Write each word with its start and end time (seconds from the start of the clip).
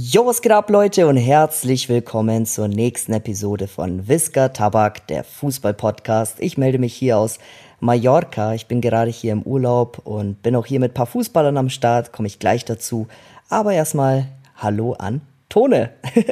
Jo, 0.00 0.24
was 0.26 0.42
geht 0.42 0.52
ab, 0.52 0.70
Leute, 0.70 1.08
und 1.08 1.16
herzlich 1.16 1.88
willkommen 1.88 2.46
zur 2.46 2.68
nächsten 2.68 3.12
Episode 3.14 3.66
von 3.66 4.06
Whisker 4.06 4.52
Tabak, 4.52 5.08
der 5.08 5.24
Fußball-Podcast. 5.24 6.36
Ich 6.38 6.56
melde 6.56 6.78
mich 6.78 6.94
hier 6.94 7.18
aus 7.18 7.40
Mallorca. 7.80 8.54
Ich 8.54 8.66
bin 8.66 8.80
gerade 8.80 9.10
hier 9.10 9.32
im 9.32 9.42
Urlaub 9.42 10.02
und 10.04 10.40
bin 10.40 10.54
auch 10.54 10.66
hier 10.66 10.78
mit 10.78 10.92
ein 10.92 10.94
paar 10.94 11.06
Fußballern 11.06 11.56
am 11.56 11.68
Start, 11.68 12.12
komme 12.12 12.28
ich 12.28 12.38
gleich 12.38 12.64
dazu. 12.64 13.08
Aber 13.48 13.72
erstmal 13.72 14.26
Hallo 14.54 14.92
an 14.92 15.20
Tone. 15.48 15.90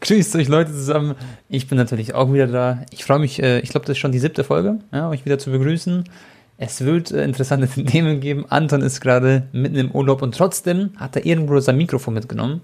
Grüßt 0.00 0.34
euch 0.36 0.48
Leute 0.48 0.72
zusammen. 0.72 1.14
Ich 1.50 1.68
bin 1.68 1.76
natürlich 1.76 2.14
auch 2.14 2.32
wieder 2.32 2.46
da. 2.46 2.86
Ich 2.90 3.04
freue 3.04 3.18
mich, 3.18 3.42
äh, 3.42 3.60
ich 3.60 3.68
glaube, 3.68 3.84
das 3.84 3.96
ist 3.96 3.98
schon 3.98 4.12
die 4.12 4.18
siebte 4.18 4.44
Folge, 4.44 4.78
ja, 4.92 5.10
euch 5.10 5.26
wieder 5.26 5.38
zu 5.38 5.50
begrüßen. 5.50 6.04
Es 6.64 6.84
wird 6.84 7.10
äh, 7.10 7.24
interessante 7.24 7.66
Themen 7.84 8.20
geben. 8.20 8.46
Anton 8.48 8.82
ist 8.82 9.00
gerade 9.00 9.48
mitten 9.50 9.74
im 9.74 9.90
Urlaub 9.90 10.22
und 10.22 10.36
trotzdem 10.36 10.90
hat 10.96 11.16
er 11.16 11.26
irgendwo 11.26 11.58
sein 11.58 11.76
Mikrofon 11.76 12.14
mitgenommen. 12.14 12.60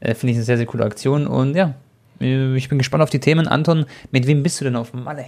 Äh, 0.00 0.14
Finde 0.14 0.32
ich 0.32 0.38
eine 0.38 0.44
sehr, 0.44 0.56
sehr 0.56 0.66
coole 0.66 0.84
Aktion. 0.84 1.28
Und 1.28 1.54
ja, 1.54 1.74
äh, 2.20 2.56
ich 2.56 2.68
bin 2.68 2.78
gespannt 2.78 3.04
auf 3.04 3.10
die 3.10 3.20
Themen. 3.20 3.46
Anton, 3.46 3.86
mit 4.10 4.26
wem 4.26 4.42
bist 4.42 4.60
du 4.60 4.64
denn 4.64 4.74
auf 4.74 4.92
Malle? 4.92 5.26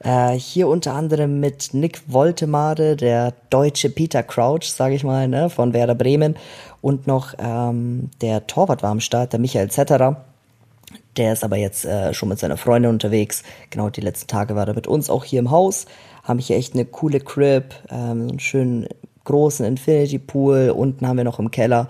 Äh, 0.00 0.32
hier 0.32 0.66
unter 0.66 0.94
anderem 0.94 1.38
mit 1.38 1.74
Nick 1.74 2.00
Woltemade, 2.08 2.96
der 2.96 3.34
deutsche 3.50 3.90
Peter 3.90 4.24
Crouch, 4.24 4.64
sage 4.64 4.96
ich 4.96 5.04
mal, 5.04 5.28
ne, 5.28 5.48
von 5.48 5.72
Werder 5.72 5.94
Bremen. 5.94 6.34
Und 6.80 7.06
noch 7.06 7.34
ähm, 7.38 8.10
der 8.20 8.48
Torwart 8.48 8.82
war 8.82 8.90
am 8.90 9.00
Start, 9.00 9.32
der 9.32 9.38
Michael 9.38 9.70
Zetterer. 9.70 10.24
Der 11.16 11.32
ist 11.32 11.44
aber 11.44 11.56
jetzt 11.56 11.84
äh, 11.84 12.12
schon 12.14 12.30
mit 12.30 12.40
seiner 12.40 12.56
Freundin 12.56 12.90
unterwegs. 12.90 13.44
Genau, 13.70 13.90
die 13.90 14.00
letzten 14.00 14.26
Tage 14.26 14.56
war 14.56 14.66
er 14.66 14.74
mit 14.74 14.88
uns 14.88 15.08
auch 15.08 15.24
hier 15.24 15.38
im 15.38 15.52
Haus 15.52 15.86
haben 16.28 16.38
hier 16.38 16.56
echt 16.56 16.74
eine 16.74 16.84
coole 16.84 17.20
Crib, 17.20 17.74
ähm, 17.90 18.28
einen 18.28 18.38
schönen 18.38 18.86
großen 19.24 19.64
Infinity 19.64 20.18
Pool. 20.18 20.70
Unten 20.76 21.08
haben 21.08 21.16
wir 21.16 21.24
noch 21.24 21.38
im 21.38 21.50
Keller 21.50 21.88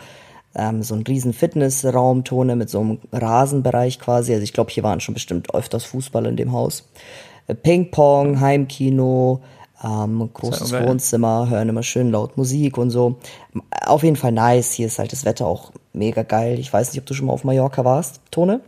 ähm, 0.54 0.82
so 0.82 0.94
einen 0.94 1.04
riesen 1.04 1.32
Fitnessraum, 1.32 2.24
Tone 2.24 2.56
mit 2.56 2.70
so 2.70 2.80
einem 2.80 2.98
Rasenbereich 3.12 3.98
quasi. 3.98 4.32
Also 4.32 4.44
ich 4.44 4.52
glaube, 4.52 4.70
hier 4.70 4.82
waren 4.82 5.00
schon 5.00 5.14
bestimmt 5.14 5.54
öfters 5.54 5.84
Fußball 5.84 6.26
in 6.26 6.36
dem 6.36 6.52
Haus. 6.52 6.88
Äh, 7.48 7.54
Ping-Pong, 7.54 8.40
Heimkino, 8.40 9.42
ähm, 9.82 10.30
großes 10.32 10.72
Wohnzimmer, 10.72 11.48
hören 11.48 11.68
immer 11.68 11.82
schön 11.82 12.10
laut 12.10 12.36
Musik 12.36 12.78
und 12.78 12.90
so. 12.90 13.16
Auf 13.86 14.02
jeden 14.02 14.16
Fall 14.16 14.32
nice. 14.32 14.72
Hier 14.72 14.86
ist 14.86 14.98
halt 14.98 15.12
das 15.12 15.24
Wetter 15.24 15.46
auch 15.46 15.72
mega 15.92 16.22
geil. 16.22 16.58
Ich 16.58 16.72
weiß 16.72 16.92
nicht, 16.92 17.00
ob 17.00 17.06
du 17.06 17.14
schon 17.14 17.26
mal 17.26 17.32
auf 17.32 17.44
Mallorca 17.44 17.84
warst, 17.84 18.20
Tone? 18.30 18.60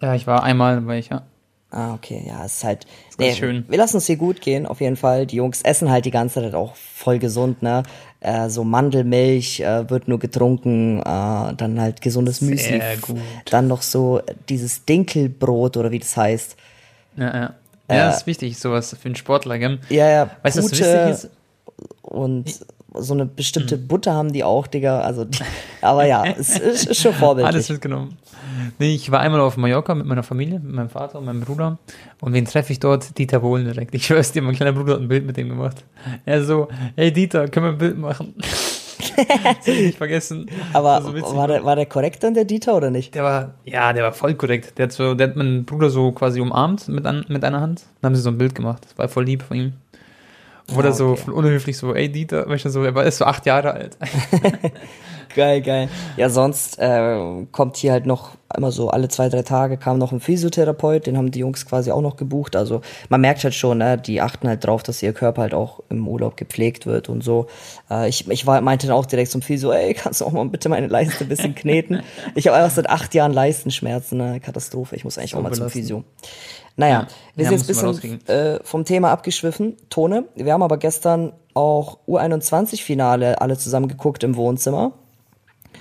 Ja, 0.00 0.14
ich 0.14 0.26
war 0.26 0.42
einmal, 0.42 0.86
weil 0.86 0.98
ich 0.98 1.10
ja. 1.10 1.22
Ah, 1.70 1.94
okay, 1.94 2.24
ja, 2.26 2.44
es 2.44 2.58
ist 2.58 2.64
halt. 2.64 2.86
Ist 3.08 3.18
nee, 3.18 3.32
schön. 3.32 3.64
Wir 3.68 3.78
lassen 3.78 3.96
uns 3.96 4.06
hier 4.06 4.16
gut 4.16 4.40
gehen, 4.40 4.66
auf 4.66 4.80
jeden 4.80 4.96
Fall. 4.96 5.26
Die 5.26 5.36
Jungs 5.36 5.62
essen 5.62 5.90
halt 5.90 6.04
die 6.04 6.10
ganze 6.10 6.40
Zeit 6.42 6.54
auch 6.54 6.74
voll 6.74 7.18
gesund, 7.20 7.62
ne? 7.62 7.84
Äh, 8.18 8.48
so 8.50 8.64
Mandelmilch 8.64 9.60
äh, 9.60 9.88
wird 9.88 10.08
nur 10.08 10.18
getrunken, 10.18 10.98
äh, 11.00 11.02
dann 11.02 11.80
halt 11.80 12.00
gesundes 12.00 12.40
Müsli. 12.40 12.78
Sehr 12.78 12.96
gut. 12.96 13.20
Dann 13.50 13.68
noch 13.68 13.82
so 13.82 14.20
dieses 14.48 14.84
Dinkelbrot 14.84 15.76
oder 15.76 15.90
wie 15.92 16.00
das 16.00 16.16
heißt. 16.16 16.56
Ja, 17.16 17.34
ja. 17.34 17.54
Ja, 17.88 18.06
das 18.06 18.18
ist 18.18 18.26
wichtig, 18.26 18.58
sowas 18.58 18.96
für 19.00 19.06
einen 19.06 19.16
Sportler, 19.16 19.58
gell? 19.58 19.80
Ja, 19.88 20.08
ja. 20.08 20.30
Weißt 20.42 20.58
du, 20.58 20.62
was 20.62 20.70
wichtig 20.70 21.10
ist? 21.10 21.30
Und 22.02 22.44
so 22.94 23.14
eine 23.14 23.26
bestimmte 23.26 23.76
mhm. 23.76 23.86
Butter 23.86 24.14
haben 24.14 24.32
die 24.32 24.44
auch, 24.44 24.66
Digga. 24.66 25.00
Also, 25.00 25.24
die, 25.24 25.38
aber 25.80 26.06
ja, 26.06 26.24
es 26.38 26.58
ist, 26.58 26.86
ist 26.86 27.00
schon 27.00 27.14
vorbildlich. 27.14 27.54
Alles 27.54 27.68
mitgenommen. 27.68 28.16
Nee, 28.78 28.94
ich 28.94 29.10
war 29.10 29.20
einmal 29.20 29.40
auf 29.40 29.56
Mallorca 29.56 29.94
mit 29.94 30.06
meiner 30.06 30.22
Familie, 30.22 30.58
mit 30.60 30.72
meinem 30.72 30.88
Vater 30.88 31.18
und 31.18 31.26
meinem 31.26 31.40
Bruder. 31.40 31.78
Und 32.20 32.32
wen 32.32 32.44
treffe 32.44 32.72
ich 32.72 32.80
dort? 32.80 33.18
Dieter 33.18 33.40
Bohlen 33.40 33.64
direkt. 33.64 33.94
Ich 33.94 34.06
schwör's 34.06 34.32
dir, 34.32 34.42
mein 34.42 34.54
kleiner 34.54 34.72
Bruder 34.72 34.94
hat 34.94 35.00
ein 35.00 35.08
Bild 35.08 35.26
mit 35.26 35.36
dem 35.36 35.48
gemacht. 35.48 35.84
Er 36.24 36.44
so, 36.44 36.68
hey 36.96 37.12
Dieter, 37.12 37.48
können 37.48 37.66
wir 37.66 37.72
ein 37.72 37.78
Bild 37.78 37.98
machen? 37.98 38.34
das 39.16 39.66
ich 39.66 39.86
nicht 39.86 39.98
vergessen. 39.98 40.46
Aber 40.72 40.84
war, 40.84 41.02
so 41.02 41.36
war, 41.36 41.48
der, 41.48 41.64
war 41.64 41.76
der 41.76 41.86
korrekt 41.86 42.22
dann, 42.22 42.34
der 42.34 42.44
Dieter, 42.44 42.76
oder 42.76 42.90
nicht? 42.90 43.14
Der 43.14 43.24
war, 43.24 43.54
ja, 43.64 43.92
der 43.92 44.04
war 44.04 44.12
voll 44.12 44.34
korrekt. 44.34 44.78
Der 44.78 44.84
hat, 44.84 44.92
so, 44.92 45.14
der 45.14 45.28
hat 45.28 45.36
meinen 45.36 45.64
Bruder 45.64 45.90
so 45.90 46.12
quasi 46.12 46.40
umarmt 46.40 46.88
mit, 46.88 47.06
an, 47.06 47.24
mit 47.28 47.44
einer 47.44 47.60
Hand. 47.60 47.82
Dann 48.00 48.10
haben 48.10 48.16
sie 48.16 48.22
so 48.22 48.30
ein 48.30 48.38
Bild 48.38 48.54
gemacht. 48.54 48.84
Das 48.84 48.98
war 48.98 49.08
voll 49.08 49.24
lieb 49.24 49.42
von 49.42 49.56
ihm. 49.56 49.72
Oder 50.76 50.90
ah, 50.90 50.92
okay. 50.92 51.20
so 51.26 51.32
unhöflich 51.32 51.76
so, 51.76 51.94
ey 51.94 52.10
Dieter, 52.10 52.48
weißt 52.48 52.66
du, 52.66 52.70
so, 52.70 52.84
er 52.84 53.02
ist 53.04 53.18
so 53.18 53.24
acht 53.24 53.46
Jahre 53.46 53.72
alt. 53.72 53.96
geil, 55.34 55.62
geil. 55.62 55.88
Ja, 56.16 56.28
sonst 56.28 56.78
äh, 56.78 57.46
kommt 57.50 57.76
hier 57.76 57.92
halt 57.92 58.06
noch 58.06 58.36
immer 58.56 58.72
so 58.72 58.90
alle 58.90 59.08
zwei, 59.08 59.28
drei 59.28 59.42
Tage 59.42 59.76
kam 59.76 59.98
noch 59.98 60.12
ein 60.12 60.20
Physiotherapeut, 60.20 61.06
den 61.06 61.16
haben 61.16 61.30
die 61.30 61.40
Jungs 61.40 61.66
quasi 61.66 61.90
auch 61.90 62.00
noch 62.00 62.16
gebucht. 62.16 62.56
Also 62.56 62.80
man 63.08 63.20
merkt 63.20 63.44
halt 63.44 63.54
schon, 63.54 63.78
ne, 63.78 63.96
die 63.98 64.20
achten 64.20 64.48
halt 64.48 64.64
drauf, 64.64 64.82
dass 64.82 65.02
ihr 65.02 65.12
Körper 65.12 65.42
halt 65.42 65.54
auch 65.54 65.80
im 65.88 66.06
Urlaub 66.06 66.36
gepflegt 66.36 66.86
wird 66.86 67.08
und 67.08 67.22
so. 67.22 67.46
Äh, 67.90 68.08
ich 68.08 68.28
ich 68.28 68.46
war, 68.46 68.60
meinte 68.60 68.86
dann 68.86 68.96
auch 68.96 69.06
direkt 69.06 69.30
zum 69.30 69.42
Physio, 69.42 69.72
ey, 69.72 69.94
kannst 69.94 70.20
du 70.20 70.24
auch 70.24 70.32
mal 70.32 70.44
bitte 70.46 70.68
meine 70.68 70.88
Leiste 70.88 71.24
ein 71.24 71.28
bisschen 71.28 71.54
kneten? 71.54 72.02
ich 72.34 72.46
habe 72.46 72.56
einfach 72.56 72.74
seit 72.74 72.88
acht 72.88 73.14
Jahren 73.14 73.32
Leistenschmerzen, 73.32 74.20
eine 74.20 74.40
Katastrophe. 74.40 74.96
Ich 74.96 75.04
muss 75.04 75.18
eigentlich 75.18 75.32
so 75.32 75.38
auch 75.38 75.42
mal 75.42 75.52
zum 75.52 75.70
Physio. 75.70 76.04
Naja, 76.80 77.00
ja, 77.00 77.06
wir 77.36 77.44
sind 77.44 77.68
jetzt 77.68 77.84
ein 77.84 77.94
bisschen 77.94 78.26
äh, 78.26 78.58
vom 78.64 78.86
Thema 78.86 79.10
abgeschwiffen. 79.10 79.76
Tone, 79.90 80.24
wir 80.34 80.50
haben 80.54 80.62
aber 80.62 80.78
gestern 80.78 81.34
auch 81.52 81.98
U21-Finale 82.08 83.38
alle 83.38 83.58
zusammen 83.58 83.86
geguckt 83.86 84.24
im 84.24 84.34
Wohnzimmer. 84.34 84.92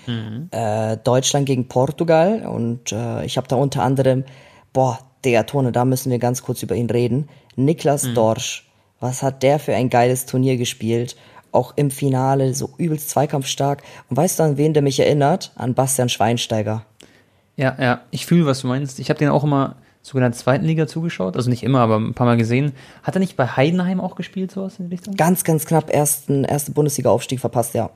Mhm. 0.07 0.49
Äh, 0.51 0.97
Deutschland 0.97 1.45
gegen 1.45 1.69
Portugal 1.69 2.45
und 2.45 2.91
äh, 2.91 3.23
ich 3.23 3.37
habe 3.37 3.47
da 3.47 3.55
unter 3.55 3.81
anderem, 3.81 4.25
boah, 4.73 4.99
der 5.23 5.45
Tone, 5.45 5.71
da 5.71 5.85
müssen 5.85 6.11
wir 6.11 6.19
ganz 6.19 6.43
kurz 6.43 6.63
über 6.63 6.75
ihn 6.75 6.89
reden. 6.89 7.29
Niklas 7.55 8.03
mhm. 8.03 8.15
Dorsch, 8.15 8.69
was 8.99 9.23
hat 9.23 9.41
der 9.41 9.59
für 9.59 9.73
ein 9.75 9.89
geiles 9.89 10.25
Turnier 10.25 10.57
gespielt? 10.57 11.15
Auch 11.53 11.73
im 11.77 11.91
Finale 11.91 12.53
so 12.53 12.71
übelst 12.77 13.09
zweikampfstark. 13.09 13.83
Und 14.09 14.17
weißt 14.17 14.39
du, 14.39 14.43
an 14.43 14.57
wen 14.57 14.73
der 14.73 14.83
mich 14.83 14.99
erinnert? 14.99 15.53
An 15.55 15.75
Bastian 15.75 16.09
Schweinsteiger. 16.09 16.85
Ja, 17.55 17.75
ja, 17.79 18.01
ich 18.11 18.25
fühle, 18.25 18.45
was 18.45 18.61
du 18.61 18.67
meinst. 18.67 18.99
Ich 18.99 19.09
habe 19.09 19.17
den 19.17 19.29
auch 19.29 19.45
immer 19.45 19.77
der 20.13 20.31
zweiten 20.31 20.65
Liga 20.65 20.87
zugeschaut, 20.87 21.35
also 21.35 21.49
nicht 21.49 21.63
immer, 21.63 21.79
aber 21.79 21.97
ein 21.97 22.13
paar 22.13 22.25
Mal 22.25 22.37
gesehen. 22.37 22.73
Hat 23.03 23.15
er 23.15 23.19
nicht 23.19 23.35
bei 23.35 23.45
Heidenheim 23.45 23.99
auch 23.99 24.15
gespielt, 24.15 24.51
sowas 24.51 24.79
in 24.79 24.89
die 24.89 24.95
Richtung? 24.95 25.15
Ganz, 25.15 25.43
ganz 25.43 25.65
knapp 25.65 25.93
ersten, 25.93 26.43
erste 26.43 26.71
Bundesliga-Aufstieg 26.71 27.39
verpasst, 27.39 27.73
ja. 27.73 27.89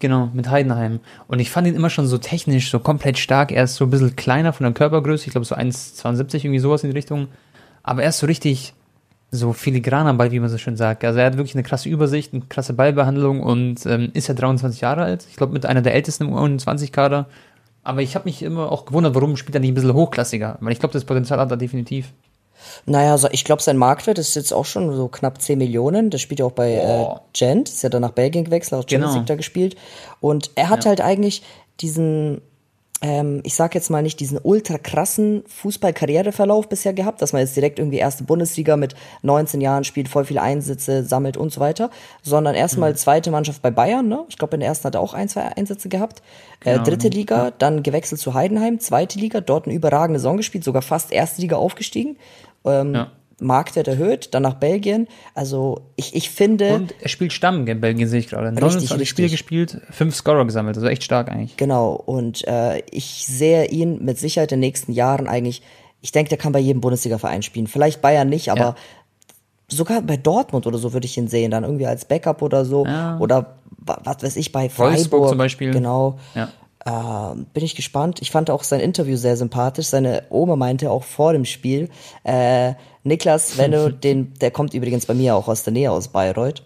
Genau, 0.00 0.28
mit 0.34 0.50
Heidenheim. 0.50 1.00
Und 1.28 1.38
ich 1.38 1.50
fand 1.50 1.66
ihn 1.66 1.74
immer 1.74 1.88
schon 1.88 2.06
so 2.06 2.18
technisch, 2.18 2.70
so 2.70 2.78
komplett 2.78 3.18
stark. 3.18 3.52
Er 3.52 3.64
ist 3.64 3.76
so 3.76 3.84
ein 3.84 3.90
bisschen 3.90 4.16
kleiner 4.16 4.52
von 4.52 4.64
der 4.64 4.74
Körpergröße, 4.74 5.26
ich 5.26 5.30
glaube 5.30 5.46
so 5.46 5.54
1,72, 5.54 6.44
irgendwie 6.44 6.58
sowas 6.58 6.84
in 6.84 6.90
die 6.90 6.96
Richtung. 6.96 7.28
Aber 7.82 8.02
er 8.02 8.10
ist 8.10 8.18
so 8.18 8.26
richtig 8.26 8.74
so 9.30 9.52
filigran 9.52 10.06
am 10.06 10.16
Ball, 10.16 10.30
wie 10.30 10.40
man 10.40 10.48
so 10.48 10.58
schön 10.58 10.76
sagt. 10.76 11.04
Also 11.04 11.18
er 11.18 11.26
hat 11.26 11.36
wirklich 11.36 11.54
eine 11.54 11.62
krasse 11.62 11.88
Übersicht, 11.88 12.32
eine 12.32 12.42
krasse 12.48 12.72
Ballbehandlung 12.72 13.40
und 13.40 13.84
ähm, 13.86 14.10
ist 14.14 14.28
ja 14.28 14.34
23 14.34 14.80
Jahre 14.80 15.02
alt. 15.02 15.26
Ich 15.30 15.36
glaube, 15.36 15.52
mit 15.52 15.66
einer 15.66 15.82
der 15.82 15.94
ältesten 15.94 16.24
im 16.24 16.34
U21-Kader. 16.34 17.26
Aber 17.84 18.00
ich 18.00 18.14
habe 18.14 18.24
mich 18.24 18.42
immer 18.42 18.72
auch 18.72 18.86
gewundert, 18.86 19.14
warum 19.14 19.36
spielt 19.36 19.54
er 19.54 19.60
nicht 19.60 19.70
ein 19.70 19.74
bisschen 19.74 19.94
hochklassiger? 19.94 20.56
Weil 20.60 20.72
ich 20.72 20.80
glaube, 20.80 20.94
das 20.94 21.04
Potenzial 21.04 21.38
hat 21.38 21.50
er 21.50 21.56
definitiv. 21.56 22.12
Naja, 22.86 23.12
also 23.12 23.28
ich 23.30 23.44
glaube, 23.44 23.62
sein 23.62 23.76
Marktwert 23.76 24.18
ist 24.18 24.34
jetzt 24.34 24.52
auch 24.52 24.64
schon 24.64 24.94
so 24.96 25.08
knapp 25.08 25.40
10 25.40 25.58
Millionen. 25.58 26.10
Das 26.10 26.20
spielt 26.22 26.40
ja 26.40 26.46
auch 26.46 26.52
bei 26.52 26.72
äh, 26.72 27.06
Gent, 27.34 27.68
ist 27.68 27.82
ja 27.82 27.90
dann 27.90 28.02
nach 28.02 28.12
Belgien 28.12 28.44
gewechselt, 28.44 28.80
auch 28.82 28.88
Champions 28.88 29.14
genau. 29.14 29.26
da 29.26 29.34
gespielt. 29.36 29.76
Und 30.20 30.50
er 30.54 30.70
hat 30.70 30.84
ja. 30.84 30.90
halt 30.90 31.00
eigentlich 31.02 31.42
diesen 31.80 32.40
ähm, 33.04 33.40
ich 33.42 33.54
sag 33.54 33.74
jetzt 33.74 33.90
mal 33.90 34.02
nicht 34.02 34.18
diesen 34.18 34.38
ultra 34.42 34.78
krassen 34.78 35.44
Fußball-Karriereverlauf 35.46 36.70
bisher 36.70 36.94
gehabt, 36.94 37.20
dass 37.20 37.34
man 37.34 37.42
jetzt 37.42 37.54
direkt 37.54 37.78
irgendwie 37.78 37.98
erste 37.98 38.24
Bundesliga 38.24 38.78
mit 38.78 38.94
19 39.20 39.60
Jahren 39.60 39.84
spielt, 39.84 40.08
voll 40.08 40.24
viele 40.24 40.40
Einsätze 40.40 41.04
sammelt 41.04 41.36
und 41.36 41.52
so 41.52 41.60
weiter, 41.60 41.90
sondern 42.22 42.54
erstmal 42.54 42.92
mhm. 42.92 42.96
zweite 42.96 43.30
Mannschaft 43.30 43.60
bei 43.60 43.70
Bayern, 43.70 44.08
ne? 44.08 44.24
Ich 44.30 44.38
glaube, 44.38 44.54
in 44.54 44.60
der 44.60 44.70
ersten 44.70 44.86
hat 44.86 44.94
er 44.94 45.02
auch 45.02 45.12
ein, 45.12 45.28
zwei 45.28 45.42
Einsätze 45.42 45.90
gehabt. 45.90 46.22
Äh, 46.60 46.72
genau. 46.72 46.80
Äh, 46.80 46.84
dritte 46.84 47.08
Liga, 47.08 47.44
ja. 47.44 47.50
dann 47.50 47.82
gewechselt 47.82 48.22
zu 48.22 48.32
Heidenheim, 48.32 48.80
zweite 48.80 49.18
Liga, 49.18 49.42
dort 49.42 49.66
eine 49.66 49.74
überragende 49.74 50.18
Saison 50.18 50.38
gespielt, 50.38 50.64
sogar 50.64 50.80
fast 50.80 51.12
erste 51.12 51.42
Liga 51.42 51.56
aufgestiegen. 51.56 52.16
Ähm, 52.64 52.94
ja. 52.94 53.10
Marktwert 53.40 53.88
erhöht, 53.88 54.34
dann 54.34 54.42
nach 54.42 54.54
Belgien. 54.54 55.08
Also 55.34 55.82
ich, 55.96 56.14
ich 56.14 56.30
finde. 56.30 56.74
Und 56.74 56.94
er 57.00 57.08
spielt 57.08 57.32
Stamm 57.32 57.66
in 57.66 57.80
Belgien, 57.80 58.08
sehe 58.08 58.20
ich 58.20 58.28
gerade. 58.28 58.52
29 58.52 59.08
Spiele 59.08 59.28
gespielt, 59.28 59.80
fünf 59.90 60.14
Scorer 60.14 60.44
gesammelt, 60.44 60.76
also 60.76 60.88
echt 60.88 61.04
stark 61.04 61.30
eigentlich. 61.30 61.56
Genau, 61.56 61.92
und 61.94 62.46
äh, 62.46 62.82
ich 62.90 63.26
sehe 63.26 63.66
ihn 63.66 64.04
mit 64.04 64.18
Sicherheit 64.18 64.52
in 64.52 64.60
den 64.60 64.68
nächsten 64.68 64.92
Jahren 64.92 65.26
eigentlich, 65.26 65.62
ich 66.00 66.12
denke, 66.12 66.28
der 66.28 66.38
kann 66.38 66.52
bei 66.52 66.58
jedem 66.58 66.80
Bundesliga-Verein 66.80 67.42
spielen. 67.42 67.66
Vielleicht 67.66 68.02
Bayern 68.02 68.28
nicht, 68.28 68.50
aber 68.50 68.60
ja. 68.60 68.74
sogar 69.68 70.02
bei 70.02 70.16
Dortmund 70.16 70.66
oder 70.66 70.78
so 70.78 70.92
würde 70.92 71.06
ich 71.06 71.16
ihn 71.16 71.28
sehen, 71.28 71.50
dann 71.50 71.64
irgendwie 71.64 71.86
als 71.86 72.04
Backup 72.04 72.42
oder 72.42 72.64
so. 72.64 72.84
Ja. 72.84 73.18
Oder 73.18 73.56
was 73.78 74.22
weiß 74.22 74.36
ich, 74.36 74.52
bei 74.52 74.68
Freiburg. 74.68 74.96
Wolfsburg 74.96 75.28
zum 75.28 75.38
Beispiel. 75.38 75.70
Genau. 75.70 76.18
Ja. 76.34 76.50
Äh, 76.84 77.36
bin 77.54 77.64
ich 77.64 77.74
gespannt. 77.74 78.20
Ich 78.20 78.30
fand 78.30 78.50
auch 78.50 78.62
sein 78.62 78.80
Interview 78.80 79.16
sehr 79.16 79.36
sympathisch. 79.36 79.86
Seine 79.86 80.24
Oma 80.28 80.56
meinte 80.56 80.90
auch 80.90 81.04
vor 81.04 81.32
dem 81.32 81.46
Spiel, 81.46 81.88
äh, 82.24 82.74
Niklas, 83.04 83.56
wenn 83.58 83.72
du 83.72 83.92
den, 83.92 84.34
der 84.40 84.50
kommt 84.50 84.74
übrigens 84.74 85.06
bei 85.06 85.14
mir 85.14 85.36
auch 85.36 85.48
aus 85.48 85.62
der 85.62 85.72
Nähe 85.72 85.90
aus 85.90 86.08
Bayreuth. 86.08 86.62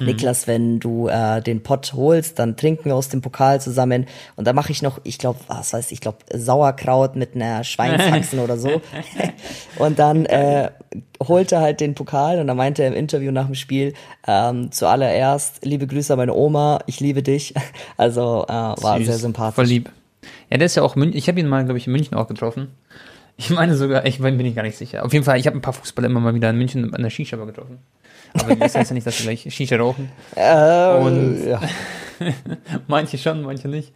Niklas, 0.00 0.48
wenn 0.48 0.80
du 0.80 1.08
äh, 1.08 1.40
den 1.40 1.62
Pott 1.62 1.92
holst, 1.94 2.38
dann 2.38 2.56
trinken 2.56 2.86
wir 2.86 2.96
aus 2.96 3.10
dem 3.10 3.20
Pokal 3.20 3.60
zusammen. 3.60 4.06
Und 4.34 4.46
da 4.46 4.52
mache 4.52 4.72
ich 4.72 4.82
noch, 4.82 4.98
ich 5.04 5.18
glaube, 5.18 5.38
was 5.46 5.72
weiß 5.72 5.86
ich, 5.86 5.92
ich 5.92 6.00
glaube, 6.00 6.18
Sauerkraut 6.32 7.14
mit 7.14 7.34
einer 7.34 7.62
Schweinshaxen 7.62 8.40
oder 8.40 8.58
so. 8.58 8.80
Und 9.78 9.98
dann 10.00 10.26
äh, 10.26 10.70
holte 11.22 11.60
halt 11.60 11.80
den 11.80 11.94
Pokal 11.94 12.40
und 12.40 12.46
dann 12.46 12.56
meinte 12.56 12.82
er 12.82 12.88
im 12.88 12.94
Interview 12.94 13.32
nach 13.32 13.46
dem 13.46 13.54
Spiel, 13.54 13.94
ähm, 14.26 14.70
zuallererst, 14.70 15.64
liebe 15.64 15.86
Grüße 15.86 16.12
an 16.12 16.18
meine 16.18 16.34
Oma, 16.34 16.80
ich 16.86 17.00
liebe 17.00 17.22
dich. 17.22 17.54
Also 17.96 18.44
äh, 18.48 18.52
war 18.52 18.98
Süß. 18.98 19.06
sehr 19.06 19.18
sympathisch. 19.18 19.54
Voll 19.54 19.66
lieb. 19.66 19.90
Ja, 20.50 20.58
der 20.58 20.66
ist 20.66 20.74
ja 20.74 20.82
auch 20.82 20.96
München. 20.96 21.16
Ich 21.16 21.28
habe 21.28 21.38
ihn 21.38 21.46
mal, 21.46 21.64
glaube 21.64 21.78
ich, 21.78 21.86
in 21.86 21.92
München 21.92 22.16
auch 22.16 22.26
getroffen. 22.26 22.68
Ich 23.36 23.50
meine 23.50 23.74
sogar, 23.76 24.06
ich 24.06 24.18
bin 24.20 24.38
ich 24.40 24.54
gar 24.54 24.62
nicht 24.62 24.76
sicher. 24.76 25.04
Auf 25.04 25.12
jeden 25.12 25.24
Fall, 25.24 25.38
ich 25.38 25.46
habe 25.46 25.56
ein 25.58 25.62
paar 25.62 25.72
Fußballer 25.72 26.06
immer 26.08 26.20
mal 26.20 26.34
wieder 26.34 26.50
in 26.50 26.56
München 26.58 26.94
an 26.94 27.02
der 27.02 27.10
Shisha-Bar 27.10 27.46
getroffen. 27.46 27.78
Aber 28.34 28.54
das 28.56 28.74
heißt 28.74 28.90
ja 28.90 28.94
nicht, 28.94 29.06
dass 29.06 29.16
sie 29.18 29.24
gleich 29.24 29.46
Shisha 29.52 29.76
rauchen. 29.76 30.10
Äh, 30.36 30.94
Und- 30.98 31.44
ja. 31.46 31.60
Manche 32.86 33.18
schon, 33.18 33.42
manche 33.42 33.68
nicht. 33.68 33.92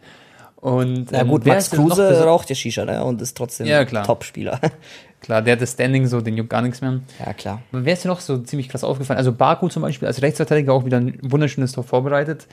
Und 0.57 1.11
Na 1.11 1.21
ähm, 1.21 1.29
gut, 1.29 1.45
Max 1.45 1.71
Kruse 1.71 2.21
raucht 2.23 2.49
ja 2.49 2.55
Shisha, 2.55 2.83
ne? 2.83 3.01
Und 3.03 3.21
ist 3.21 3.35
trotzdem 3.37 3.65
Ja. 3.67 3.85
Top-Spieler. 3.85 4.59
Klar, 5.21 5.41
der 5.41 5.53
hat 5.53 5.61
das 5.61 5.71
Standing 5.73 6.07
so, 6.07 6.19
den 6.21 6.35
juckt 6.37 6.49
gar 6.49 6.61
nichts 6.61 6.81
mehr. 6.81 6.99
ja, 7.25 7.33
klar. 7.33 7.61
Aber 7.71 7.83
Wer 7.85 7.93
ist 7.93 8.03
dir 8.05 8.07
noch 8.09 8.19
so 8.21 8.37
ziemlich 8.39 8.67
krass 8.69 8.83
aufgefallen? 8.83 9.17
Also 9.17 9.31
Baku 9.33 9.67
zum 9.69 9.81
Beispiel 9.83 10.07
als 10.07 10.21
Rechtsverteidiger 10.21 10.73
auch 10.73 10.85
wieder 10.85 10.97
ein 10.97 11.17
wunderschönes 11.21 11.71
Tor 11.73 11.83
vorbereitet. 11.83 12.47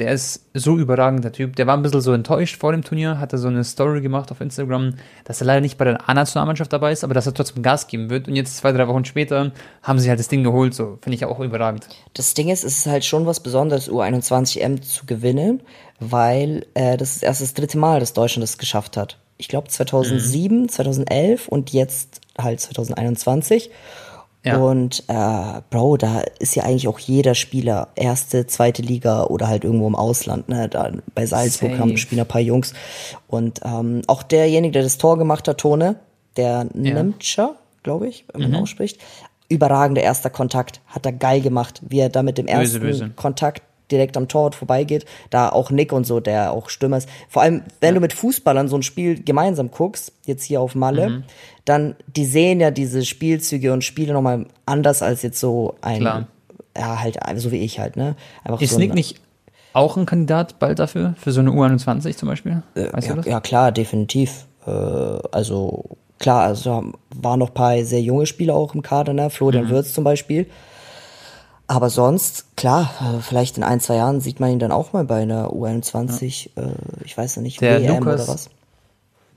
Der 0.00 0.12
ist 0.12 0.46
so 0.54 0.78
überragender 0.78 1.30
Typ. 1.30 1.56
Der 1.56 1.66
war 1.66 1.76
ein 1.76 1.82
bisschen 1.82 2.00
so 2.00 2.12
enttäuscht 2.12 2.58
vor 2.58 2.72
dem 2.72 2.82
Turnier, 2.82 3.20
hat 3.20 3.34
er 3.34 3.38
so 3.38 3.48
eine 3.48 3.62
Story 3.64 4.00
gemacht 4.00 4.32
auf 4.32 4.40
Instagram, 4.40 4.94
dass 5.24 5.42
er 5.42 5.46
leider 5.46 5.60
nicht 5.60 5.76
bei 5.76 5.84
der 5.84 6.08
A-Nationalmannschaft 6.08 6.72
dabei 6.72 6.90
ist, 6.90 7.04
aber 7.04 7.12
dass 7.12 7.26
er 7.26 7.34
trotzdem 7.34 7.62
Gas 7.62 7.86
geben 7.86 8.08
wird. 8.08 8.26
Und 8.26 8.34
jetzt 8.34 8.56
zwei, 8.56 8.72
drei 8.72 8.88
Wochen 8.88 9.04
später 9.04 9.52
haben 9.82 9.98
sie 9.98 10.08
halt 10.08 10.18
das 10.18 10.28
Ding 10.28 10.42
geholt. 10.42 10.74
So 10.74 10.98
finde 11.02 11.16
ich 11.16 11.24
auch 11.26 11.38
überragend. 11.38 11.86
Das 12.14 12.32
Ding 12.32 12.48
ist, 12.48 12.64
es 12.64 12.78
ist 12.78 12.86
halt 12.86 13.04
schon 13.04 13.26
was 13.26 13.40
Besonderes, 13.40 13.90
U21M 13.90 14.80
zu 14.80 15.04
gewinnen, 15.04 15.60
weil 16.00 16.64
äh, 16.72 16.96
das 16.96 17.16
ist 17.16 17.22
erst 17.22 17.42
das 17.42 17.52
dritte 17.52 17.76
Mal, 17.76 18.00
dass 18.00 18.14
Deutschland 18.14 18.42
das 18.42 18.56
geschafft 18.56 18.96
hat. 18.96 19.18
Ich 19.36 19.48
glaube 19.48 19.68
2007, 19.68 20.70
2011 20.70 21.46
und 21.48 21.72
jetzt 21.72 22.20
halt 22.38 22.60
2021. 22.60 23.70
Ja. 24.42 24.56
Und 24.56 25.04
äh, 25.08 25.60
Bro, 25.68 25.98
da 25.98 26.20
ist 26.38 26.54
ja 26.54 26.62
eigentlich 26.64 26.88
auch 26.88 26.98
jeder 26.98 27.34
Spieler 27.34 27.88
erste, 27.94 28.46
zweite 28.46 28.80
Liga 28.80 29.24
oder 29.24 29.48
halt 29.48 29.64
irgendwo 29.64 29.86
im 29.86 29.94
Ausland. 29.94 30.48
Ne? 30.48 30.68
Da, 30.68 30.90
bei 31.14 31.26
Salzburg 31.26 31.72
Safe. 31.72 31.80
haben 31.82 31.96
spielen 31.98 32.20
ein 32.22 32.26
paar 32.28 32.40
Jungs. 32.40 32.72
Und 33.28 33.60
ähm, 33.64 34.00
auch 34.06 34.22
derjenige, 34.22 34.72
der 34.72 34.82
das 34.82 34.96
Tor 34.96 35.18
gemacht 35.18 35.46
hat, 35.46 35.58
Tone, 35.58 35.96
der 36.38 36.64
Nemtscher, 36.72 37.56
glaube 37.82 38.08
ich, 38.08 38.24
wenn 38.32 38.46
Mhm. 38.46 38.50
man 38.52 38.62
ausspricht, 38.62 38.98
überragender 39.50 40.00
erster 40.02 40.30
Kontakt, 40.30 40.80
hat 40.86 41.04
er 41.04 41.12
geil 41.12 41.40
gemacht, 41.42 41.80
wie 41.86 41.98
er 41.98 42.08
da 42.08 42.22
mit 42.22 42.38
dem 42.38 42.46
ersten 42.46 42.80
böse. 42.80 43.10
Kontakt 43.16 43.62
direkt 43.90 44.16
am 44.16 44.28
Torwart 44.28 44.54
vorbeigeht. 44.54 45.04
Da 45.30 45.48
auch 45.48 45.70
Nick 45.70 45.92
und 45.92 46.04
so, 46.06 46.20
der 46.20 46.52
auch 46.52 46.68
Stürmer 46.68 46.98
ist. 46.98 47.08
Vor 47.28 47.42
allem, 47.42 47.62
wenn 47.80 47.94
du 47.94 48.00
mit 48.00 48.12
Fußballern 48.12 48.68
so 48.68 48.76
ein 48.76 48.82
Spiel 48.82 49.22
gemeinsam 49.22 49.70
guckst, 49.70 50.12
jetzt 50.26 50.44
hier 50.44 50.60
auf 50.60 50.74
Malle, 50.74 51.08
Mhm. 51.10 51.24
dann, 51.64 51.96
die 52.06 52.24
sehen 52.24 52.60
ja 52.60 52.70
diese 52.70 53.04
Spielzüge 53.04 53.72
und 53.72 53.84
Spiele 53.84 54.12
nochmal 54.12 54.46
anders 54.66 55.02
als 55.02 55.22
jetzt 55.22 55.40
so 55.40 55.74
ein, 55.82 56.00
Klar. 56.00 56.26
ja, 56.76 57.00
halt, 57.00 57.18
so 57.36 57.52
wie 57.52 57.58
ich 57.58 57.78
halt, 57.80 57.96
ne? 57.96 58.16
Einfach 58.44 58.60
Ist 58.60 58.72
so 58.72 58.78
Nick 58.78 58.94
nicht 58.94 59.20
auch 59.72 59.96
ein 59.96 60.06
Kandidat 60.06 60.58
bald 60.58 60.78
dafür? 60.80 61.14
Für 61.20 61.30
so 61.32 61.40
eine 61.40 61.50
U21 61.50 62.16
zum 62.16 62.28
Beispiel? 62.28 62.62
weißt 62.74 63.06
ja, 63.06 63.14
du 63.14 63.16
das? 63.20 63.26
ja, 63.26 63.40
klar, 63.40 63.70
definitiv. 63.72 64.46
Äh, 64.66 64.70
also, 64.70 65.84
klar, 66.18 66.42
also 66.42 66.92
waren 67.14 67.38
noch 67.38 67.48
ein 67.50 67.54
paar 67.54 67.82
sehr 67.84 68.00
junge 68.00 68.26
Spieler 68.26 68.54
auch 68.56 68.74
im 68.74 68.82
Kader, 68.82 69.12
ne? 69.12 69.30
Florian 69.30 69.66
Mhm. 69.66 69.70
Würz 69.70 69.92
zum 69.94 70.02
Beispiel. 70.04 70.46
Aber 71.70 71.88
sonst, 71.88 72.56
klar, 72.56 72.90
äh, 73.00 73.20
vielleicht 73.22 73.56
in 73.56 73.62
ein, 73.62 73.78
zwei 73.78 73.94
Jahren 73.94 74.20
sieht 74.20 74.40
man 74.40 74.50
ihn 74.50 74.58
dann 74.58 74.72
auch 74.72 74.92
mal 74.92 75.04
bei 75.04 75.22
einer 75.22 75.52
U21, 75.52 76.50
äh, 76.56 76.72
ich 77.04 77.16
weiß 77.16 77.36
ja 77.36 77.42
nicht, 77.42 77.60
Der 77.60 77.80
WM 77.80 77.98
Lukas- 78.02 78.22
oder 78.22 78.34
was. 78.34 78.50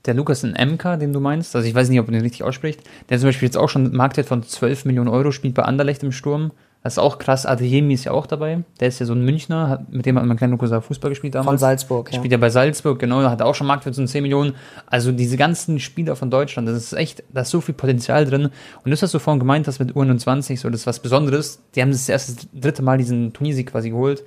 Der 0.04 0.14
Lukas 0.14 0.42
in 0.42 0.50
MK, 0.50 0.96
den 0.96 1.12
du 1.12 1.20
meinst, 1.20 1.54
also 1.54 1.68
ich 1.68 1.76
weiß 1.76 1.88
nicht, 1.88 2.00
ob 2.00 2.06
man 2.06 2.14
den 2.14 2.22
richtig 2.22 2.42
ausspricht, 2.42 2.80
der 3.08 3.20
zum 3.20 3.28
Beispiel 3.28 3.46
jetzt 3.46 3.56
auch 3.56 3.68
schon 3.68 3.84
einen 3.84 3.94
Marktwert 3.94 4.26
von 4.26 4.42
12 4.42 4.84
Millionen 4.84 5.10
Euro 5.10 5.30
spielt 5.30 5.54
bei 5.54 5.62
Anderlecht 5.62 6.02
im 6.02 6.10
Sturm. 6.10 6.50
Das 6.84 6.92
ist 6.92 6.98
auch 6.98 7.18
krass. 7.18 7.46
Adeyemi 7.46 7.94
ist 7.94 8.04
ja 8.04 8.12
auch 8.12 8.26
dabei. 8.26 8.62
Der 8.78 8.88
ist 8.88 8.98
ja 8.98 9.06
so 9.06 9.14
ein 9.14 9.24
Münchner, 9.24 9.70
hat, 9.70 9.90
mit 9.90 10.04
dem 10.04 10.18
hat 10.18 10.26
mein 10.26 10.36
kleiner 10.36 10.50
Lukas 10.50 10.84
Fußball 10.84 11.08
gespielt 11.08 11.34
damals. 11.34 11.48
Von 11.48 11.58
Salzburg, 11.58 12.12
ja. 12.12 12.18
Spielt 12.18 12.30
ja 12.30 12.36
bei 12.36 12.50
Salzburg, 12.50 12.98
genau, 12.98 13.22
da 13.22 13.30
hat 13.30 13.40
er 13.40 13.46
auch 13.46 13.54
schon 13.54 13.66
Marktwert 13.66 13.94
von 13.94 14.06
10 14.06 14.20
Millionen. 14.20 14.54
Also 14.84 15.10
diese 15.10 15.38
ganzen 15.38 15.80
Spieler 15.80 16.14
von 16.14 16.30
Deutschland, 16.30 16.68
das 16.68 16.76
ist 16.76 16.92
echt, 16.92 17.24
da 17.32 17.40
ist 17.40 17.48
so 17.48 17.62
viel 17.62 17.74
Potenzial 17.74 18.26
drin. 18.26 18.50
Und 18.84 18.90
das, 18.90 19.00
was 19.00 19.12
du 19.12 19.18
vorhin 19.18 19.40
gemeint 19.40 19.66
hast 19.66 19.78
mit 19.78 19.92
U21, 19.92 20.58
so 20.58 20.68
das 20.68 20.80
ist 20.82 20.86
was 20.86 21.00
Besonderes. 21.00 21.62
Die 21.74 21.80
haben 21.80 21.90
das 21.90 22.06
erste, 22.06 22.34
das 22.34 22.48
dritte 22.52 22.82
Mal 22.82 22.98
diesen 22.98 23.32
Turniersieg 23.32 23.72
quasi 23.72 23.88
geholt. 23.88 24.22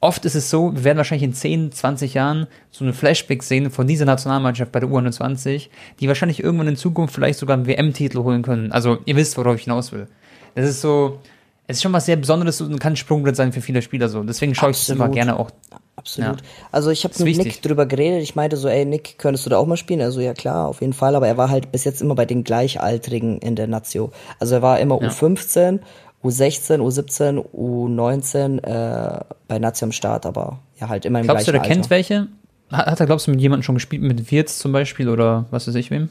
Oft 0.00 0.24
ist 0.24 0.34
es 0.34 0.50
so, 0.50 0.74
wir 0.74 0.82
werden 0.82 0.98
wahrscheinlich 0.98 1.22
in 1.22 1.32
10, 1.32 1.70
20 1.70 2.12
Jahren 2.12 2.48
so 2.72 2.84
eine 2.84 2.92
Flashback 2.92 3.44
sehen 3.44 3.70
von 3.70 3.86
dieser 3.86 4.04
Nationalmannschaft 4.04 4.72
bei 4.72 4.80
der 4.80 4.88
U21, 4.88 5.68
die 6.00 6.08
wahrscheinlich 6.08 6.42
irgendwann 6.42 6.66
in 6.66 6.76
Zukunft 6.76 7.14
vielleicht 7.14 7.38
sogar 7.38 7.56
einen 7.56 7.68
WM-Titel 7.68 8.18
holen 8.18 8.42
können. 8.42 8.72
Also 8.72 8.98
ihr 9.04 9.14
wisst, 9.14 9.38
worauf 9.38 9.54
ich 9.54 9.62
hinaus 9.62 9.92
will. 9.92 10.08
Das 10.56 10.68
ist 10.68 10.80
so, 10.80 11.20
es 11.66 11.78
ist 11.78 11.82
schon 11.82 11.92
was 11.92 12.06
sehr 12.06 12.16
Besonderes 12.16 12.60
und 12.60 12.78
kann 12.78 12.92
ein 12.92 12.96
Sprungbrett 12.96 13.36
sein 13.36 13.52
für 13.52 13.60
viele 13.60 13.80
Spieler 13.80 14.08
so. 14.08 14.22
Deswegen 14.22 14.54
schaue 14.54 14.70
ich 14.70 14.76
es 14.76 14.88
immer 14.90 15.08
gerne 15.08 15.38
auch. 15.38 15.50
Absolut. 15.96 16.40
Ja. 16.40 16.46
Also 16.70 16.90
ich 16.90 17.04
habe 17.04 17.14
mit 17.16 17.26
wichtig. 17.26 17.44
Nick 17.44 17.62
drüber 17.62 17.86
geredet. 17.86 18.22
Ich 18.22 18.34
meinte 18.34 18.56
so, 18.56 18.68
ey 18.68 18.84
Nick, 18.84 19.16
könntest 19.16 19.46
du 19.46 19.50
da 19.50 19.56
auch 19.56 19.66
mal 19.66 19.78
spielen? 19.78 20.02
Also 20.02 20.20
ja 20.20 20.34
klar, 20.34 20.68
auf 20.68 20.82
jeden 20.82 20.92
Fall. 20.92 21.14
Aber 21.14 21.26
er 21.26 21.38
war 21.38 21.48
halt 21.48 21.72
bis 21.72 21.84
jetzt 21.84 22.02
immer 22.02 22.14
bei 22.14 22.26
den 22.26 22.44
Gleichaltrigen 22.44 23.38
in 23.38 23.56
der 23.56 23.66
Nazio. 23.66 24.12
Also 24.38 24.56
er 24.56 24.62
war 24.62 24.78
immer 24.80 24.96
U15, 24.96 25.80
U16, 26.22 26.80
U17, 26.80 27.44
U19 27.54 28.62
äh, 28.62 29.24
bei 29.48 29.58
Nazio 29.58 29.86
am 29.86 29.92
Start, 29.92 30.26
aber 30.26 30.58
ja 30.78 30.88
halt 30.90 31.06
immer 31.06 31.20
im 31.20 31.24
Glaubst 31.26 31.48
du, 31.48 31.52
der 31.52 31.62
kennt 31.62 31.84
Alter. 31.84 31.90
welche? 31.90 32.28
Hat, 32.70 32.86
hat 32.86 33.00
er, 33.00 33.06
glaubst 33.06 33.26
du, 33.26 33.30
mit 33.30 33.40
jemandem 33.40 33.62
schon 33.62 33.76
gespielt, 33.76 34.02
mit 34.02 34.30
Wirtz 34.30 34.58
zum 34.58 34.72
Beispiel 34.72 35.08
oder 35.08 35.46
was 35.50 35.66
weiß 35.66 35.74
ich 35.76 35.90
wem? 35.90 36.10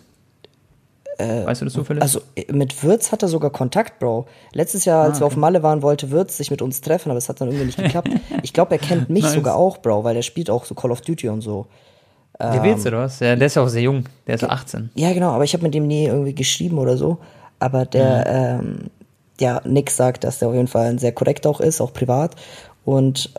Weißt 1.46 1.62
du 1.62 1.66
das 1.66 1.74
zufällig? 1.74 2.02
Also 2.02 2.22
äh, 2.36 2.52
mit 2.52 2.84
Würz 2.84 3.12
hat 3.12 3.22
er 3.24 3.28
sogar 3.28 3.50
Kontakt, 3.52 4.00
Bro. 4.00 4.26
Letztes 4.54 4.86
Jahr, 4.86 5.04
Ah, 5.04 5.08
als 5.10 5.20
wir 5.20 5.28
auf 5.28 5.36
Malle 5.36 5.64
waren, 5.64 5.82
wollte 5.82 6.12
Würz 6.12 6.38
sich 6.38 6.52
mit 6.52 6.62
uns 6.62 6.82
treffen, 6.82 7.10
aber 7.10 7.18
es 7.18 7.30
hat 7.30 7.42
dann 7.42 7.48
irgendwie 7.50 7.66
nicht 7.66 7.78
geklappt. 7.78 8.10
Ich 8.44 8.54
glaube, 8.54 8.72
er 8.76 8.80
kennt 8.80 9.10
mich 9.10 9.24
Nice. 9.24 9.34
sogar 9.34 9.56
auch, 9.56 9.78
Bro, 9.78 10.04
weil 10.04 10.16
er 10.16 10.22
spielt 10.24 10.50
auch 10.50 10.66
so 10.66 10.76
Call 10.76 10.92
of 10.92 11.02
Duty 11.02 11.30
und 11.30 11.42
so. 11.42 11.66
der 12.40 12.64
Wirtz 12.64 12.86
oder 12.86 13.00
was? 13.00 13.20
Ja, 13.20 13.36
der 13.36 13.48
ist 13.48 13.56
ja 13.56 13.64
auch 13.64 13.68
sehr 13.70 13.84
jung. 13.84 14.04
Der 14.28 14.36
ist 14.36 14.44
18. 14.44 14.90
Ja, 14.96 15.14
genau, 15.14 15.30
aber 15.32 15.44
ich 15.44 15.54
habe 15.54 15.64
mit 15.64 15.74
dem 15.74 15.88
nie 15.88 16.06
irgendwie 16.06 16.34
geschrieben 16.36 16.78
oder 16.78 16.98
so. 16.98 17.18
Aber 17.60 17.86
der, 17.86 18.26
ähm, 18.28 18.90
ja, 19.40 19.62
Nick 19.66 19.90
sagt, 19.92 20.24
dass 20.26 20.40
der 20.40 20.50
auf 20.50 20.54
jeden 20.54 20.68
Fall 20.68 20.88
ein 20.88 20.98
sehr 21.00 21.12
korrekt 21.14 21.48
auch 21.48 21.62
ist, 21.62 21.80
auch 21.80 21.94
privat. 21.94 22.36
Und 22.86 23.32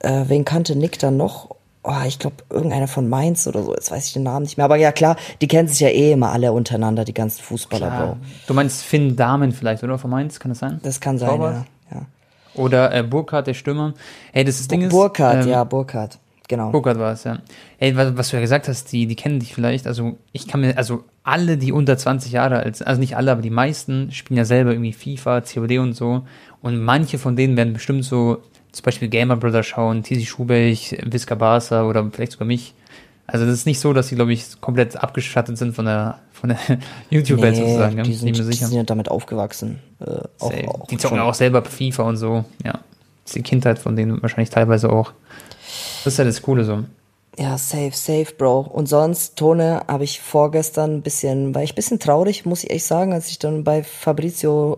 äh, 0.00 0.24
wen 0.28 0.44
kannte 0.44 0.76
Nick 0.76 0.98
dann 0.98 1.16
noch? 1.16 1.56
Oh, 1.84 1.92
ich 2.06 2.20
glaube, 2.20 2.36
irgendeiner 2.48 2.86
von 2.86 3.08
Mainz 3.08 3.46
oder 3.48 3.64
so, 3.64 3.74
jetzt 3.74 3.90
weiß 3.90 4.06
ich 4.06 4.12
den 4.12 4.22
Namen 4.22 4.44
nicht 4.44 4.56
mehr. 4.56 4.64
Aber 4.64 4.76
ja, 4.76 4.92
klar, 4.92 5.16
die 5.40 5.48
kennen 5.48 5.66
sich 5.66 5.80
ja 5.80 5.88
eh 5.88 6.12
immer 6.12 6.30
alle 6.30 6.52
untereinander, 6.52 7.04
die 7.04 7.14
ganzen 7.14 7.42
Fußballer, 7.42 7.90
Bro. 7.90 8.16
Du 8.46 8.54
meinst 8.54 8.82
Finn 8.84 9.16
Dahmen 9.16 9.50
vielleicht, 9.50 9.82
oder? 9.82 9.98
Von 9.98 10.10
Mainz, 10.10 10.38
kann 10.38 10.50
das 10.50 10.60
sein? 10.60 10.80
Das 10.84 11.00
kann 11.00 11.18
sein, 11.18 11.40
ja. 11.40 11.64
ja. 11.90 12.06
Oder 12.54 12.94
äh, 12.94 13.02
Burkhardt, 13.02 13.48
der 13.48 13.54
Stürmer. 13.54 13.94
Hey, 14.32 14.44
das, 14.44 14.58
das 14.58 14.68
Ding 14.68 14.82
ist. 14.82 14.90
Burkhardt, 14.90 15.44
ähm, 15.44 15.50
ja, 15.50 15.64
Burkhardt. 15.64 16.18
Genau. 16.48 16.70
Burkhardt 16.70 16.98
war 16.98 17.12
es, 17.12 17.24
ja. 17.24 17.38
Ey, 17.78 17.96
was, 17.96 18.16
was 18.16 18.28
du 18.28 18.36
ja 18.36 18.42
gesagt 18.42 18.68
hast, 18.68 18.92
die, 18.92 19.06
die 19.06 19.16
kennen 19.16 19.40
dich 19.40 19.54
vielleicht. 19.54 19.86
Also, 19.86 20.18
ich 20.32 20.46
kann 20.46 20.60
mir, 20.60 20.76
also 20.76 21.04
alle, 21.24 21.56
die 21.56 21.72
unter 21.72 21.96
20 21.96 22.30
Jahre 22.30 22.58
alt 22.58 22.76
sind, 22.76 22.86
also 22.86 23.00
nicht 23.00 23.16
alle, 23.16 23.32
aber 23.32 23.42
die 23.42 23.50
meisten 23.50 24.12
spielen 24.12 24.38
ja 24.38 24.44
selber 24.44 24.72
irgendwie 24.72 24.92
FIFA, 24.92 25.40
COD 25.40 25.78
und 25.78 25.94
so. 25.94 26.22
Und 26.60 26.80
manche 26.80 27.18
von 27.18 27.36
denen 27.36 27.56
werden 27.56 27.72
bestimmt 27.72 28.04
so 28.04 28.42
zum 28.72 28.82
Beispiel 28.84 29.08
Gamer 29.08 29.36
Brother 29.36 29.62
schauen, 29.62 30.02
Tizi 30.02 30.26
Schubech, 30.26 30.98
Visca 31.04 31.34
Barca 31.34 31.84
oder 31.84 32.08
vielleicht 32.12 32.32
sogar 32.32 32.46
mich. 32.46 32.74
Also, 33.26 33.46
das 33.46 33.54
ist 33.54 33.66
nicht 33.66 33.78
so, 33.80 33.92
dass 33.92 34.08
die, 34.08 34.16
glaube 34.16 34.32
ich, 34.32 34.60
komplett 34.60 34.96
abgeschattet 34.96 35.56
sind 35.56 35.74
von 35.74 35.84
der, 35.84 36.18
von 36.32 36.50
der 36.50 36.58
YouTube-Welt 37.10 37.56
sozusagen. 37.56 37.96
Ja? 37.98 38.02
die, 38.02 38.14
sind, 38.14 38.36
die 38.36 38.42
sind 38.42 38.72
ja 38.72 38.82
damit 38.82 39.08
aufgewachsen. 39.10 39.78
Äh, 40.00 40.04
auch, 40.40 40.52
auch 40.80 40.86
die 40.88 40.96
zocken 40.96 41.18
schon. 41.18 41.26
auch 41.26 41.34
selber 41.34 41.62
FIFA 41.62 42.02
und 42.02 42.16
so. 42.16 42.44
Ja. 42.64 42.72
Das 42.72 42.80
ist 43.26 43.36
die 43.36 43.42
Kindheit 43.42 43.78
von 43.78 43.94
denen 43.94 44.20
wahrscheinlich 44.20 44.50
teilweise 44.50 44.90
auch. 44.90 45.12
Das 46.04 46.14
ist 46.14 46.18
ja 46.18 46.24
das 46.24 46.42
Coole 46.42 46.64
so. 46.64 46.82
Ja, 47.38 47.56
safe, 47.56 47.92
safe, 47.94 48.34
Bro. 48.36 48.60
Und 48.72 48.88
sonst, 48.88 49.36
Tone, 49.36 49.82
habe 49.88 50.04
ich 50.04 50.20
vorgestern 50.20 50.96
ein 50.96 51.02
bisschen, 51.02 51.54
war 51.54 51.62
ich 51.62 51.72
ein 51.72 51.76
bisschen 51.76 51.98
traurig, 51.98 52.44
muss 52.44 52.64
ich 52.64 52.70
echt 52.70 52.84
sagen, 52.84 53.12
als 53.14 53.28
ich 53.28 53.38
dann 53.38 53.64
bei 53.64 53.82
Fabrizio 53.84 54.76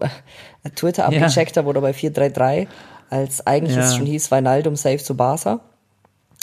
äh, 0.63 0.71
Twitter 0.71 1.03
Ja. 1.03 1.09
abgecheckt 1.09 1.57
habe 1.57 1.67
oder 1.69 1.81
bei 1.81 1.93
433, 1.93 2.69
als 3.15 3.47
eigentlich 3.47 3.77
es 3.77 3.93
Ja. 3.93 3.97
schon 3.99 4.07
hieß, 4.07 4.31
Weinaldum 4.31 4.77
safe 4.77 4.99
zu 4.99 5.17
Barca. 5.17 5.61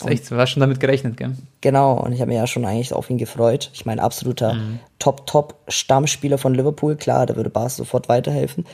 Echt, 0.05 0.31
du 0.31 0.37
hast 0.37 0.49
schon 0.51 0.61
damit 0.61 0.79
gerechnet, 0.79 1.17
gell? 1.17 1.35
Genau, 1.61 1.93
und 1.93 2.11
ich 2.13 2.21
habe 2.21 2.29
mich 2.29 2.37
ja 2.37 2.47
schon 2.47 2.65
eigentlich 2.65 2.91
auf 2.93 3.09
ihn 3.11 3.19
gefreut. 3.19 3.69
Ich 3.73 3.85
meine, 3.85 4.01
absoluter 4.01 4.55
Top-Top-Stammspieler 4.97 6.37
von 6.37 6.53
Liverpool, 6.55 6.95
klar, 6.95 7.25
da 7.25 7.35
würde 7.35 7.49
Barca 7.49 7.69
sofort 7.69 8.09
weiterhelfen. 8.09 8.65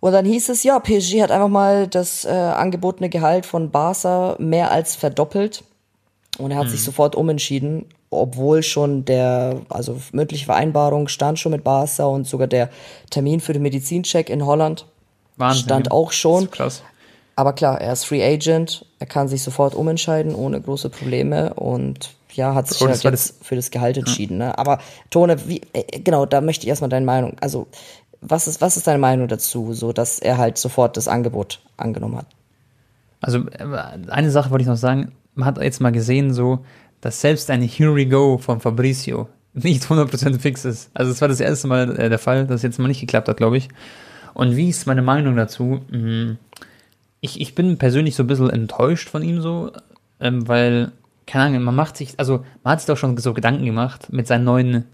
Und 0.00 0.12
dann 0.12 0.24
hieß 0.24 0.50
es, 0.50 0.62
ja, 0.62 0.78
PSG 0.78 1.22
hat 1.22 1.30
einfach 1.32 1.48
mal 1.48 1.88
das 1.88 2.24
äh, 2.24 2.28
angebotene 2.28 3.08
Gehalt 3.08 3.44
von 3.46 3.70
Barca 3.70 4.36
mehr 4.38 4.70
als 4.70 4.94
verdoppelt. 4.94 5.64
Und 6.38 6.50
er 6.50 6.58
hat 6.58 6.68
sich 6.68 6.84
sofort 6.84 7.16
umentschieden, 7.16 7.86
obwohl 8.10 8.62
schon 8.62 9.04
der, 9.06 9.62
also 9.70 9.98
mündliche 10.12 10.44
Vereinbarung 10.44 11.08
stand 11.08 11.38
schon 11.38 11.52
mit 11.52 11.64
Barca 11.64 12.04
und 12.04 12.26
sogar 12.26 12.46
der 12.46 12.68
Termin 13.10 13.40
für 13.40 13.54
den 13.54 13.62
Medizincheck 13.62 14.28
in 14.28 14.44
Holland 14.44 14.84
Wahnsinn. 15.38 15.62
stand 15.64 15.90
auch 15.90 16.12
schon. 16.12 16.50
Krass. 16.50 16.82
Aber 17.36 17.52
klar, 17.52 17.80
er 17.80 17.92
ist 17.92 18.04
Free 18.04 18.24
Agent, 18.24 18.86
er 18.98 19.06
kann 19.06 19.28
sich 19.28 19.42
sofort 19.42 19.74
umentscheiden 19.74 20.34
ohne 20.34 20.60
große 20.60 20.88
Probleme 20.88 21.52
und 21.54 22.14
ja, 22.32 22.54
hat 22.54 22.68
sich 22.68 22.78
Bro, 22.78 22.88
halt 22.88 23.04
das 23.04 23.34
für 23.42 23.56
das 23.56 23.70
Gehalt 23.70 23.96
entschieden. 23.96 24.38
Ne? 24.38 24.58
Aber 24.58 24.78
Tone, 25.10 25.46
wie, 25.46 25.60
äh, 25.72 26.00
genau, 26.00 26.26
da 26.26 26.40
möchte 26.40 26.64
ich 26.64 26.68
erstmal 26.68 26.90
deine 26.90 27.06
Meinung. 27.06 27.36
Also, 27.40 27.66
was 28.20 28.48
ist, 28.48 28.60
was 28.60 28.76
ist 28.76 28.86
deine 28.86 28.98
Meinung 28.98 29.28
dazu, 29.28 29.74
so 29.74 29.92
dass 29.92 30.18
er 30.18 30.38
halt 30.38 30.58
sofort 30.58 30.96
das 30.96 31.08
Angebot 31.08 31.60
angenommen 31.76 32.16
hat? 32.16 32.26
Also 33.20 33.38
äh, 33.50 33.64
eine 34.08 34.30
Sache 34.30 34.50
wollte 34.50 34.62
ich 34.62 34.68
noch 34.68 34.76
sagen, 34.76 35.12
man 35.34 35.46
hat 35.46 35.58
jetzt 35.58 35.80
mal 35.80 35.92
gesehen, 35.92 36.32
so, 36.32 36.60
dass 37.00 37.20
selbst 37.20 37.50
ein 37.50 37.62
Here 37.62 37.94
we 37.94 38.06
go 38.06 38.38
von 38.38 38.60
Fabricio 38.60 39.28
nicht 39.52 39.84
100% 39.84 40.38
fix 40.38 40.64
ist. 40.64 40.90
Also 40.94 41.12
es 41.12 41.20
war 41.20 41.28
das 41.28 41.40
erste 41.40 41.68
Mal 41.68 41.98
äh, 41.98 42.08
der 42.08 42.18
Fall, 42.18 42.46
dass 42.46 42.56
es 42.56 42.62
jetzt 42.62 42.78
mal 42.78 42.88
nicht 42.88 43.00
geklappt 43.00 43.28
hat, 43.28 43.36
glaube 43.36 43.56
ich. 43.56 43.68
Und 44.34 44.56
wie 44.56 44.68
ist 44.68 44.86
meine 44.86 45.02
Meinung 45.02 45.36
dazu? 45.36 45.80
Hm, 45.90 46.36
Ich, 47.26 47.40
ich 47.40 47.54
bin 47.54 47.76
persönlich 47.76 48.14
so 48.14 48.22
ein 48.22 48.28
bisschen 48.28 48.50
enttäuscht 48.50 49.08
von 49.08 49.22
ihm 49.22 49.40
so, 49.40 49.72
ähm, 50.20 50.46
weil, 50.46 50.92
keine 51.26 51.44
Ahnung, 51.44 51.62
man 51.64 51.74
macht 51.74 51.96
sich, 51.96 52.14
also 52.18 52.44
man 52.62 52.72
hat 52.72 52.80
sich 52.80 52.86
doch 52.86 52.96
schon 52.96 53.16
so 53.18 53.34
Gedanken 53.34 53.64
gemacht 53.64 54.12
mit 54.12 54.26
seinen 54.26 54.44
neuen 54.44 54.84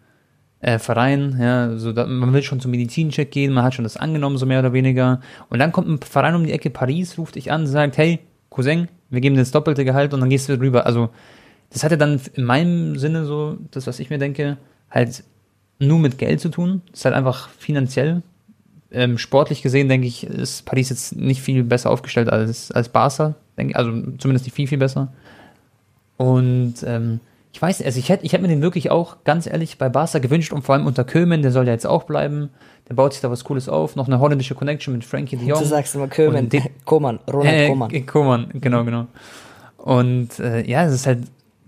äh, 0.61 0.79
Verein, 0.79 1.37
ja, 1.39 1.77
so 1.77 1.93
da, 1.93 2.07
man 2.07 2.33
will 2.33 2.43
schon 2.43 2.61
zum 2.61 2.71
Medizincheck 2.71 3.31
gehen, 3.31 3.53
man 3.53 3.65
hat 3.65 3.75
schon 3.75 3.85
das 3.85 3.97
angenommen, 3.99 4.39
so 4.39 4.47
mehr 4.47 4.61
oder 4.61 4.73
weniger. 4.73 5.21
Und 5.51 5.59
dann 5.59 5.73
kommt 5.73 5.89
ein 5.89 5.99
Verein 5.99 6.35
um 6.35 6.45
die 6.45 6.53
Ecke, 6.53 6.71
Paris, 6.71 7.19
ruft 7.19 7.35
dich 7.35 7.53
an, 7.53 7.67
sagt, 7.67 7.99
hey, 7.99 8.21
Cousin, 8.49 8.89
wir 9.11 9.21
geben 9.21 9.35
dir 9.35 9.43
das 9.43 9.51
doppelte 9.51 9.85
Gehalt 9.85 10.15
und 10.15 10.21
dann 10.21 10.31
gehst 10.31 10.49
du 10.49 10.59
rüber. 10.59 10.87
Also, 10.87 11.11
das 11.71 11.85
hatte 11.85 11.99
dann 11.99 12.21
in 12.35 12.45
meinem 12.45 12.97
Sinne 12.97 13.25
so, 13.27 13.59
das, 13.71 13.87
was 13.87 13.99
ich 13.99 14.09
mir 14.09 14.19
denke, 14.19 14.57
halt 14.91 15.25
nur 15.79 15.99
mit 15.99 16.17
Geld 16.17 16.41
zu 16.41 16.49
tun. 16.49 16.83
Das 16.91 17.01
ist 17.01 17.05
halt 17.05 17.15
einfach 17.15 17.49
finanziell. 17.51 18.23
Ähm, 18.93 19.17
sportlich 19.17 19.63
gesehen, 19.63 19.89
denke 19.89 20.07
ich, 20.07 20.25
ist 20.27 20.67
Paris 20.67 20.91
jetzt 20.91 21.17
nicht 21.17 21.41
viel 21.41 21.65
besser 21.65 21.91
aufgestellt 21.91 22.31
als, 22.31 22.71
als 22.71 22.91
Barca. 22.91 23.35
Denke, 23.57 23.75
also 23.77 23.91
zumindest 24.19 24.45
nicht 24.45 24.55
viel, 24.55 24.67
viel 24.67 24.79
besser. 24.79 25.13
Und 26.19 26.75
ähm, 26.85 27.21
ich 27.53 27.61
weiß, 27.61 27.83
also 27.83 27.99
ich 27.99 28.09
hätte 28.09 28.25
ich 28.25 28.33
hätte 28.33 28.43
mir 28.43 28.49
den 28.49 28.63
wirklich 28.63 28.91
auch 28.91 29.25
ganz 29.25 29.47
ehrlich 29.47 29.79
bei 29.79 29.89
Barca 29.89 30.19
gewünscht 30.19 30.53
und 30.53 30.63
vor 30.63 30.75
allem 30.75 30.87
unter 30.87 31.05
Kömen, 31.05 31.43
der 31.43 31.53
soll 31.53 31.67
ja 31.67 31.73
jetzt 31.73 31.87
auch 31.87 32.05
bleiben. 32.05 32.51
Der 32.89 32.95
baut 32.95 33.13
sich 33.13 33.23
da 33.23 33.31
was 33.31 33.45
Cooles 33.45 33.69
auf. 33.69 33.97
Noch 33.97 34.07
eine 34.07 34.21
holländische 34.21 34.55
Connection 34.55 34.95
mit 34.95 35.05
Frankie 35.05 35.37
de 35.37 35.49
Jong. 35.49 35.59
Du 35.59 35.65
sagst 35.67 35.95
immer 35.95 36.09
Kömen, 36.09 36.49
Koman, 36.85 37.19
Ronald 37.31 37.55
Äh, 37.55 37.69
Koman. 37.69 38.07
Koman, 38.07 38.49
genau, 38.55 38.85
genau. 38.85 39.07
Und 39.77 40.39
äh, 40.39 40.69
ja, 40.69 40.85
es 40.85 40.95
ist 40.95 41.07
halt, 41.07 41.21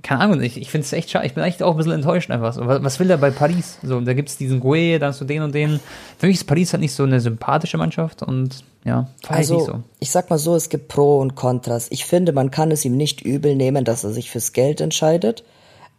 keine 0.04 0.20
Ahnung, 0.20 0.42
ich, 0.42 0.60
ich 0.60 0.70
finde 0.70 0.84
es 0.84 0.92
echt 0.92 1.10
schade. 1.10 1.26
Ich 1.26 1.32
bin 1.32 1.42
echt 1.42 1.62
auch 1.62 1.70
ein 1.70 1.76
bisschen 1.78 1.92
enttäuscht 1.92 2.30
einfach. 2.30 2.52
So, 2.52 2.66
was, 2.66 2.84
was 2.84 3.00
will 3.00 3.08
der 3.08 3.16
bei 3.16 3.30
Paris? 3.30 3.78
So, 3.82 3.98
da 4.02 4.12
gibt 4.12 4.28
es 4.28 4.36
diesen 4.36 4.60
Gue, 4.60 4.98
da 4.98 5.06
hast 5.06 5.20
du 5.22 5.24
den 5.24 5.42
und 5.42 5.54
den. 5.54 5.80
Für 6.18 6.26
mich 6.26 6.36
ist 6.36 6.44
Paris 6.44 6.74
halt 6.74 6.82
nicht 6.82 6.92
so 6.92 7.04
eine 7.04 7.20
sympathische 7.20 7.78
Mannschaft 7.78 8.22
und 8.22 8.62
ja, 8.84 9.08
ich 9.22 9.30
Also, 9.30 9.54
nicht 9.54 9.66
so. 9.66 9.82
ich 10.00 10.10
sag 10.10 10.28
mal 10.28 10.38
so, 10.38 10.54
es 10.56 10.68
gibt 10.68 10.88
Pro 10.88 11.20
und 11.20 11.36
Kontras. 11.36 11.86
Ich 11.90 12.04
finde, 12.04 12.32
man 12.32 12.50
kann 12.50 12.70
es 12.70 12.84
ihm 12.84 12.98
nicht 12.98 13.22
übel 13.22 13.56
nehmen, 13.56 13.86
dass 13.86 14.04
er 14.04 14.10
sich 14.10 14.30
fürs 14.30 14.52
Geld 14.52 14.82
entscheidet, 14.82 15.42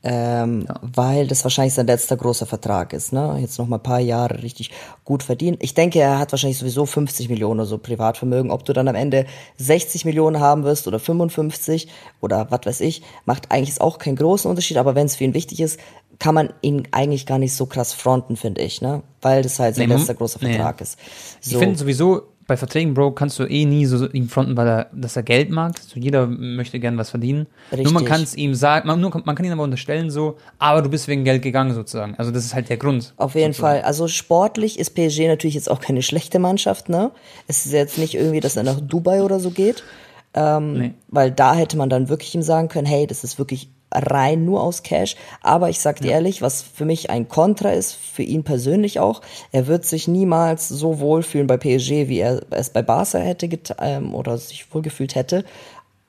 ähm, 0.07 0.67
weil 0.83 1.25
das 1.25 1.43
wahrscheinlich 1.43 1.73
sein 1.73 1.87
letzter 1.87 2.15
großer 2.15 2.45
Vertrag 2.45 2.93
ist. 2.93 3.11
Ne? 3.11 3.37
Jetzt 3.41 3.57
noch 3.57 3.65
mal 3.65 3.77
ein 3.77 3.83
paar 3.83 3.99
Jahre 3.99 4.43
richtig 4.43 4.69
gut 5.03 5.23
verdient. 5.23 5.57
Ich 5.61 5.73
denke, 5.73 5.99
er 5.99 6.19
hat 6.19 6.31
wahrscheinlich 6.31 6.59
sowieso 6.59 6.85
50 6.85 7.27
Millionen 7.27 7.59
oder 7.59 7.67
so 7.67 7.79
Privatvermögen. 7.79 8.51
Ob 8.51 8.63
du 8.65 8.73
dann 8.73 8.87
am 8.87 8.93
Ende 8.93 9.25
60 9.57 10.05
Millionen 10.05 10.39
haben 10.39 10.63
wirst 10.63 10.87
oder 10.87 10.99
55 10.99 11.87
oder 12.21 12.51
was 12.51 12.61
weiß 12.65 12.81
ich, 12.81 13.01
macht 13.25 13.51
eigentlich 13.51 13.81
auch 13.81 13.97
keinen 13.97 14.15
großen 14.15 14.47
Unterschied. 14.47 14.77
Aber 14.77 14.93
wenn 14.93 15.07
es 15.07 15.15
für 15.15 15.23
ihn 15.23 15.33
wichtig 15.33 15.59
ist, 15.59 15.79
kann 16.19 16.35
man 16.35 16.53
ihn 16.61 16.87
eigentlich 16.91 17.25
gar 17.25 17.39
nicht 17.39 17.55
so 17.55 17.65
krass 17.65 17.93
fronten, 17.93 18.37
finde 18.37 18.61
ich, 18.61 18.81
ne? 18.81 19.01
Weil 19.21 19.41
das 19.41 19.59
halt 19.59 19.73
sein 19.73 19.89
Nee, 19.89 19.95
letzter 19.95 20.13
großer 20.13 20.39
nee. 20.41 20.53
Vertrag 20.53 20.81
ist. 20.81 20.99
Ich 21.43 21.57
finde 21.57 21.79
sowieso, 21.79 22.21
bei 22.47 22.57
Verträgen, 22.57 22.93
Bro, 22.93 23.11
kannst 23.11 23.39
du 23.39 23.43
eh 23.45 23.65
nie 23.65 23.85
so 23.85 24.07
ihn 24.09 24.29
fronten, 24.29 24.55
weil 24.55 24.67
er, 24.67 24.87
dass 24.93 25.15
er 25.15 25.23
Geld 25.23 25.49
mag. 25.49 25.79
So 25.79 25.99
jeder 25.99 26.27
möchte 26.27 26.79
gern 26.79 26.97
was 26.97 27.09
verdienen. 27.09 27.47
Nur 27.71 27.83
man 27.85 27.95
Richtig. 27.97 28.07
kann 28.07 28.21
es 28.21 28.35
ihm 28.35 28.53
sagen, 28.53 28.87
man, 28.87 29.01
nur, 29.01 29.09
man 29.25 29.35
kann 29.35 29.45
ihn 29.45 29.51
aber 29.51 29.63
unterstellen 29.63 30.11
so, 30.11 30.37
aber 30.59 30.81
du 30.83 30.89
bist 30.89 31.07
wegen 31.07 31.23
Geld 31.23 31.41
gegangen 31.41 31.73
sozusagen. 31.73 32.15
Also 32.17 32.31
das 32.31 32.45
ist 32.45 32.53
halt 32.53 32.69
der 32.69 32.77
Grund. 32.77 33.13
Auf 33.17 33.33
jeden 33.33 33.53
sozusagen. 33.53 33.79
Fall. 33.79 33.85
Also 33.87 34.07
sportlich 34.07 34.77
ist 34.77 34.91
PSG 34.91 35.27
natürlich 35.27 35.55
jetzt 35.55 35.71
auch 35.71 35.81
keine 35.81 36.01
schlechte 36.03 36.37
Mannschaft, 36.37 36.87
ne? 36.89 37.11
Es 37.47 37.65
ist 37.65 37.71
jetzt 37.71 37.97
nicht 37.97 38.13
irgendwie, 38.13 38.41
dass 38.41 38.55
er 38.55 38.63
nach 38.63 38.79
Dubai 38.79 39.23
oder 39.23 39.39
so 39.39 39.49
geht. 39.49 39.83
Ähm, 40.35 40.73
Nee. 40.73 40.93
Weil 41.07 41.31
da 41.31 41.55
hätte 41.55 41.77
man 41.77 41.89
dann 41.89 42.09
wirklich 42.09 42.35
ihm 42.35 42.41
sagen 42.41 42.67
können, 42.67 42.85
hey, 42.85 43.07
das 43.07 43.23
ist 43.23 43.39
wirklich 43.39 43.69
rein 43.91 44.45
nur 44.45 44.61
aus 44.61 44.83
Cash. 44.83 45.15
Aber 45.41 45.69
ich 45.69 45.79
sag 45.79 46.01
dir 46.01 46.11
ehrlich, 46.11 46.41
was 46.41 46.61
für 46.61 46.85
mich 46.85 47.09
ein 47.09 47.27
Kontra 47.27 47.69
ist, 47.69 47.93
für 47.93 48.23
ihn 48.23 48.43
persönlich 48.43 48.99
auch, 48.99 49.21
er 49.51 49.67
wird 49.67 49.85
sich 49.85 50.07
niemals 50.07 50.67
so 50.67 50.99
wohlfühlen 50.99 51.47
bei 51.47 51.57
PSG, 51.57 52.07
wie 52.07 52.19
er 52.19 52.41
es 52.49 52.69
bei 52.69 52.81
Barca 52.81 53.19
hätte 53.19 53.47
geta- 53.47 53.77
ähm, 53.79 54.13
oder 54.13 54.37
sich 54.37 54.73
wohlgefühlt 54.73 55.15
hätte. 55.15 55.45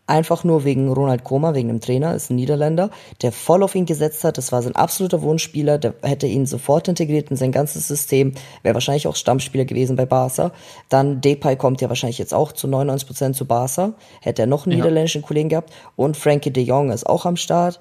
Einfach 0.08 0.44
nur 0.44 0.62
wegen 0.64 0.88
Ronald 0.92 1.24
Koeman, 1.24 1.54
wegen 1.56 1.66
dem 1.66 1.80
Trainer, 1.80 2.14
ist 2.14 2.30
ein 2.30 2.36
Niederländer, 2.36 2.90
der 3.22 3.32
voll 3.32 3.64
auf 3.64 3.74
ihn 3.74 3.86
gesetzt 3.86 4.22
hat. 4.22 4.38
Das 4.38 4.52
war 4.52 4.62
sein 4.62 4.76
absoluter 4.76 5.20
Wunschspieler. 5.20 5.78
Der 5.78 5.94
hätte 6.02 6.28
ihn 6.28 6.46
sofort 6.46 6.86
integriert 6.86 7.30
in 7.32 7.36
sein 7.36 7.50
ganzes 7.50 7.88
System. 7.88 8.32
Wäre 8.62 8.74
wahrscheinlich 8.74 9.08
auch 9.08 9.16
Stammspieler 9.16 9.64
gewesen 9.64 9.96
bei 9.96 10.06
Barca. 10.06 10.52
Dann 10.88 11.20
Depay 11.20 11.56
kommt 11.56 11.80
ja 11.80 11.88
wahrscheinlich 11.88 12.18
jetzt 12.18 12.34
auch 12.34 12.52
zu 12.52 12.68
99% 12.68 13.32
zu 13.32 13.46
Barca. 13.46 13.94
Hätte 14.20 14.42
er 14.42 14.46
noch 14.46 14.64
einen 14.66 14.72
Ja. 14.72 14.84
niederländischen 14.84 15.22
Kollegen 15.22 15.48
gehabt. 15.48 15.72
Und 15.96 16.16
Frankie 16.16 16.52
de 16.52 16.62
Jong 16.62 16.92
ist 16.92 17.04
auch 17.06 17.26
am 17.26 17.36
Start. 17.36 17.80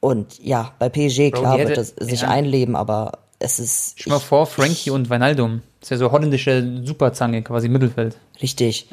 Und 0.00 0.38
ja, 0.42 0.72
bei 0.78 0.88
PSG, 0.88 1.30
Bro, 1.30 1.40
klar, 1.40 1.58
die 1.58 1.64
wird 1.68 1.76
hätte- 1.78 1.92
er 1.98 2.06
sich 2.06 2.22
ja. 2.22 2.28
einleben, 2.28 2.74
aber 2.74 3.18
es 3.38 3.58
ist. 3.58 3.94
Stell 3.98 4.12
mal 4.12 4.16
ich- 4.16 4.24
vor, 4.24 4.46
Frankie 4.46 4.90
und 4.90 5.10
Wijnaldum. 5.10 5.62
Das 5.80 5.88
ist 5.88 5.90
ja 5.90 5.96
so 5.98 6.10
holländische 6.10 6.80
Superzange, 6.84 7.42
quasi 7.42 7.68
Mittelfeld. 7.68 8.16
Richtig. 8.40 8.88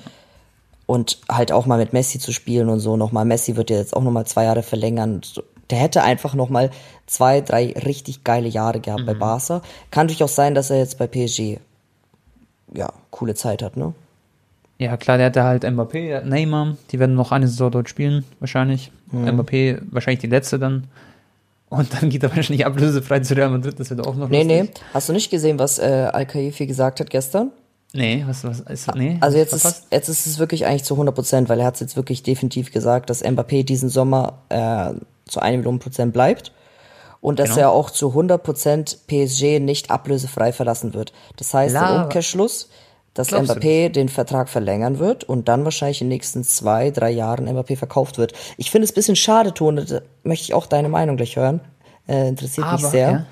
Und 0.89 1.19
halt 1.29 1.51
auch 1.51 1.67
mal 1.67 1.77
mit 1.77 1.93
Messi 1.93 2.17
zu 2.17 2.31
spielen 2.31 2.67
und 2.67 2.79
so 2.79 2.98
nochmal. 2.98 3.24
Messi 3.24 3.55
wird 3.55 3.69
ja 3.69 3.77
jetzt 3.77 3.96
auch 3.96 4.01
nochmal 4.01 4.25
zwei 4.25 4.46
Jahre 4.46 4.63
verlängern. 4.63 5.22
Der 5.69 5.77
hätte 5.77 6.01
einfach 6.01 6.34
nochmal 6.34 6.72
zwei, 7.05 7.41
drei 7.41 7.75
richtig 7.86 8.24
geile 8.24 8.48
Jahre 8.48 8.79
gehabt 8.79 9.05
bei 9.05 9.13
Barca. 9.13 9.62
Kann 9.91 10.08
durchaus 10.08 10.34
sein, 10.34 10.55
dass 10.55 10.72
er 10.72 10.79
jetzt 10.79 10.98
bei 10.98 11.05
PSG 11.05 11.60
ja, 12.74 12.91
coole 13.12 13.36
Zeit 13.36 13.62
hat, 13.62 13.77
ne? 13.77 13.93
Ja, 14.79 14.98
klar, 14.98 15.17
der 15.17 15.27
hatte 15.27 15.43
halt 15.43 15.63
Mbappé, 15.63 16.08
der 16.08 16.17
hat 16.17 16.25
Neymar, 16.25 16.75
die 16.89 16.98
werden 16.98 17.13
noch 17.13 17.31
eine 17.31 17.48
Saison 17.48 17.69
dort 17.69 17.88
spielen, 17.88 18.25
wahrscheinlich. 18.39 18.91
Mhm. 19.12 19.27
Mbappé 19.27 19.81
wahrscheinlich 19.91 20.22
die 20.22 20.27
letzte 20.27 20.58
dann. 20.58 20.88
Und 21.69 21.93
dann 21.93 22.10
geht 22.10 22.24
er 22.24 22.29
wahrscheinlich 22.36 22.65
ablösefrei 22.65 23.19
zu 23.19 23.36
Real 23.36 23.51
Madrid, 23.51 23.79
das 23.79 23.91
wird 23.91 24.08
auch 24.08 24.15
noch 24.15 24.27
Nee, 24.29 24.43
nee. 24.43 24.62
lustig. 24.62 24.81
Hast 24.91 25.10
du 25.10 25.13
nicht 25.13 25.29
gesehen, 25.29 25.60
was 25.60 25.77
äh, 25.77 26.10
Al-Khalifi 26.12 26.65
gesagt 26.65 27.00
hat 27.00 27.12
gestern? 27.12 27.51
Nee, 27.93 28.24
was, 28.27 28.43
was 28.43 28.60
ist 28.60 28.93
nee? 28.96 29.17
Also 29.19 29.38
jetzt 29.38 29.50
verpasst? 29.50 29.84
ist, 29.86 29.91
jetzt 29.91 30.10
ist 30.10 30.27
es 30.27 30.38
wirklich 30.38 30.65
eigentlich 30.67 30.84
zu 30.84 30.93
100 30.93 31.15
Prozent, 31.15 31.50
weil 31.50 31.60
er 31.60 31.65
hat 31.65 31.74
es 31.75 31.79
jetzt 31.79 31.96
wirklich 31.96 32.22
definitiv 32.22 32.72
gesagt, 32.72 33.10
dass 33.10 33.24
Mbappé 33.24 33.63
diesen 33.63 33.89
Sommer 33.89 34.43
äh, 34.50 34.91
zu 35.25 35.39
1 35.39 35.58
Million 35.58 35.79
Prozent 35.79 36.13
bleibt 36.13 36.51
und 37.19 37.39
dass 37.39 37.50
Genau. 37.50 37.62
er 37.62 37.72
auch 37.72 37.89
zu 37.89 38.10
100 38.10 38.43
Prozent 38.43 39.00
PSG 39.08 39.60
nicht 39.60 39.89
ablösefrei 39.89 40.53
verlassen 40.53 40.93
wird. 40.93 41.13
Das 41.38 41.53
heißt 41.53 41.75
im 41.75 41.81
Laber. 41.81 42.03
Umkehrschluss, 42.03 42.69
dass 43.15 43.29
Glaubst 43.29 43.51
Mbappé 43.58 43.89
den 43.89 44.08
Vertrag 44.08 44.50
verlängern 44.50 45.00
wird 45.00 45.24
und 45.24 45.48
dann 45.50 45.63
wahrscheinlich 45.63 46.01
in 46.01 46.08
den 46.10 46.15
nächsten 46.15 46.43
zwei, 46.43 46.91
drei 46.91 47.10
Jahren 47.10 47.50
Mbappé 47.50 47.75
verkauft 47.75 48.19
wird. 48.19 48.34
Ich 48.58 48.69
finde 48.69 48.86
es 48.86 48.91
ein 48.91 48.96
bisschen 48.96 49.15
schade, 49.15 49.51
Tone, 49.51 49.86
da 49.86 50.01
möchte 50.22 50.43
ich 50.43 50.53
auch 50.53 50.67
deine 50.67 50.89
Meinung 50.89 51.17
gleich 51.17 51.36
hören. 51.36 51.60
Äh, 52.08 52.27
interessiert 52.29 52.72
mich 52.72 52.86
sehr. 52.86 53.12
ja. 53.12 53.25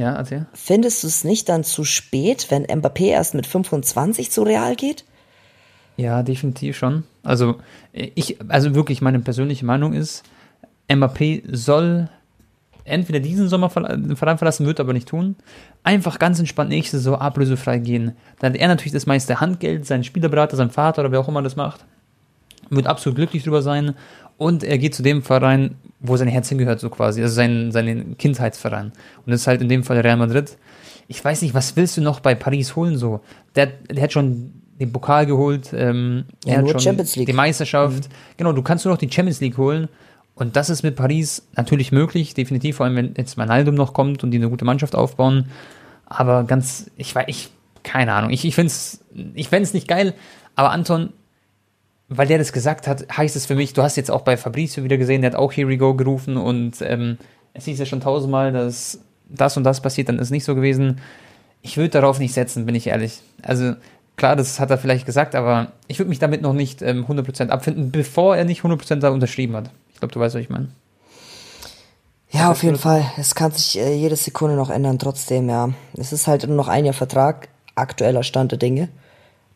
Ja, 0.00 0.14
erzähl. 0.14 0.46
Findest 0.54 1.02
du 1.02 1.08
es 1.08 1.24
nicht 1.24 1.50
dann 1.50 1.62
zu 1.62 1.84
spät, 1.84 2.46
wenn 2.48 2.64
Mbappé 2.64 3.08
erst 3.08 3.34
mit 3.34 3.46
25 3.46 4.30
zu 4.30 4.42
Real 4.42 4.74
geht? 4.74 5.04
Ja, 5.98 6.22
definitiv 6.22 6.78
schon. 6.78 7.04
Also, 7.22 7.56
ich, 7.92 8.38
also 8.48 8.74
wirklich, 8.74 9.02
meine 9.02 9.20
persönliche 9.20 9.66
Meinung 9.66 9.92
ist, 9.92 10.22
Mbappé 10.88 11.42
soll 11.54 12.08
entweder 12.84 13.20
diesen 13.20 13.50
Sommer 13.50 13.68
den 13.68 14.16
Verein 14.16 14.38
verlassen, 14.38 14.64
wird 14.64 14.80
aber 14.80 14.94
nicht 14.94 15.06
tun. 15.06 15.36
Einfach 15.84 16.18
ganz 16.18 16.38
entspannt 16.38 16.70
nächste 16.70 16.96
Saison 16.96 17.16
ablösefrei 17.20 17.78
gehen. 17.78 18.16
Dann 18.38 18.54
hat 18.54 18.58
er 18.58 18.68
natürlich 18.68 18.94
das 18.94 19.04
meiste 19.04 19.38
Handgeld, 19.38 19.84
sein 19.84 20.02
Spielerberater, 20.02 20.56
sein 20.56 20.70
Vater 20.70 21.02
oder 21.02 21.12
wer 21.12 21.20
auch 21.20 21.28
immer 21.28 21.42
das 21.42 21.56
macht. 21.56 21.84
Wird 22.70 22.86
absolut 22.86 23.16
glücklich 23.16 23.42
drüber 23.42 23.60
sein. 23.60 23.94
Und 24.40 24.64
er 24.64 24.78
geht 24.78 24.94
zu 24.94 25.02
dem 25.02 25.20
Verein, 25.20 25.74
wo 25.98 26.16
sein 26.16 26.26
Herz 26.26 26.48
hingehört, 26.48 26.80
so 26.80 26.88
quasi. 26.88 27.20
Also 27.20 27.34
sein, 27.34 27.72
seinen 27.72 28.16
Kindheitsverein. 28.16 28.86
Und 28.86 29.30
das 29.30 29.42
ist 29.42 29.46
halt 29.46 29.60
in 29.60 29.68
dem 29.68 29.84
Fall 29.84 29.98
Real 29.98 30.16
Madrid. 30.16 30.56
Ich 31.08 31.22
weiß 31.22 31.42
nicht, 31.42 31.52
was 31.52 31.76
willst 31.76 31.98
du 31.98 32.00
noch 32.00 32.20
bei 32.20 32.34
Paris 32.34 32.74
holen 32.74 32.96
so? 32.96 33.20
Der, 33.54 33.66
der 33.66 34.02
hat 34.02 34.12
schon 34.14 34.54
den 34.80 34.90
Pokal 34.94 35.26
geholt, 35.26 35.74
ähm, 35.74 36.24
Ja, 36.46 36.52
er 36.52 36.56
hat 36.56 36.64
nur 36.64 36.72
schon 36.72 36.80
Champions 36.80 37.16
League. 37.16 37.26
die 37.26 37.34
Meisterschaft. 37.34 38.08
Genau, 38.38 38.52
du 38.52 38.62
kannst 38.62 38.86
nur 38.86 38.94
noch 38.94 38.98
die 38.98 39.12
Champions 39.12 39.40
League 39.42 39.58
holen. 39.58 39.88
Und 40.34 40.56
das 40.56 40.70
ist 40.70 40.82
mit 40.84 40.96
Paris 40.96 41.46
natürlich 41.54 41.92
möglich, 41.92 42.32
definitiv, 42.32 42.76
vor 42.76 42.86
allem 42.86 42.96
wenn 42.96 43.14
jetzt 43.18 43.36
Wijnaldum 43.36 43.74
noch 43.74 43.92
kommt 43.92 44.24
und 44.24 44.30
die 44.30 44.38
eine 44.38 44.48
gute 44.48 44.64
Mannschaft 44.64 44.94
aufbauen. 44.94 45.50
Aber 46.06 46.44
ganz, 46.44 46.90
ich 46.96 47.14
weiß, 47.14 47.24
ich, 47.26 47.50
keine 47.82 48.14
Ahnung, 48.14 48.30
ich, 48.30 48.46
ich 48.46 48.54
finde 48.54 48.68
es 48.68 49.04
ich 49.34 49.50
fänd's 49.50 49.74
nicht 49.74 49.86
geil, 49.86 50.14
aber 50.54 50.70
Anton, 50.70 51.12
weil 52.10 52.26
der 52.26 52.38
das 52.38 52.52
gesagt 52.52 52.88
hat, 52.88 53.06
heißt 53.16 53.36
es 53.36 53.46
für 53.46 53.54
mich, 53.54 53.72
du 53.72 53.82
hast 53.82 53.96
jetzt 53.96 54.10
auch 54.10 54.22
bei 54.22 54.36
Fabrizio 54.36 54.82
wieder 54.82 54.98
gesehen, 54.98 55.22
der 55.22 55.30
hat 55.30 55.38
auch 55.38 55.52
Here 55.52 55.68
we 55.68 55.78
go 55.78 55.94
gerufen 55.94 56.36
und 56.36 56.82
ähm, 56.82 57.18
es 57.54 57.64
hieß 57.64 57.78
ja 57.78 57.86
schon 57.86 58.00
tausendmal, 58.00 58.52
dass 58.52 58.98
das 59.28 59.56
und 59.56 59.62
das 59.62 59.80
passiert, 59.80 60.08
dann 60.08 60.18
ist 60.18 60.30
nicht 60.30 60.44
so 60.44 60.56
gewesen. 60.56 61.00
Ich 61.62 61.76
würde 61.76 61.90
darauf 61.90 62.18
nicht 62.18 62.34
setzen, 62.34 62.66
bin 62.66 62.74
ich 62.74 62.88
ehrlich. 62.88 63.20
Also 63.42 63.74
klar, 64.16 64.34
das 64.34 64.58
hat 64.58 64.70
er 64.70 64.78
vielleicht 64.78 65.06
gesagt, 65.06 65.36
aber 65.36 65.70
ich 65.86 66.00
würde 66.00 66.08
mich 66.08 66.18
damit 66.18 66.42
noch 66.42 66.52
nicht 66.52 66.82
ähm, 66.82 67.06
100% 67.06 67.48
abfinden, 67.50 67.92
bevor 67.92 68.36
er 68.36 68.44
nicht 68.44 68.62
100% 68.62 68.96
da 68.96 69.10
unterschrieben 69.10 69.54
hat. 69.54 69.70
Ich 69.92 70.00
glaube, 70.00 70.12
du 70.12 70.18
weißt, 70.18 70.34
was 70.34 70.42
ich 70.42 70.50
meine. 70.50 70.68
Ja, 72.32 72.50
auf 72.50 72.62
jeden 72.64 72.78
Fall. 72.78 73.04
Es 73.18 73.36
kann 73.36 73.52
sich 73.52 73.78
äh, 73.78 73.94
jede 73.94 74.16
Sekunde 74.16 74.56
noch 74.56 74.70
ändern, 74.70 74.98
trotzdem, 74.98 75.48
ja. 75.48 75.70
Es 75.96 76.12
ist 76.12 76.26
halt 76.26 76.46
nur 76.46 76.56
noch 76.56 76.68
ein 76.68 76.84
Jahr 76.84 76.94
Vertrag, 76.94 77.48
aktueller 77.76 78.24
Stand 78.24 78.50
der 78.50 78.58
Dinge. 78.58 78.88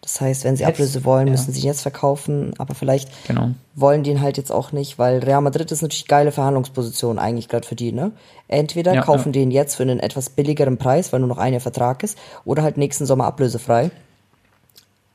Das 0.05 0.21
heißt, 0.21 0.45
wenn 0.45 0.55
sie 0.55 0.65
Jetzt, 0.65 0.75
Ablöse 0.75 1.03
wollen, 1.07 1.29
ja. 1.29 1.31
müssen 1.31 1.51
sie 1.55 1.61
ihn 1.61 1.67
jetzt 1.67 1.81
verkaufen, 1.81 2.53
aber 2.59 2.75
vielleicht 2.75 3.09
Genau. 3.27 3.53
wollen 3.75 4.03
die 4.03 4.11
ihn 4.11 4.21
halt 4.21 4.37
jetzt 4.37 4.53
auch 4.53 4.71
nicht, 4.71 4.99
weil 4.99 5.21
Real 5.21 5.41
Madrid 5.41 5.73
ist 5.73 5.81
natürlich 5.81 6.07
geile 6.07 6.31
Verhandlungsposition 6.31 7.19
eigentlich 7.19 7.49
gerade 7.49 7.67
für 7.67 7.75
die, 7.75 7.91
ne? 7.91 8.13
Entweder 8.47 8.93
Ja, 8.93 9.01
kaufen 9.01 9.29
ja. 9.29 9.33
die 9.33 9.41
ihn 9.41 9.51
jetzt 9.51 9.77
für 9.77 9.83
einen 9.83 10.01
etwas 10.01 10.29
billigeren 10.29 10.77
Preis, 10.77 11.11
weil 11.15 11.21
nur 11.21 11.29
noch 11.31 11.39
ein 11.39 11.55
Jahr 11.55 11.63
Vertrag 11.63 12.03
ist, 12.03 12.19
oder 12.45 12.63
halt 12.63 12.77
nächsten 12.77 13.07
Sommer 13.07 13.25
ablösefrei. 13.25 13.91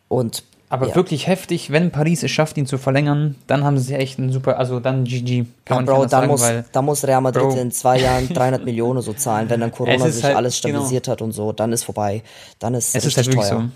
Und 0.08 0.43
Aber 0.72 0.88
ja. 0.89 0.96
wirklich 0.96 1.27
heftig, 1.27 1.72
wenn 1.72 1.91
Paris 1.91 2.24
es 2.24 2.31
schafft, 2.31 2.58
ihn 2.58 2.65
zu 2.65 2.77
verlängern, 2.77 3.36
dann 3.48 3.63
haben 3.63 3.77
sie 3.77 3.93
echt 3.96 4.17
einen 4.19 4.31
super, 4.31 4.58
also 4.58 4.79
dann 4.79 5.03
GG. 5.03 5.46
Kann 5.65 5.77
man 5.77 5.86
Ja, 5.86 5.93
Bro, 5.93 6.01
nicht 6.01 6.13
da 6.13 6.19
anders 6.22 6.41
muss, 6.41 6.84
muss 6.84 7.03
Real 7.05 7.22
Madrid 7.22 7.43
Bro. 7.43 7.55
in 7.60 7.72
zwei 7.72 8.00
Jahren 8.00 8.27
300 8.34 8.65
Millionen 8.65 9.01
so 9.01 9.13
zahlen, 9.13 9.50
wenn 9.50 9.60
dann 9.60 9.72
Corona 9.72 10.10
sich 10.10 10.24
halt- 10.24 10.36
alles 10.36 10.58
stabilisiert 10.58 11.08
hat 11.08 11.22
und 11.22 11.31
so, 11.31 11.51
dann 11.51 11.72
ist 11.74 11.84
vorbei. 11.84 12.24
Dann 12.60 12.74
ist 12.74 12.96
es 12.96 13.05
ist 13.05 13.17
halt 13.17 13.27
wirklich 13.27 13.48
teuer. 13.50 13.62
so. 13.62 13.69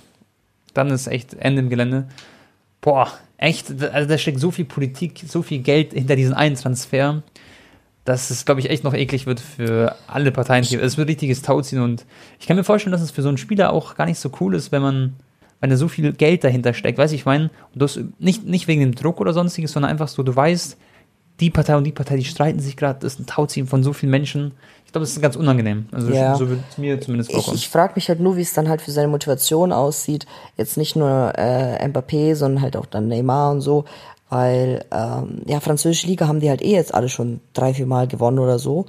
Dann 0.74 0.90
ist 0.90 1.08
echt 1.08 1.34
Ende 1.34 1.62
im 1.62 1.70
Gelände. 1.70 2.08
Boah, 2.82 3.12
echt, 3.38 3.72
also 3.82 4.10
da 4.10 4.18
steckt 4.18 4.40
so 4.40 4.52
viel 4.52 4.66
Politik, 4.66 5.24
so 5.28 5.42
viel 5.42 5.60
Geld 5.60 5.94
hinter 5.94 6.16
diesen 6.16 6.34
einen 6.34 6.56
Transfer, 6.56 7.24
dass 8.06 8.30
es, 8.30 8.46
glaube 8.46 8.60
ich, 8.60 8.70
echt 8.70 8.84
noch 8.84 8.94
eklig 8.94 9.26
wird 9.26 9.40
für 9.40 9.96
alle 10.08 10.32
Parteien. 10.32 10.64
Es 10.64 10.98
wird 10.98 11.08
richtiges 11.08 11.42
Tauziehen 11.42 11.82
und 11.82 12.06
ich 12.40 12.48
kann 12.48 12.58
mir 12.58 12.64
vorstellen, 12.64 12.92
dass 12.92 13.02
es 13.02 13.12
für 13.12 13.22
so 13.22 13.30
einen 13.30 13.38
Spieler 13.38 13.72
auch 13.72 13.96
gar 13.96 14.06
nicht 14.06 14.20
so 14.20 14.32
cool 14.42 14.56
ist, 14.56 14.72
wenn 14.72 14.82
man, 14.82 15.14
wenn 15.62 15.70
da 15.70 15.78
so 15.78 15.88
viel 15.88 16.12
Geld 16.12 16.44
dahinter 16.44 16.74
steckt. 16.74 16.98
Weiß 16.98 17.14
ich 17.14 17.26
meine, 17.26 17.50
und 17.74 17.82
das 17.82 18.00
nicht, 18.20 18.46
nicht 18.46 18.68
wegen 18.68 18.82
dem 18.82 18.96
Druck 18.96 19.22
oder 19.22 19.32
sonstiges, 19.32 19.72
sondern 19.72 19.92
einfach 19.92 20.10
so, 20.10 20.24
du 20.24 20.36
weißt, 20.36 20.78
die 21.44 21.50
Partei 21.52 21.76
und 21.78 21.84
die 21.84 21.92
Partei, 21.92 22.16
die 22.18 22.26
streiten 22.26 22.60
sich 22.60 22.76
gerade, 22.78 23.00
das 23.02 23.14
ist 23.14 23.20
ein 23.20 23.26
Tauziehen 23.26 23.68
von 23.68 23.84
so 23.84 23.94
vielen 23.94 24.12
Menschen. 24.12 24.52
Ich 24.86 24.92
glaube, 24.94 25.04
das 25.04 25.12
ist 25.12 25.22
ganz 25.22 25.36
unangenehm. 25.36 25.88
Also 25.92 26.12
Ja. 26.12 26.36
so 26.36 26.50
wird 26.50 26.60
es 26.70 26.78
mir 26.78 27.02
zumindest 27.02 27.30
Ich, 27.32 27.36
vorkommen. 27.38 27.56
ich 27.58 27.68
frage 27.70 27.94
mich 27.96 28.10
halt 28.10 28.20
nur, 28.20 28.38
wie 28.38 28.42
es 28.42 28.54
dann 28.54 28.70
halt 28.70 28.82
für 28.82 28.92
seine 28.92 29.08
Motivation 29.08 29.72
aussieht. 29.72 30.26
Jetzt 30.58 30.78
nicht 30.78 30.96
nur 30.96 31.34
äh, 31.36 31.84
Mbappé, 31.88 32.36
sondern 32.36 32.62
halt 32.62 32.78
auch 32.78 32.86
dann 32.86 33.08
Neymar 33.08 33.52
und 33.52 33.62
so. 33.62 33.86
Weil, 34.30 34.84
ähm, 34.92 35.42
ja, 35.46 35.60
französische 35.60 36.08
Liga 36.08 36.28
haben 36.28 36.40
die 36.40 36.50
halt 36.50 36.62
eh 36.64 36.72
jetzt 36.74 36.94
alle 36.94 37.10
schon 37.10 37.40
drei, 37.54 37.74
vier 37.74 37.86
Mal 37.86 38.08
gewonnen 38.08 38.40
oder 38.40 38.58
so. 38.60 38.86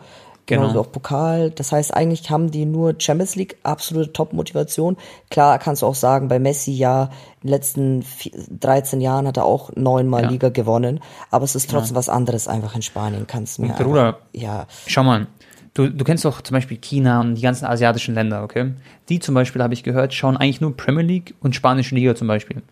Genau. 0.47 0.63
Genauso 0.63 0.81
auch 0.81 0.93
Pokal. 0.93 1.51
Das 1.51 1.73
heißt, 1.73 1.95
eigentlich 1.95 2.31
haben 2.31 2.51
die 2.51 2.67
nur 2.67 2.95
Champions 2.99 3.35
League, 3.35 3.57
absolute 3.63 4.13
Top-Motivation. 4.13 4.97
Klar 5.31 5.59
kannst 5.59 5.83
du 5.83 5.87
auch 5.87 5.95
sagen, 5.95 6.29
bei 6.29 6.39
Messi 6.39 6.73
ja, 6.73 7.05
in 7.43 7.49
den 7.49 7.51
letzten 7.51 8.03
vier, 8.03 8.33
13 8.61 9.01
Jahren 9.01 9.27
hat 9.27 9.39
er 9.39 9.45
auch 9.45 9.71
neunmal 9.75 10.25
Ja. 10.25 10.29
Liga 10.29 10.51
gewonnen. 10.51 11.01
Aber 11.31 11.45
es 11.45 11.55
ist 11.55 11.71
trotzdem 11.71 11.97
was 11.97 12.09
anderes 12.09 12.47
einfach 12.47 12.75
in 12.75 12.83
Spanien. 12.83 13.27
Kannst 13.27 13.59
du 13.59 13.63
mir 13.63 13.73
Bruder, 13.73 14.19
ja, 14.33 14.67
Schau 14.87 15.03
mal, 15.03 15.29
du, 15.73 15.89
du 15.89 16.05
kennst 16.05 16.25
doch 16.25 16.43
zum 16.43 16.55
Beispiel 16.55 16.77
China 16.77 17.21
und 17.21 17.37
die 17.37 17.43
ganzen 17.43 17.65
asiatischen 17.65 18.15
Länder, 18.15 18.43
okay? 18.43 18.73
Die 19.09 19.21
zum 19.21 19.35
Beispiel, 19.35 19.63
habe 19.63 19.75
ich 19.75 19.83
gehört, 19.83 20.15
schauen 20.15 20.37
eigentlich 20.37 20.61
nur 20.61 20.77
Premier 20.77 21.03
League 21.03 21.35
und 21.41 21.55
spanische 21.55 21.95
Liga 21.95 22.15
zum 22.15 22.29
Beispiel. 22.29 22.63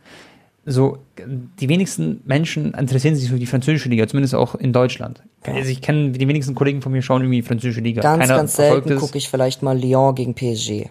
So, 0.65 0.99
die 1.19 1.69
wenigsten 1.69 2.21
Menschen 2.25 2.73
interessieren 2.75 3.17
sich 3.17 3.29
für 3.29 3.39
die 3.39 3.47
französische 3.47 3.89
Liga, 3.89 4.07
zumindest 4.07 4.35
auch 4.37 4.55
in 4.55 4.73
Deutschland. 4.73 5.23
Also 5.43 5.71
ich 5.71 5.81
kenne, 5.83 6.13
die 6.13 6.29
wenigsten 6.29 6.55
Kollegen 6.55 6.83
von 6.83 6.93
mir 6.93 7.03
schauen 7.03 7.23
irgendwie 7.23 7.41
die 7.41 7.47
französische 7.47 7.81
Liga. 7.81 8.01
ganz, 8.01 8.21
Keiner 8.21 8.37
ganz 8.37 8.55
selten 8.55 8.97
gucke 8.97 9.19
ich 9.19 9.29
vielleicht 9.29 9.63
mal 9.63 9.77
Lyon 9.77 10.15
gegen 10.15 10.35
PSG. 10.35 10.89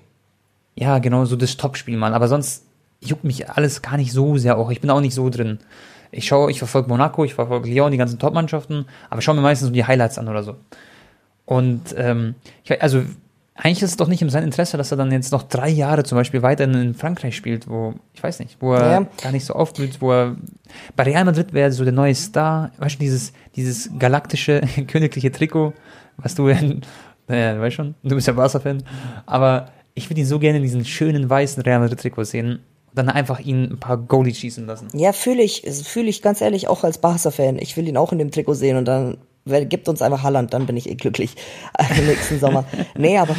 Ja, 0.76 1.00
genau, 1.00 1.24
so 1.24 1.38
das 1.38 1.56
Topspiel 1.56 1.96
mal. 1.96 2.14
Aber 2.14 2.28
sonst 2.28 2.66
juckt 3.00 3.24
mich 3.24 3.50
alles 3.50 3.82
gar 3.82 3.96
nicht 3.96 4.12
so 4.12 4.38
sehr 4.38 4.58
auch. 4.58 4.72
Ich 4.72 4.82
bin 4.82 4.90
auch 4.90 5.00
nicht 5.00 5.14
so 5.14 5.30
drin. 5.30 5.60
Ich 6.12 6.28
schaue, 6.28 6.52
ich 6.52 6.60
verfolge 6.60 6.90
Monaco, 6.90 7.24
ich 7.24 7.34
verfolge 7.34 7.70
Lyon, 7.70 7.92
die 7.92 7.98
ganzen 7.98 8.20
Top-Mannschaften, 8.20 8.86
aber 9.10 9.22
schaue 9.22 9.36
mir 9.36 9.42
meistens 9.42 9.70
nur 9.70 9.74
die 9.74 9.86
Highlights 9.86 10.18
an 10.18 10.28
oder 10.28 10.44
so. 10.44 10.58
Und 11.46 11.96
ähm, 11.98 12.36
ich, 12.64 12.82
also 12.82 13.04
eigentlich 13.64 13.84
ist 13.84 13.92
es 13.92 13.98
doch 13.98 14.08
nicht 14.08 14.24
in 14.24 14.30
seinem 14.30 14.46
Interesse, 14.46 14.76
dass 14.76 14.90
er 14.90 14.98
dann 14.98 15.12
jetzt 15.12 15.32
noch 15.32 15.44
drei 15.44 15.70
Jahre 15.70 16.04
zum 16.04 16.18
Beispiel 16.18 16.42
weiter 16.42 16.64
in 16.64 16.96
Frankreich 16.96 17.36
spielt, 17.36 17.70
wo, 17.70 17.94
ich 18.14 18.24
weiß 18.24 18.40
nicht, 18.40 18.58
wo 18.60 18.74
er 18.74 18.92
Ja. 18.92 19.08
gar 19.22 19.32
nicht 19.32 19.46
so 19.46 19.54
aufblüht, 19.54 20.02
wo 20.02 20.12
er 20.12 20.36
bei 20.96 21.04
Real 21.04 21.26
Madrid 21.26 21.54
wäre 21.54 21.72
so 21.72 21.84
der 21.84 21.94
neue 21.94 22.16
Star, 22.16 22.72
weißt 22.80 22.96
du, 22.96 23.00
dieses, 23.00 23.34
dieses 23.56 23.92
galaktische, 24.00 24.62
königliche 24.88 25.32
Trikot, 25.32 25.74
was 26.18 26.34
du, 26.34 26.48
naja, 26.48 27.54
du 27.56 27.62
weißt 27.62 27.76
schon, 27.76 27.94
du 28.02 28.16
bist 28.16 28.26
ja 28.28 28.34
Barca-Fan, 28.34 28.84
aber 29.28 29.70
ich 29.94 30.10
würde 30.10 30.22
ihn 30.22 30.28
so 30.28 30.40
gerne 30.40 30.58
in 30.58 30.64
diesen 30.64 30.84
schönen 30.84 31.30
weißen 31.30 31.62
Real 31.62 31.82
Madrid-Trikot 31.82 32.24
sehen 32.24 32.50
und 32.90 32.98
dann 32.98 33.10
einfach 33.10 33.40
ihn 33.40 33.74
ein 33.74 33.80
paar 33.80 33.98
Goalies 33.98 34.40
schießen 34.40 34.66
lassen. 34.66 34.88
Ja, 34.94 35.14
fühle 35.14 35.44
ich, 35.44 35.64
fühle 35.84 36.10
ich 36.10 36.24
ganz 36.24 36.42
ehrlich 36.42 36.68
auch 36.68 36.84
als 36.84 36.98
Barca-Fan. 36.98 37.60
Ich 37.60 37.78
will 37.78 37.88
ihn 37.88 37.98
auch 37.98 38.12
in 38.12 38.18
dem 38.18 38.32
Trikot 38.32 38.56
sehen 38.56 38.78
und 38.78 38.86
dann 38.86 39.18
gibt 39.46 39.90
uns 39.90 40.02
einfach 40.02 40.24
Halland, 40.24 40.54
dann 40.54 40.66
bin 40.66 40.78
ich 40.78 40.90
eh 40.90 40.96
glücklich 40.96 41.36
im 41.98 42.06
nächsten 42.08 42.40
Sommer. 42.40 42.66
Nee, 42.98 43.18
aber 43.18 43.36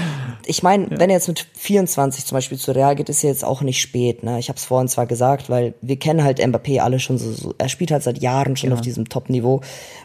ich 0.47 0.63
meine, 0.63 0.89
wenn 0.91 1.11
er 1.11 1.17
jetzt 1.17 1.29
mit 1.29 1.47
24 1.55 2.27
zum 2.27 2.37
Beispiel 2.37 2.59
zu 2.59 2.73
Real 2.73 2.97
geht, 2.97 3.09
ist 3.09 3.23
ja 3.23 3.29
jetzt 3.31 3.45
auch 3.45 3.63
nicht 3.63 3.81
spät. 3.81 4.23
Ne? 4.25 4.39
Ich 4.39 4.49
habe 4.49 4.57
es 4.57 4.65
vorhin 4.65 4.89
zwar 4.89 5.07
gesagt, 5.07 5.49
weil 5.49 5.75
wir 5.81 5.97
kennen 5.99 6.25
halt 6.25 6.41
Mbappé 6.41 6.81
alle 6.81 6.99
schon 7.01 7.19
so, 7.19 7.33
so. 7.33 7.55
Er 7.59 7.69
spielt 7.69 7.91
halt 7.93 8.03
seit 8.03 8.19
Jahren 8.19 8.57
schon 8.57 8.71
Genau. 8.71 8.79
auf 8.79 8.85
diesem 8.85 9.09
Top-Niveau 9.09 9.61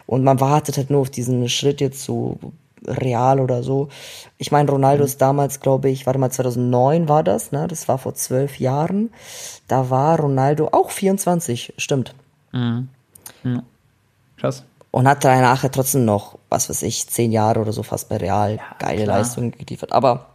und 0.06 0.22
man 0.24 0.40
wartet 0.40 0.76
halt 0.76 0.90
nur 0.90 1.00
auf 1.00 1.10
diesen 1.10 1.48
Schritt 1.48 1.80
jetzt 1.80 2.02
zu 2.02 2.38
Real 2.86 3.40
oder 3.40 3.64
so. 3.64 3.88
Ich 4.38 4.52
meine, 4.52 4.70
Ronaldo 4.70 5.02
ist 5.02 5.20
damals, 5.20 5.58
glaube 5.58 5.90
ich, 5.90 6.06
warte 6.06 6.20
mal, 6.20 6.30
2009 6.30 7.08
war 7.08 7.24
das, 7.24 7.50
ne? 7.50 7.66
Das 7.66 7.88
war 7.88 7.98
vor 7.98 8.14
zwölf 8.14 8.60
Jahren. 8.60 9.10
Da 9.66 9.90
war 9.90 10.20
Ronaldo 10.20 10.68
auch 10.70 10.90
24, 10.90 11.74
stimmt. 11.76 12.14
Krass. 14.36 14.64
Und 14.90 15.06
hat 15.06 15.22
dann 15.24 15.42
nachher 15.42 15.70
trotzdem 15.70 16.04
noch, 16.04 16.38
was 16.48 16.70
weiß 16.70 16.82
ich, 16.82 17.06
zehn 17.08 17.30
Jahre 17.30 17.60
oder 17.60 17.72
so 17.72 17.82
fast 17.82 18.08
bei 18.08 18.16
Real 18.16 18.58
geile 18.78 19.04
klar. 19.04 19.18
Leistungen 19.18 19.52
geliefert. 19.52 19.92
Aber 19.92 20.26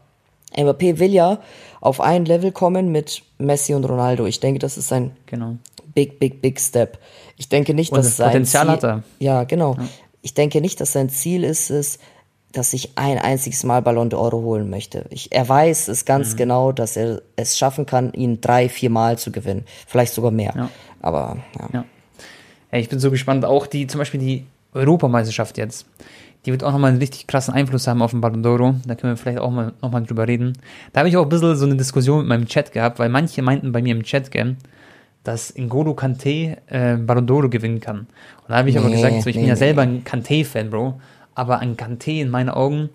Mbappé 0.55 0.99
will 0.99 1.11
ja 1.11 1.39
auf 1.81 1.99
ein 1.99 2.25
Level 2.25 2.51
kommen 2.51 2.91
mit 2.91 3.23
Messi 3.39 3.73
und 3.73 3.83
Ronaldo. 3.85 4.25
Ich 4.27 4.39
denke, 4.39 4.59
das 4.59 4.77
ist 4.77 4.93
ein 4.93 5.15
Genau. 5.25 5.55
big, 5.95 6.19
big, 6.19 6.41
big 6.41 6.59
step. 6.59 6.99
Ich 7.37 7.49
denke 7.49 7.73
nicht, 7.73 7.91
Und 7.91 7.97
dass 7.97 8.05
das 8.07 8.17
sein 8.17 8.27
Potenzial 8.27 8.65
Ziel, 8.65 8.71
hat 8.73 8.83
er. 8.83 9.03
Ja, 9.19 9.43
genau. 9.43 9.75
Ich 10.21 10.35
denke 10.35 10.61
nicht, 10.61 10.79
dass 10.79 10.93
sein 10.93 11.09
Ziel 11.09 11.43
ist 11.43 11.71
es, 11.71 11.97
dass 12.51 12.71
ich 12.73 12.91
ein 12.95 13.17
einziges 13.17 13.63
Mal 13.63 13.81
Ballon 13.81 14.11
d'Or 14.11 14.31
holen 14.33 14.69
möchte. 14.69 15.05
Ich, 15.09 15.31
er 15.31 15.49
weiß 15.49 15.87
es 15.87 16.03
Mhm. 16.03 16.05
ganz 16.05 16.35
genau, 16.35 16.71
dass 16.71 16.95
er 16.95 17.23
es 17.35 17.57
schaffen 17.57 17.87
kann, 17.87 18.13
ihn 18.13 18.39
drei, 18.39 18.69
vier 18.69 18.91
Mal 18.91 19.17
zu 19.17 19.31
gewinnen. 19.31 19.65
Vielleicht 19.87 20.13
sogar 20.13 20.29
mehr. 20.29 20.53
Ja. 20.55 20.69
Aber 21.01 21.37
ja. 21.73 21.83
Ja. 22.73 22.79
Ich 22.79 22.89
bin 22.89 22.99
so 22.99 23.11
gespannt. 23.11 23.45
Auch 23.45 23.67
die, 23.67 23.87
zum 23.87 23.99
Beispiel 23.99 24.19
die 24.19 24.45
Europameisterschaft 24.73 25.57
jetzt. 25.57 25.85
Die 26.45 26.51
wird 26.51 26.63
auch 26.63 26.73
nochmal 26.73 26.91
einen 26.91 26.99
richtig 26.99 27.27
krassen 27.27 27.53
Einfluss 27.53 27.87
haben 27.87 28.01
auf 28.01 28.11
den 28.11 28.19
Ballon 28.19 28.43
d'Oro. 28.43 28.75
Da 28.85 28.95
können 28.95 29.13
wir 29.13 29.17
vielleicht 29.17 29.39
auch 29.39 29.51
mal 29.51 29.71
nochmal 29.81 30.03
drüber 30.03 30.27
reden. 30.27 30.53
Da 30.91 30.99
habe 30.99 31.09
ich 31.09 31.15
auch 31.15 31.23
ein 31.23 31.29
bisschen 31.29 31.55
so 31.55 31.65
eine 31.65 31.77
Diskussion 31.77 32.19
mit 32.19 32.27
meinem 32.27 32.47
Chat 32.47 32.73
gehabt, 32.73 32.99
weil 32.99 33.07
manche 33.07 33.41
meinten 33.41 33.71
bei 33.71 33.81
mir 33.81 33.95
im 33.95 34.03
Chat, 34.03 34.29
gell, 34.31 34.57
dass 35.23 35.55
N'Golo 35.55 35.93
Kante 35.93 36.57
äh, 36.67 36.97
Ballon 36.97 37.27
d'Oro 37.27 37.47
gewinnen 37.47 37.79
kann. 37.79 37.99
Und 37.99 38.49
da 38.49 38.57
habe 38.57 38.69
ich 38.69 38.77
aber 38.77 38.89
Nee, 38.89 38.95
gesagt, 38.95 39.21
so, 39.21 39.29
ich 39.29 39.35
nee, 39.37 39.43
bin 39.43 39.47
ja 39.47 39.53
nee. 39.53 39.59
selber 39.59 39.83
ein 39.83 40.03
Kante-Fan, 40.03 40.69
Bro. 40.69 40.99
Aber 41.35 41.59
ein 41.59 41.77
Kante 41.77 42.11
in 42.11 42.29
meinen 42.29 42.49
Augen 42.49 42.89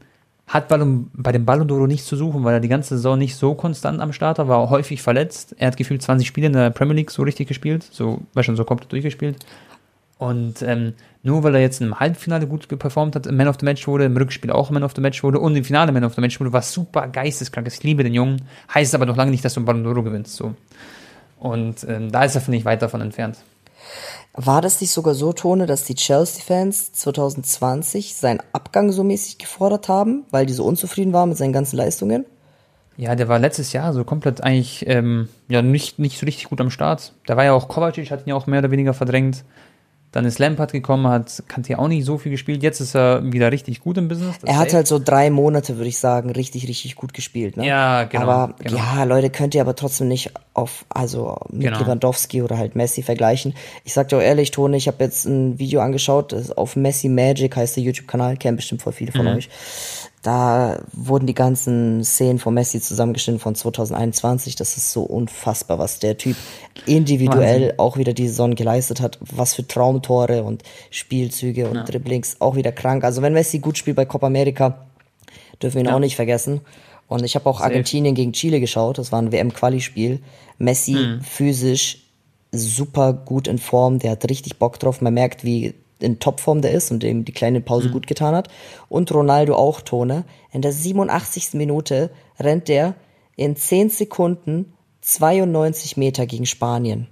hat 0.49 0.69
Ballon, 0.69 1.11
bei 1.13 1.31
dem 1.31 1.45
Ballon 1.45 1.69
d'Oro 1.69 1.87
nichts 1.87 2.07
zu 2.07 2.17
suchen, 2.17 2.43
weil 2.43 2.55
er 2.55 2.61
die 2.61 2.69
ganze 2.69 2.97
Saison 2.97 3.19
nicht 3.19 3.37
so 3.37 3.55
konstant 3.55 4.01
am 4.01 4.15
Start 4.15 4.39
war, 4.39 4.49
war 4.49 4.71
häufig 4.71 5.03
verletzt. 5.03 5.55
Er 5.59 5.69
hat 5.69 5.77
gefühlt 5.77 6.03
20 6.03 6.27
Spiele 6.27 6.47
in 6.47 6.55
der 6.55 6.71
Premier 6.71 6.95
League 6.95 7.11
so 7.11 7.23
richtig 7.23 7.49
gespielt, 7.49 7.87
so, 7.91 8.23
war 8.33 8.43
schon 8.43 8.57
so 8.57 8.65
komplett 8.65 8.91
durchgespielt. 8.91 9.37
Und 10.17 10.63
ähm, 10.63 10.95
nur 11.23 11.45
weil 11.45 11.55
er 11.55 11.61
jetzt 11.61 11.81
im 11.81 12.01
Halbfinale 12.01 12.47
gut 12.47 12.67
performt 12.67 13.15
hat, 13.15 13.31
Man 13.31 13.47
of 13.47 13.57
the 13.61 13.65
Match 13.65 13.87
wurde, 13.87 14.05
im 14.05 14.17
Rückspiel 14.17 14.51
auch 14.51 14.71
Man 14.71 14.83
of 14.83 14.93
the 14.95 15.01
Match 15.01 15.23
wurde 15.23 15.39
und 15.39 15.55
im 15.55 15.65
Finale 15.65 15.93
Man 15.93 16.03
of 16.03 16.15
the 16.15 16.21
Match 16.21 16.41
wurde, 16.41 16.53
was 16.53 16.73
super 16.73 17.07
geisteskrank 17.07 17.67
ist. 17.67 17.75
Ich 17.75 17.83
liebe 17.85 18.03
den 18.03 18.15
Jungen. 18.15 18.43
Heißt 18.75 18.95
aber 18.95 19.07
noch 19.07 19.17
lange 19.17 19.31
nicht, 19.31 19.45
dass 19.45 19.55
du 19.55 19.61
einen 19.61 19.67
Ballon 19.67 19.87
d'Oro 19.87 20.03
gewinnst. 20.03 20.35
So. 20.35 20.55
Und 21.39 21.87
ähm, 21.89 22.11
da 22.11 22.25
ist 22.25 22.35
er, 22.35 22.41
finde 22.41 22.59
ich, 22.59 22.65
weit 22.65 22.83
davon 22.83 23.01
entfernt. 23.01 23.37
War 24.41 24.63
das 24.63 24.81
nicht 24.81 24.93
sogar 24.93 25.15
so, 25.15 25.33
Tone, 25.33 25.67
dass 25.67 25.83
die 25.83 25.97
Chelsea-Fans 25.97 26.93
2020 26.93 28.15
seinen 28.15 28.39
Abgang 28.53 28.93
so 28.93 29.03
mäßig 29.03 29.39
gefordert 29.39 29.89
haben, 29.89 30.27
weil 30.31 30.47
die 30.47 30.53
so 30.53 30.65
unzufrieden 30.65 31.13
waren 31.13 31.31
mit 31.31 31.39
seinen 31.39 31.53
ganzen 31.53 31.77
Leistungen? 31.77 32.25
Ja, 32.97 33.17
der 33.17 33.27
war 33.27 33.41
letztes 33.41 33.73
Jahr 33.73 33.93
so 33.93 34.05
komplett 34.05 34.41
eigentlich 34.41 34.87
ähm, 34.87 35.29
ja 35.49 35.61
nicht, 35.61 35.99
nicht 35.99 36.21
so 36.21 36.25
richtig 36.25 36.51
gut 36.51 36.61
am 36.61 36.71
Start. 36.71 37.15
Da 37.27 37.37
war 37.37 37.43
ja 37.43 37.53
auch 37.53 37.67
Kovacic, 37.67 38.13
hat 38.13 38.27
ihn 38.27 38.29
ja 38.29 38.37
auch 38.37 38.47
mehr 38.47 38.61
oder 38.61 38.71
weniger 38.71 38.95
verdrängt. 38.95 39.43
Dann 40.11 40.25
ist 40.25 40.39
Lampard 40.39 40.73
gekommen, 40.73 41.07
hat 41.07 41.43
Kanté 41.49 41.77
auch 41.77 41.87
nicht 41.89 42.05
so 42.07 42.17
viel 42.17 42.33
gespielt. 42.33 42.63
Jetzt 42.63 42.81
ist 42.81 42.97
er 42.97 43.23
wieder 43.31 43.53
richtig 43.53 43.81
gut 43.81 43.99
im 43.99 44.09
Business. 44.09 44.37
Er 44.45 44.57
hat 44.57 44.73
halt 44.73 44.87
so 44.87 44.99
drei 44.99 45.29
Monate, 45.29 45.77
würde 45.77 45.89
ich 45.89 45.99
sagen, 45.99 46.31
richtig, 46.31 46.67
richtig 46.67 46.97
gut 46.97 47.13
gespielt. 47.13 47.59
Ne? 47.59 47.67
Ja, 47.67 48.05
genau, 48.05 48.23
Aber 48.23 48.55
genau. 48.59 48.79
ja, 48.79 49.05
Leute, 49.05 49.29
könnt 49.29 49.55
ihr 49.55 49.61
aber 49.61 49.77
trotzdem 49.77 50.09
nicht 50.09 50.33
auf, 50.55 50.87
also 50.89 51.37
mit 51.51 51.65
Genau. 51.67 51.81
Lewandowski 51.81 52.41
oder 52.43 52.57
halt 52.57 52.75
Messi 52.75 53.03
vergleichen. 53.03 53.55
Ich 53.85 53.93
sag 53.93 54.09
dir 54.09 54.17
auch 54.17 54.23
ehrlich, 54.23 54.51
Tone, 54.51 54.79
ich 54.79 54.89
habe 54.89 55.05
jetzt 55.05 55.27
ein 55.27 55.59
Video 55.59 55.81
angeschaut, 55.81 56.35
auf 56.57 56.75
Messi 56.75 57.11
Magic 57.11 57.55
heißt 57.55 57.77
der 57.77 57.83
YouTube-Kanal, 57.85 58.39
kennen 58.39 58.57
bestimmt 58.57 58.81
voll 58.81 58.95
viele 58.95 59.13
von 59.13 59.27
Mhm. 59.27 59.37
euch. 59.37 59.49
Da 60.23 60.83
wurden 60.93 61.27
die 61.27 61.35
ganzen 61.35 62.03
Szenen 62.05 62.39
von 62.39 62.53
Messi 62.55 62.81
zusammengeschnitten 62.81 63.41
von 63.41 63.55
2021. 63.55 64.57
Das 64.57 64.77
ist 64.77 64.93
so 64.93 65.03
unfassbar, 65.03 65.79
was 65.79 65.99
der 66.01 66.17
Typ 66.19 66.37
individuell 66.87 67.61
Wahnsinn. 67.63 67.79
auch 67.79 67.97
wieder 67.97 68.13
die 68.13 68.29
Saison 68.29 68.55
geleistet 68.55 69.01
hat. 69.01 69.19
Was 69.21 69.55
für 69.55 69.67
Traumtore 69.67 70.43
und 70.43 70.63
Spielzüge 70.91 71.69
und 71.69 71.77
Ja. 71.77 71.83
Dribblings. 71.85 72.41
Auch 72.41 72.57
wieder 72.57 72.73
krank. 72.73 73.05
Also 73.05 73.23
wenn 73.23 73.33
Messi 73.33 73.59
gut 73.61 73.79
spielt 73.79 73.97
bei 73.97 74.05
Copa 74.07 74.27
America, 74.27 74.87
dürfen 75.63 75.77
wir 75.77 75.83
ihn 75.83 75.87
Ja. 75.89 75.95
auch 75.97 76.01
nicht 76.01 76.17
vergessen. 76.17 76.61
Und 77.07 77.25
ich 77.25 77.35
habe 77.37 77.49
auch 77.49 77.59
Safe. 77.59 77.71
Argentinien 77.71 78.15
gegen 78.15 78.33
Chile 78.33 78.61
geschaut. 78.61 78.99
Das 78.99 79.13
war 79.13 79.23
ein 79.23 79.33
WM-Quali-Spiel. 79.33 80.21
Messi 80.59 80.93
Mhm. 80.95 81.21
physisch 81.23 82.05
super 82.53 83.13
gut 83.13 83.47
in 83.49 83.59
Form. 83.59 83.99
Der 83.99 84.11
hat 84.13 84.29
richtig 84.29 84.59
Bock 84.59 84.79
drauf. 84.79 85.01
Man 85.01 85.15
merkt, 85.15 85.45
wie 85.45 85.75
in 86.01 86.19
Topform 86.19 86.63
der 86.63 86.73
ist 86.73 86.91
und 86.91 87.03
dem 87.03 87.25
die 87.25 87.33
kleine 87.33 87.61
Mhm. 87.61 87.65
Pause 87.65 87.91
gut 87.91 88.07
getan 88.07 88.35
hat. 88.35 88.49
Und 88.89 89.13
Ronaldo 89.13 89.55
auch, 89.57 89.81
Tone. 89.81 90.25
In 90.53 90.63
der 90.63 90.73
87. 90.73 91.55
Minute 91.55 92.11
rennt 92.39 92.69
der 92.69 92.95
in 93.37 93.57
10 93.57 93.91
Sekunden 93.91 94.73
92 95.01 95.97
Meter 95.97 96.27
gegen 96.27 96.47
Spanien. 96.47 97.09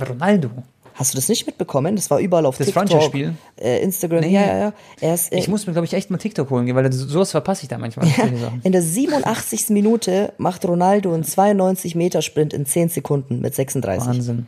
Ronaldo. 0.00 0.50
Hast 0.98 1.14
du 1.14 1.16
das 1.16 1.28
nicht 1.28 1.46
mitbekommen? 1.46 1.94
Das 1.94 2.10
war 2.10 2.18
überall 2.18 2.44
auf 2.44 2.58
Das 2.58 2.66
TikTok, 2.66 2.80
Freundschaftsspiel? 2.88 3.34
äh, 3.56 3.82
Instagram. 3.82 4.20
Nee. 4.20 4.32
Ja, 4.34 4.40
ja, 4.46 4.58
ja. 4.58 4.72
Er 5.00 5.14
ist, 5.14 5.32
äh, 5.32 5.38
Ich 5.38 5.46
muss 5.46 5.66
mir, 5.66 5.72
glaube 5.72 5.86
ich, 5.86 5.92
echt 5.94 6.10
mal 6.10 6.18
TikTok 6.18 6.50
holen, 6.50 6.66
gehen, 6.66 6.74
weil 6.74 6.92
so- 6.92 7.06
sowas 7.06 7.30
verpasse 7.30 7.62
ich 7.62 7.68
da 7.68 7.78
manchmal. 7.78 8.06
Sachen. 8.08 8.60
In 8.64 8.72
der 8.72 8.82
87. 8.82 9.70
Minute 9.70 10.32
macht 10.38 10.64
Ronaldo 10.66 11.14
einen 11.14 11.22
92 11.24 11.94
Meter 11.94 12.20
Sprint 12.20 12.52
in 12.52 12.66
10 12.66 12.88
Sekunden 12.88 13.40
mit 13.40 13.54
36. 13.54 14.08
Wahnsinn. 14.08 14.46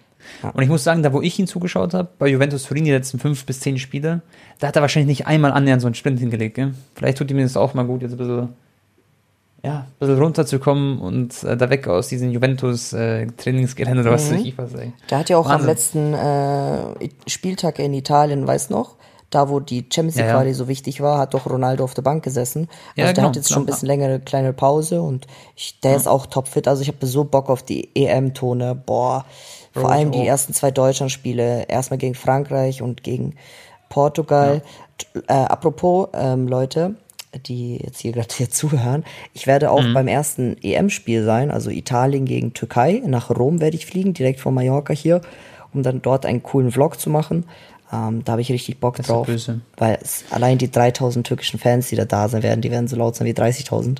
Und 0.52 0.62
ich 0.62 0.68
muss 0.68 0.84
sagen, 0.84 1.02
da 1.02 1.12
wo 1.12 1.22
ich 1.22 1.38
ihn 1.38 1.46
zugeschaut 1.46 1.94
habe, 1.94 2.08
bei 2.18 2.28
Juventus 2.28 2.64
Turin 2.64 2.84
die 2.84 2.90
letzten 2.90 3.18
fünf 3.18 3.46
bis 3.46 3.60
zehn 3.60 3.78
Spiele, 3.78 4.20
da 4.58 4.68
hat 4.68 4.76
er 4.76 4.82
wahrscheinlich 4.82 5.08
nicht 5.18 5.26
einmal 5.26 5.52
annähernd 5.52 5.80
so 5.80 5.86
einen 5.88 5.94
Sprint 5.94 6.18
hingelegt. 6.20 6.56
Gell? 6.56 6.74
Vielleicht 6.94 7.16
tut 7.18 7.30
ihm 7.30 7.38
das 7.38 7.56
auch 7.56 7.72
mal 7.74 7.84
gut, 7.84 8.02
jetzt 8.02 8.12
ein 8.12 8.18
bisschen, 8.18 8.48
ja, 9.62 9.80
ein 9.80 9.86
bisschen 9.98 10.18
runterzukommen 10.18 11.00
und 11.00 11.42
äh, 11.44 11.56
da 11.56 11.68
weg 11.68 11.86
aus 11.86 12.08
diesem 12.08 12.30
Juventus-Trainingsgelände 12.30 14.02
oder 14.02 14.12
was 14.12 14.30
weiß 14.30 14.40
ich 14.40 14.56
was. 14.56 14.74
Ey. 14.74 14.92
Der 15.10 15.18
hat 15.18 15.28
ja 15.28 15.36
auch 15.36 15.46
am 15.46 15.66
Wahnsinn. 15.66 16.12
letzten 16.12 16.14
äh, 16.14 17.08
Spieltag 17.26 17.78
in 17.78 17.92
Italien, 17.92 18.46
weiß 18.46 18.70
noch, 18.70 18.96
da 19.28 19.48
wo 19.48 19.60
die 19.60 19.86
Champions 19.92 20.16
League 20.16 20.26
Ja, 20.26 20.32
ja. 20.32 20.38
Quali 20.38 20.54
so 20.54 20.66
wichtig 20.66 21.00
war, 21.00 21.18
hat 21.18 21.34
doch 21.34 21.46
Ronaldo 21.46 21.84
auf 21.84 21.94
der 21.94 22.02
Bank 22.02 22.24
gesessen. 22.24 22.68
Also 22.70 22.80
Ja, 22.96 23.04
der 23.04 23.14
genau, 23.14 23.28
hat 23.28 23.36
jetzt 23.36 23.52
schon 23.52 23.62
ein 23.62 23.66
bisschen 23.66 23.86
längere 23.86 24.20
kleine 24.20 24.52
Pause 24.52 25.02
und 25.02 25.26
ich, 25.56 25.78
der 25.80 25.96
ist 25.96 26.08
auch 26.08 26.26
topfit. 26.26 26.66
Also 26.66 26.82
ich 26.82 26.88
habe 26.88 27.06
so 27.06 27.24
Bock 27.24 27.50
auf 27.50 27.62
die 27.62 27.94
EM-Tone. 27.94 28.74
Boah, 28.74 29.26
vor 29.72 29.82
Bro, 29.82 29.88
ich 29.90 29.94
allem 29.94 30.10
die 30.12 30.26
ersten 30.26 30.54
zwei 30.54 30.70
Deutschlandspiele, 30.70 31.68
erstmal 31.68 31.98
gegen 31.98 32.14
Frankreich 32.14 32.82
und 32.82 33.02
gegen 33.02 33.34
Portugal. 33.88 34.62
Äh, 35.28 35.32
apropos, 35.32 36.08
ähm, 36.14 36.48
Leute, 36.48 36.96
die 37.46 37.76
jetzt 37.76 38.00
hier 38.00 38.12
gerade 38.12 38.28
hier 38.34 38.50
zuhören, 38.50 39.04
ich 39.34 39.46
werde 39.46 39.70
auch 39.70 39.84
beim 39.94 40.08
ersten 40.08 40.56
EM-Spiel 40.62 41.24
sein, 41.24 41.50
also 41.50 41.70
Italien 41.70 42.24
gegen 42.24 42.52
Türkei. 42.54 43.02
Nach 43.06 43.30
Rom 43.30 43.60
werde 43.60 43.76
ich 43.76 43.86
fliegen, 43.86 44.14
direkt 44.14 44.40
von 44.40 44.54
Mallorca 44.54 44.92
hier, 44.92 45.20
um 45.72 45.82
dann 45.82 46.02
dort 46.02 46.26
einen 46.26 46.42
coolen 46.42 46.72
Vlog 46.72 46.98
zu 46.98 47.10
machen. 47.10 47.44
Ähm, 47.92 48.22
da 48.24 48.32
habe 48.32 48.42
ich 48.42 48.52
richtig 48.52 48.78
Bock 48.78 48.96
Das 48.96 49.06
drauf, 49.08 49.26
böse. 49.26 49.60
weil 49.76 49.98
es, 50.00 50.24
allein 50.30 50.58
die 50.58 50.70
3000 50.70 51.26
türkischen 51.26 51.58
Fans, 51.58 51.88
die 51.88 51.96
da 51.96 52.04
da 52.04 52.28
sein 52.28 52.42
werden, 52.42 52.60
die 52.60 52.70
werden 52.70 52.86
so 52.88 52.94
laut 52.96 53.16
sein 53.16 53.26
wie 53.26 53.32
30.000. 53.32 53.98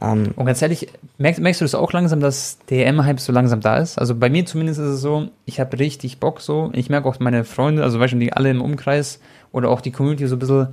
Ähm, 0.00 0.30
Und 0.36 0.46
ganz 0.46 0.62
ehrlich, 0.62 0.88
merkst, 1.18 1.40
merkst 1.40 1.60
du 1.60 1.64
das 1.64 1.74
auch 1.74 1.92
langsam, 1.92 2.20
dass 2.20 2.58
der 2.70 2.86
EM-Hype 2.86 3.20
so 3.20 3.32
langsam 3.32 3.60
da 3.60 3.78
ist? 3.78 3.98
Also 3.98 4.14
bei 4.14 4.30
mir 4.30 4.46
zumindest 4.46 4.78
ist 4.78 4.86
es 4.86 5.00
so, 5.00 5.28
ich 5.44 5.60
habe 5.60 5.78
richtig 5.78 6.20
Bock 6.20 6.40
so. 6.40 6.70
Ich 6.72 6.88
merke 6.88 7.08
auch 7.08 7.18
meine 7.20 7.44
Freunde, 7.44 7.82
also 7.82 7.98
weißt 8.00 8.14
du, 8.14 8.18
die 8.18 8.32
alle 8.32 8.50
im 8.50 8.62
Umkreis 8.62 9.20
oder 9.52 9.68
auch 9.70 9.80
die 9.80 9.90
Community 9.90 10.26
so 10.26 10.36
ein 10.36 10.38
bisschen, 10.38 10.68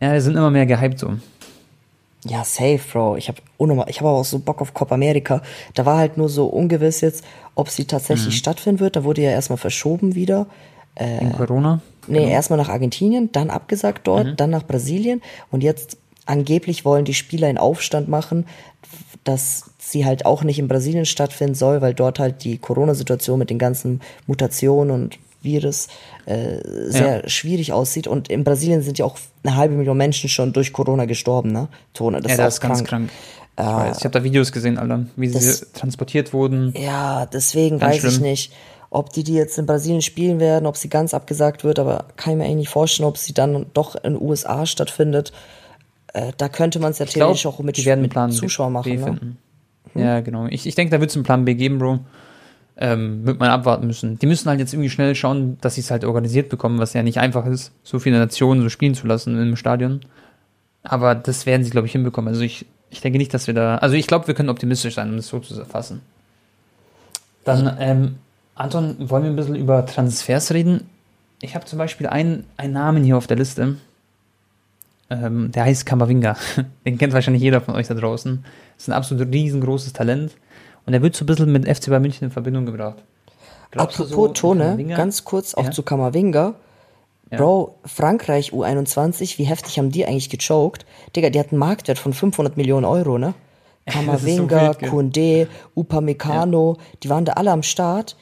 ja, 0.00 0.14
die 0.14 0.20
sind 0.20 0.36
immer 0.36 0.50
mehr 0.50 0.66
gehypt 0.66 0.98
so. 0.98 1.12
Ja, 2.26 2.42
safe, 2.42 2.80
Bro. 2.90 3.16
Ich 3.16 3.28
habe 3.28 3.38
ich 3.86 4.00
hab 4.00 4.06
aber 4.06 4.18
auch 4.18 4.24
so 4.24 4.38
Bock 4.38 4.62
auf 4.62 4.72
Copa 4.72 4.94
America. 4.94 5.42
Da 5.74 5.84
war 5.84 5.98
halt 5.98 6.16
nur 6.16 6.28
so 6.28 6.46
ungewiss 6.46 7.02
jetzt, 7.02 7.24
ob 7.54 7.68
sie 7.68 7.84
tatsächlich 7.84 8.36
stattfinden 8.36 8.80
wird. 8.80 8.96
Da 8.96 9.04
wurde 9.04 9.22
ja 9.22 9.30
erstmal 9.30 9.58
verschoben 9.58 10.14
wieder. 10.14 10.46
In 10.96 11.32
Corona. 11.32 11.80
Nee, 12.06 12.30
erstmal 12.30 12.58
nach 12.58 12.68
Argentinien, 12.68 13.30
dann 13.32 13.50
abgesagt 13.50 14.06
dort, 14.06 14.40
dann 14.40 14.50
nach 14.50 14.62
Brasilien. 14.62 15.20
Und 15.50 15.62
jetzt 15.62 15.98
angeblich 16.24 16.84
wollen 16.84 17.04
die 17.04 17.14
Spieler 17.14 17.48
einen 17.48 17.58
Aufstand 17.58 18.08
machen, 18.08 18.46
dass 19.24 19.70
sie 19.78 20.06
halt 20.06 20.24
auch 20.24 20.44
nicht 20.44 20.58
in 20.58 20.68
Brasilien 20.68 21.04
stattfinden 21.04 21.54
soll, 21.54 21.82
weil 21.82 21.94
dort 21.94 22.18
halt 22.18 22.44
die 22.44 22.58
Corona-Situation 22.58 23.38
mit 23.38 23.50
den 23.50 23.58
ganzen 23.58 24.00
Mutationen 24.26 24.90
und 24.94 25.18
Virus 25.44 25.88
äh, 26.26 26.58
sehr 26.90 27.28
schwierig 27.28 27.72
aussieht. 27.72 28.06
Und 28.06 28.28
in 28.28 28.44
Brasilien 28.44 28.82
sind 28.82 28.98
ja 28.98 29.04
auch 29.04 29.16
eine 29.44 29.56
halbe 29.56 29.74
Million 29.74 29.96
Menschen 29.96 30.28
schon 30.28 30.52
durch 30.52 30.72
Corona 30.72 31.04
gestorben, 31.04 31.52
ne? 31.52 31.68
Tone, 31.92 32.20
das 32.20 32.30
ja, 32.30 32.34
ist 32.34 32.38
das 32.38 32.54
ist 32.54 32.60
ganz 32.60 32.78
krank. 32.84 32.88
krank. 33.08 33.10
Ich 33.56 33.64
weiß. 33.64 33.98
Ich 33.98 34.04
habe 34.04 34.12
da 34.12 34.24
Videos 34.24 34.50
gesehen, 34.50 34.78
Alter, 34.78 35.06
wie 35.16 35.28
sie 35.28 35.34
Das- 35.34 35.72
transportiert 35.72 36.32
wurden. 36.32 36.74
Ja, 36.76 37.26
deswegen 37.26 37.78
Ganz 37.78 37.96
weiß 37.96 38.04
ich 38.04 38.10
schlimm. 38.14 38.22
nicht, 38.30 38.52
ob 38.90 39.12
die 39.12 39.22
die 39.22 39.34
jetzt 39.34 39.56
in 39.58 39.66
Brasilien 39.66 40.02
spielen 40.02 40.40
werden, 40.40 40.66
ob 40.66 40.76
sie 40.76 40.88
ganz 40.88 41.14
abgesagt 41.14 41.62
wird, 41.62 41.78
aber 41.78 42.06
kann 42.16 42.32
ich 42.32 42.38
mir 42.38 42.44
eigentlich 42.44 42.56
nicht 42.56 42.68
vorstellen, 42.70 43.08
ob 43.08 43.16
sie 43.16 43.32
dann 43.32 43.66
doch 43.72 43.94
in 43.94 44.14
den 44.14 44.20
USA 44.22 44.66
stattfindet. 44.66 45.32
Äh, 46.14 46.32
da 46.36 46.48
könnte 46.48 46.78
man 46.80 46.90
es 46.92 46.98
ja 46.98 47.06
Ich 47.06 47.12
glaub, 47.14 47.26
theoretisch 47.28 47.46
auch 47.46 47.58
mit, 47.60 47.76
die 47.76 47.84
werden 47.84 48.02
mit 48.02 48.10
Plan 48.10 48.32
Zuschauern 48.32 48.72
machen. 48.72 48.92
Ne? 48.92 49.04
finden. 49.04 49.38
Ja, 49.94 50.20
genau. 50.20 50.46
Ich, 50.46 50.66
ich 50.66 50.74
denke, 50.74 50.90
da 50.90 51.00
wird 51.00 51.10
es 51.10 51.16
einen 51.16 51.24
Plan 51.24 51.44
B 51.44 51.54
geben, 51.54 51.78
Bro. 51.78 52.00
Ähm, 52.76 53.24
wird 53.24 53.38
man 53.38 53.50
abwarten 53.50 53.86
müssen. 53.86 54.18
Die 54.18 54.26
müssen 54.26 54.48
halt 54.48 54.58
jetzt 54.58 54.72
irgendwie 54.74 54.90
schnell 54.90 55.14
schauen, 55.14 55.58
dass 55.60 55.76
sie 55.76 55.80
es 55.80 55.92
halt 55.92 56.04
organisiert 56.04 56.48
bekommen, 56.48 56.80
was 56.80 56.92
ja 56.92 57.04
nicht 57.04 57.18
einfach 57.18 57.46
ist, 57.46 57.70
so 57.84 58.00
viele 58.00 58.18
Nationen 58.18 58.62
so 58.62 58.68
spielen 58.68 58.94
zu 58.94 59.06
lassen 59.06 59.40
im 59.40 59.54
Stadion. 59.54 60.00
Aber 60.82 61.14
das 61.14 61.46
werden 61.46 61.62
sie, 61.62 61.70
glaube 61.70 61.86
ich, 61.86 61.92
hinbekommen. 61.92 62.28
Also 62.28 62.42
ich, 62.42 62.66
ich 62.90 63.00
denke 63.00 63.18
nicht, 63.18 63.32
dass 63.32 63.46
wir 63.46 63.54
da. 63.54 63.76
Also 63.76 63.94
ich 63.94 64.08
glaube, 64.08 64.26
wir 64.26 64.34
können 64.34 64.48
optimistisch 64.48 64.94
sein, 64.94 65.10
um 65.10 65.16
das 65.16 65.28
so 65.28 65.38
zu 65.38 65.58
erfassen. 65.58 66.02
Dann, 67.44 67.76
ähm, 67.78 68.16
Anton, 68.54 68.96
wollen 68.98 69.22
wir 69.22 69.30
ein 69.30 69.36
bisschen 69.36 69.56
über 69.56 69.86
Transfers 69.86 70.52
reden? 70.52 70.88
Ich 71.40 71.54
habe 71.54 71.66
zum 71.66 71.78
Beispiel 71.78 72.06
einen, 72.06 72.44
einen 72.56 72.72
Namen 72.72 73.04
hier 73.04 73.16
auf 73.16 73.26
der 73.26 73.36
Liste. 73.36 73.76
Ähm, 75.10 75.52
der 75.52 75.64
heißt 75.64 75.86
Kamavinga. 75.86 76.36
Den 76.86 76.98
kennt 76.98 77.12
wahrscheinlich 77.12 77.42
jeder 77.42 77.60
von 77.60 77.74
euch 77.74 77.86
da 77.86 77.94
draußen. 77.94 78.44
ist 78.76 78.88
ein 78.88 78.92
absolut 78.92 79.32
riesengroßes 79.32 79.92
Talent. 79.92 80.32
Und 80.86 80.92
er 80.94 81.02
wird 81.02 81.16
so 81.16 81.24
ein 81.24 81.26
bisschen 81.26 81.50
mit 81.52 81.66
FC 81.66 81.88
Bayern 81.88 82.02
München 82.02 82.24
in 82.24 82.30
Verbindung 82.30 82.66
gebracht. 82.66 82.96
Glaubst 83.70 83.98
Apropos 84.00 84.14
so, 84.14 84.28
Tone, 84.28 84.84
ganz 84.96 85.24
kurz 85.24 85.54
auch 85.54 85.64
Ja? 85.64 85.70
zu 85.70 85.82
Kamavinga. 85.82 86.54
Ja. 87.30 87.38
Bro, 87.38 87.76
Frankreich 87.84 88.52
U21, 88.52 89.38
wie 89.38 89.44
heftig 89.44 89.78
haben 89.78 89.90
die 89.90 90.06
eigentlich 90.06 90.28
gechoked? 90.30 90.84
Digga, 91.16 91.30
die 91.30 91.40
hatten 91.40 91.52
einen 91.56 91.58
Marktwert 91.60 91.98
von 91.98 92.12
500 92.12 92.56
Millionen 92.56 92.84
Euro, 92.84 93.18
ne? 93.18 93.34
so 93.86 93.98
Kamavinga, 93.98 94.72
gell? 94.74 94.90
Koundé, 94.90 95.46
Upamecano, 95.74 96.76
die 97.02 97.08
waren 97.10 97.24
da 97.24 97.32
alle 97.32 97.50
am 97.50 97.62
Start 97.62 98.16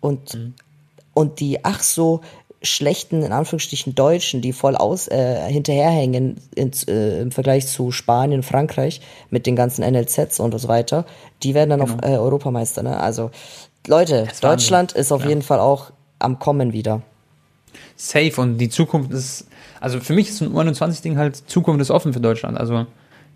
und, 0.00 0.34
Mhm. 0.34 0.54
und 1.14 1.40
die 1.40 1.64
ach 1.64 1.80
so 1.82 2.20
schlechten, 2.62 3.22
in 3.22 3.32
Anführungsstrichen 3.32 3.94
Deutschen, 3.94 4.42
die 4.42 4.52
voll 4.52 4.76
aus 4.76 5.08
äh, 5.08 5.50
hinterherhängen 5.50 6.36
ins, 6.54 6.84
äh, 6.84 7.20
im 7.22 7.30
Vergleich 7.32 7.66
zu 7.66 7.90
Spanien, 7.90 8.42
Frankreich 8.42 9.00
mit 9.30 9.46
den 9.46 9.56
ganzen 9.56 9.82
NLZs 9.82 10.40
und 10.40 10.58
so 10.58 10.68
weiter, 10.68 11.06
die 11.42 11.54
werden 11.54 11.70
dann 11.70 11.80
Genau. 11.86 12.06
äh, 12.06 12.18
Europameister, 12.18 12.82
ne? 12.82 13.00
Also 13.00 13.30
Leute, 13.86 14.28
Deutschland 14.42 14.92
ist 14.92 15.10
auf 15.10 15.22
Ja. 15.22 15.28
jeden 15.30 15.42
Fall 15.42 15.58
auch 15.58 15.90
am 16.18 16.38
Kommen 16.38 16.74
wieder. 16.74 17.00
Safe 17.96 18.32
und 18.40 18.58
die 18.58 18.68
Zukunft 18.68 19.10
ist, 19.12 19.46
also 19.80 20.00
für 20.00 20.12
mich 20.12 20.28
ist 20.28 20.38
so 20.38 20.44
ein 20.44 20.52
U21-Ding 20.52 21.16
halt, 21.16 21.36
Zukunft 21.48 21.80
ist 21.80 21.90
offen 21.90 22.12
für 22.12 22.20
Deutschland. 22.20 22.58
Also 22.58 22.84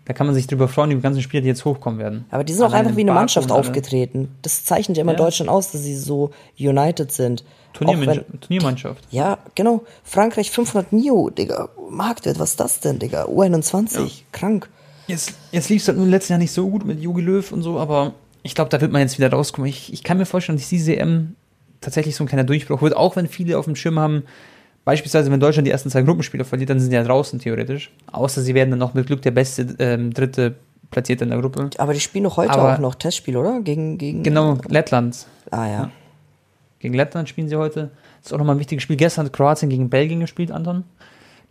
da 0.05 0.13
kann 0.13 0.27
man 0.27 0.35
sich 0.35 0.45
drüber 0.45 0.67
freuen, 0.67 0.91
die 0.91 0.99
ganzen 0.99 1.23
Spieler, 1.23 1.41
die 1.41 1.47
jetzt 1.47 1.65
hochkommen 1.65 1.99
werden. 1.99 2.25
Aber 2.29 2.43
die 2.43 2.53
sind 2.53 2.63
auch 2.63 2.73
einfach 2.73 2.95
wie 2.95 3.01
eine 3.01 3.11
Mbappé 3.11 3.15
Mannschaft 3.15 3.51
aufgetreten. 3.51 4.35
Das 4.43 4.63
zeichnet 4.65 4.97
ja 4.97 5.01
immer 5.01 5.13
Ja. 5.13 5.17
Deutschland 5.17 5.49
aus, 5.49 5.71
dass 5.71 5.81
sie 5.81 5.95
so 5.97 6.29
united 6.59 7.11
sind. 7.11 7.43
Turniermannschaft. 7.75 8.27
wenn, 8.31 8.39
Turniermannschaft. 8.41 9.03
ja, 9.11 9.37
genau. 9.55 9.83
Frankreich 10.03 10.51
500 10.51 10.91
Mio, 10.91 11.29
Digga. 11.29 11.69
Marktwert, 11.89 12.39
was 12.39 12.51
ist 12.51 12.59
das 12.59 12.79
denn, 12.79 12.99
Digga? 12.99 13.25
U21, 13.25 14.21
krank. 14.31 14.69
Jetzt, 15.07 15.33
jetzt 15.51 15.69
lief 15.69 15.81
es 15.81 15.87
halt 15.87 15.97
nur 15.97 16.05
im 16.07 16.11
letzten 16.11 16.33
Jahr 16.33 16.39
nicht 16.39 16.51
so 16.51 16.67
gut 16.69 16.83
mit 16.85 16.99
Jogi 17.01 17.21
Löw 17.21 17.51
und 17.51 17.61
so, 17.61 17.77
aber 17.79 18.13
ich 18.41 18.55
glaube, 18.55 18.69
da 18.69 18.81
wird 18.81 18.91
man 18.91 19.01
jetzt 19.01 19.17
wieder 19.17 19.29
rauskommen. 19.31 19.69
Ich, 19.69 19.93
ich 19.93 20.03
kann 20.03 20.17
mir 20.17 20.25
vorstellen, 20.25 20.57
dass 20.57 20.69
diese 20.69 20.95
EM 20.95 21.35
tatsächlich 21.81 22.15
so 22.15 22.23
ein 22.23 22.27
kleiner 22.27 22.43
Durchbruch 22.43 22.81
wird, 22.81 22.95
auch 22.95 23.15
wenn 23.15 23.27
viele 23.27 23.57
auf 23.59 23.65
dem 23.65 23.75
Schirm 23.75 23.99
haben, 23.99 24.23
beispielsweise 24.83 25.31
wenn 25.31 25.39
Deutschland 25.39 25.67
die 25.67 25.71
ersten 25.71 25.89
zwei 25.91 26.01
Gruppenspiele 26.01 26.43
verliert, 26.45 26.69
dann 26.71 26.79
sind 26.79 26.89
sie 26.89 26.95
ja 26.95 27.03
draußen 27.03 27.39
theoretisch. 27.39 27.91
Außer 28.11 28.41
sie 28.41 28.55
werden 28.55 28.71
dann 28.71 28.79
noch 28.79 28.93
mit 28.95 29.05
Glück 29.07 29.21
der 29.21 29.31
beste 29.31 29.75
ähm, 29.79 30.11
dritte 30.13 30.55
Platzierte 30.91 31.23
in 31.23 31.31
der 31.31 31.39
Gruppe. 31.39 31.69
Aber 31.77 31.93
die 31.93 31.99
spielen 31.99 32.23
doch 32.23 32.37
heute 32.37 32.51
Aber- 32.51 32.73
auch 32.75 32.79
noch 32.79 32.95
Testspiel, 32.95 33.37
oder? 33.37 33.59
Gegen, 33.61 33.97
gegen. 33.97 34.23
Genau, 34.23 34.57
Lettland. 34.67 35.25
Ah, 35.51 35.67
ja. 35.67 35.91
Gegen 36.85 36.93
Lettland 36.93 37.27
spielen 37.27 37.49
sie 37.49 37.55
heute. 37.55 37.89
Das 38.19 38.27
ist 38.27 38.33
auch 38.33 38.37
nochmal 38.37 38.57
ein 38.57 38.59
wichtiges 38.59 38.83
Spiel. 38.83 38.95
Gestern 38.95 39.25
hat 39.25 39.33
Kroatien 39.33 39.71
gegen 39.71 39.89
Belgien 39.89 40.19
gespielt, 40.19 40.51
Anton. 40.51 40.83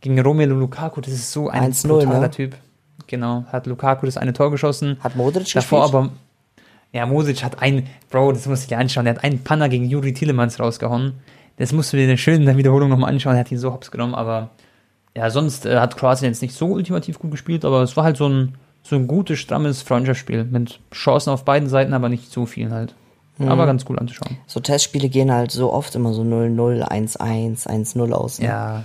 Gegen 0.00 0.16
Romelu 0.20 0.54
Lukaku, 0.54 1.00
das 1.00 1.12
ist 1.12 1.32
so 1.32 1.48
ein 1.48 1.72
1-0, 1.72 1.88
brutaler 1.88 2.20
ne? 2.20 2.30
Typ. 2.30 2.54
Genau, 3.08 3.44
hat 3.50 3.66
Lukaku 3.66 4.06
das 4.06 4.16
eine 4.16 4.32
Tor 4.32 4.52
geschossen. 4.52 4.96
Hat 5.00 5.16
Modric 5.16 5.52
Davor 5.52 5.82
gespielt? 5.82 6.02
aber, 6.02 6.12
ja, 6.92 7.04
Mosic 7.04 7.42
hat 7.42 7.60
einen, 7.60 7.88
Bro, 8.10 8.30
das 8.30 8.46
musst 8.46 8.62
du 8.62 8.68
dir 8.68 8.78
anschauen, 8.78 9.06
der 9.06 9.16
hat 9.16 9.24
einen 9.24 9.42
Panner 9.42 9.68
gegen 9.68 9.86
Juri 9.86 10.14
Tielemans 10.14 10.60
rausgehauen. 10.60 11.14
Das 11.56 11.72
musst 11.72 11.92
du 11.92 11.96
dir 11.96 12.16
schön 12.16 12.36
in 12.36 12.46
der 12.46 12.56
Wiederholung 12.56 12.90
nochmal 12.90 13.10
anschauen, 13.10 13.34
er 13.34 13.40
hat 13.40 13.50
ihn 13.50 13.58
so 13.58 13.72
hops 13.72 13.90
genommen, 13.90 14.14
aber 14.14 14.50
Ja, 15.16 15.30
sonst 15.30 15.66
äh, 15.66 15.78
hat 15.78 15.96
Kroatien 15.96 16.28
jetzt 16.30 16.42
nicht 16.42 16.54
so 16.54 16.66
ultimativ 16.66 17.18
gut 17.18 17.32
gespielt, 17.32 17.64
aber 17.64 17.82
es 17.82 17.96
war 17.96 18.04
halt 18.04 18.16
so 18.16 18.28
ein, 18.28 18.54
so 18.84 18.94
ein 18.94 19.08
gutes, 19.08 19.40
strammes 19.40 19.82
Freundschaftsspiel 19.82 20.44
mit 20.44 20.78
Chancen 20.92 21.30
auf 21.30 21.44
beiden 21.44 21.68
Seiten, 21.68 21.92
aber 21.92 22.08
nicht 22.08 22.30
so 22.30 22.46
viel 22.46 22.70
halt. 22.70 22.94
Aber 23.38 23.66
ganz 23.66 23.84
cool 23.88 23.98
anzuschauen. 23.98 24.36
So 24.46 24.60
Testspiele 24.60 25.08
gehen 25.08 25.32
halt 25.32 25.50
so 25.50 25.72
oft 25.72 25.94
immer 25.96 26.12
so 26.14 26.22
0-0, 26.22 26.82
1-1, 26.88 27.66
1-0 27.66 28.12
aus. 28.12 28.38
Ne? 28.38 28.46
Ja. 28.46 28.84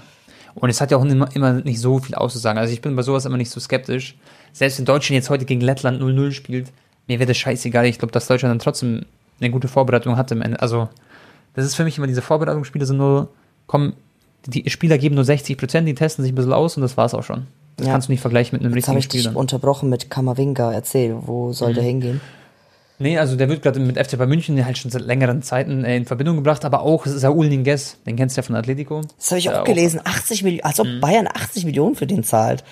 Und 0.55 0.69
es 0.69 0.81
hat 0.81 0.89
ja 0.91 0.97
auch 0.97 1.05
immer, 1.05 1.33
immer 1.35 1.53
nicht 1.53 1.79
so 1.79 1.99
viel 1.99 2.15
auszusagen. 2.15 2.57
Also 2.57 2.73
ich 2.73 2.81
bin 2.81 2.95
bei 2.95 3.03
sowas 3.03 3.25
immer 3.25 3.37
nicht 3.37 3.51
so 3.51 3.59
skeptisch. 3.59 4.17
Selbst 4.51 4.79
wenn 4.79 4.85
Deutschland 4.85 5.15
jetzt 5.15 5.29
heute 5.29 5.45
gegen 5.45 5.61
Lettland 5.61 6.01
0-0 6.01 6.31
spielt, 6.31 6.71
mir 7.07 7.19
wäre 7.19 7.27
das 7.27 7.37
scheißegal. 7.37 7.85
Ich 7.85 7.99
glaube, 7.99 8.11
dass 8.11 8.27
Deutschland 8.27 8.51
dann 8.51 8.59
trotzdem 8.59 9.05
eine 9.39 9.51
gute 9.51 9.67
Vorbereitung 9.67 10.17
hatte 10.17 10.33
am 10.33 10.41
Ende. 10.41 10.59
Also, 10.61 10.89
das 11.53 11.65
ist 11.65 11.75
für 11.75 11.83
mich 11.83 11.97
immer 11.97 12.07
diese 12.07 12.21
Vorbereitungsspiele 12.23 12.85
sind 12.85 12.97
nur, 12.97 13.29
komm, 13.67 13.93
die 14.47 14.69
Spieler 14.69 14.97
geben 14.97 15.15
nur 15.15 15.23
60 15.25 15.57
Prozent, 15.57 15.87
die 15.87 15.93
testen 15.95 16.23
sich 16.23 16.31
ein 16.31 16.35
bisschen 16.35 16.53
aus 16.53 16.75
und 16.75 16.81
das 16.81 16.97
war's 16.97 17.13
auch 17.13 17.23
schon. 17.23 17.45
Das 17.77 17.85
Ja. 17.87 17.93
kannst 17.93 18.07
du 18.07 18.11
nicht 18.11 18.21
vergleichen 18.21 18.57
mit 18.57 18.65
einem 18.65 18.75
Jetzt 18.75 18.87
habe 18.87 18.97
richtigen 18.97 18.99
ich 18.99 19.05
Spiel. 19.05 19.19
dich 19.19 19.25
dann. 19.27 19.35
unterbrochen 19.35 19.89
mit 19.89 20.09
Kamavinga. 20.09 20.73
Erzähl, 20.73 21.15
wo 21.21 21.53
soll 21.53 21.69
Mhm. 21.71 21.75
der 21.75 21.83
hingehen? 21.83 22.21
Nee, 23.01 23.17
also 23.17 23.37
der 23.37 23.47
wird 23.47 23.61
gerade 23.63 23.79
mit 23.79 23.97
FC 23.97 24.17
bei 24.17 24.27
München 24.27 24.63
halt 24.65 24.77
schon 24.77 24.91
seit 24.91 25.03
längeren 25.03 25.41
Zeiten 25.41 25.85
äh, 25.85 25.95
in 25.95 26.05
Verbindung 26.05 26.35
gebracht, 26.35 26.65
aber 26.65 26.81
auch 26.81 27.05
Saul 27.05 27.47
Ninguez, 27.47 27.97
den 28.05 28.17
kennst 28.17 28.35
du 28.35 28.41
ja 28.41 28.43
von 28.43 28.55
Atletico. 28.57 29.01
Das 29.17 29.31
habe 29.31 29.39
ich 29.39 29.49
auch 29.49 29.63
gelesen. 29.63 30.01
80 30.03 30.43
Millionen, 30.43 30.65
als 30.65 30.79
ob 30.81 30.87
Mhm. 30.87 30.99
Bayern 30.99 31.27
80 31.27 31.63
Millionen 31.65 31.95
für 31.95 32.05
den 32.07 32.23
zahlt. 32.25 32.63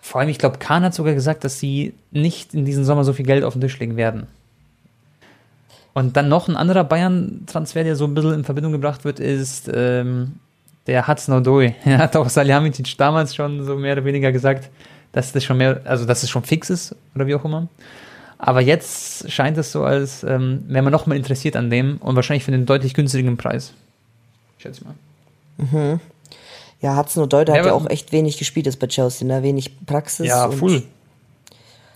Vor 0.00 0.20
allem, 0.20 0.30
ich 0.30 0.38
glaube, 0.38 0.56
Kahn 0.58 0.82
hat 0.82 0.94
sogar 0.94 1.12
gesagt, 1.12 1.44
dass 1.44 1.60
sie 1.60 1.92
nicht 2.10 2.54
in 2.54 2.64
diesem 2.64 2.84
Sommer 2.84 3.04
so 3.04 3.12
viel 3.12 3.26
Geld 3.26 3.44
auf 3.44 3.52
den 3.52 3.60
Tisch 3.60 3.78
legen 3.78 3.96
werden. 3.96 4.26
Und 5.92 6.16
dann 6.16 6.28
noch 6.28 6.48
ein 6.48 6.56
anderer 6.56 6.84
Bayern-Transfer, 6.84 7.84
der 7.84 7.96
so 7.96 8.06
ein 8.06 8.14
bisschen 8.14 8.32
in 8.32 8.44
Verbindung 8.44 8.72
gebracht 8.72 9.04
wird, 9.04 9.20
ist 9.20 9.70
ähm, 9.74 10.36
der 10.86 11.06
Hudson 11.06 11.34
Odoi. 11.36 11.74
Er 11.84 11.98
hat 11.98 12.16
auch 12.16 12.28
Salihamidzic 12.28 12.96
damals 12.96 13.34
schon 13.34 13.64
so 13.66 13.76
mehr 13.76 13.92
oder 13.92 14.04
weniger 14.04 14.32
gesagt, 14.32 14.70
dass 15.12 15.32
das 15.32 15.44
schon 15.44 15.58
mehr, 15.58 15.80
also 15.84 16.06
dass 16.06 16.22
es 16.22 16.30
schon 16.30 16.44
fix 16.44 16.70
ist 16.70 16.94
oder 17.14 17.26
wie 17.26 17.34
auch 17.34 17.44
immer. 17.44 17.68
Aber 18.42 18.60
jetzt 18.62 19.30
scheint 19.30 19.58
es 19.58 19.70
so, 19.70 19.84
als 19.84 20.24
ähm, 20.24 20.64
wäre 20.66 20.82
man 20.82 20.92
noch 20.92 21.06
mal 21.06 21.14
interessiert 21.16 21.56
an 21.56 21.68
dem 21.68 21.98
und 21.98 22.16
wahrscheinlich 22.16 22.44
für 22.44 22.52
einen 22.52 22.64
deutlich 22.64 22.94
günstigeren 22.94 23.36
Preis. 23.36 23.72
Schätze 24.58 24.80
ich 24.82 24.86
mal. 25.68 26.00
Ja, 26.80 26.96
Hudson 26.96 27.22
Odoi, 27.24 27.44
der 27.44 27.54
Ja, 27.56 27.60
hat 27.60 27.66
ja 27.66 27.72
auch 27.74 27.88
echt 27.90 28.12
wenig 28.12 28.38
gespielt 28.38 28.64
jetzt 28.66 28.78
bei 28.78 28.86
Chelsea, 28.86 29.28
ne? 29.28 29.42
Wenig 29.42 29.84
Praxis. 29.84 30.26
Ja, 30.26 30.46
und- 30.46 30.56
full. 30.56 30.82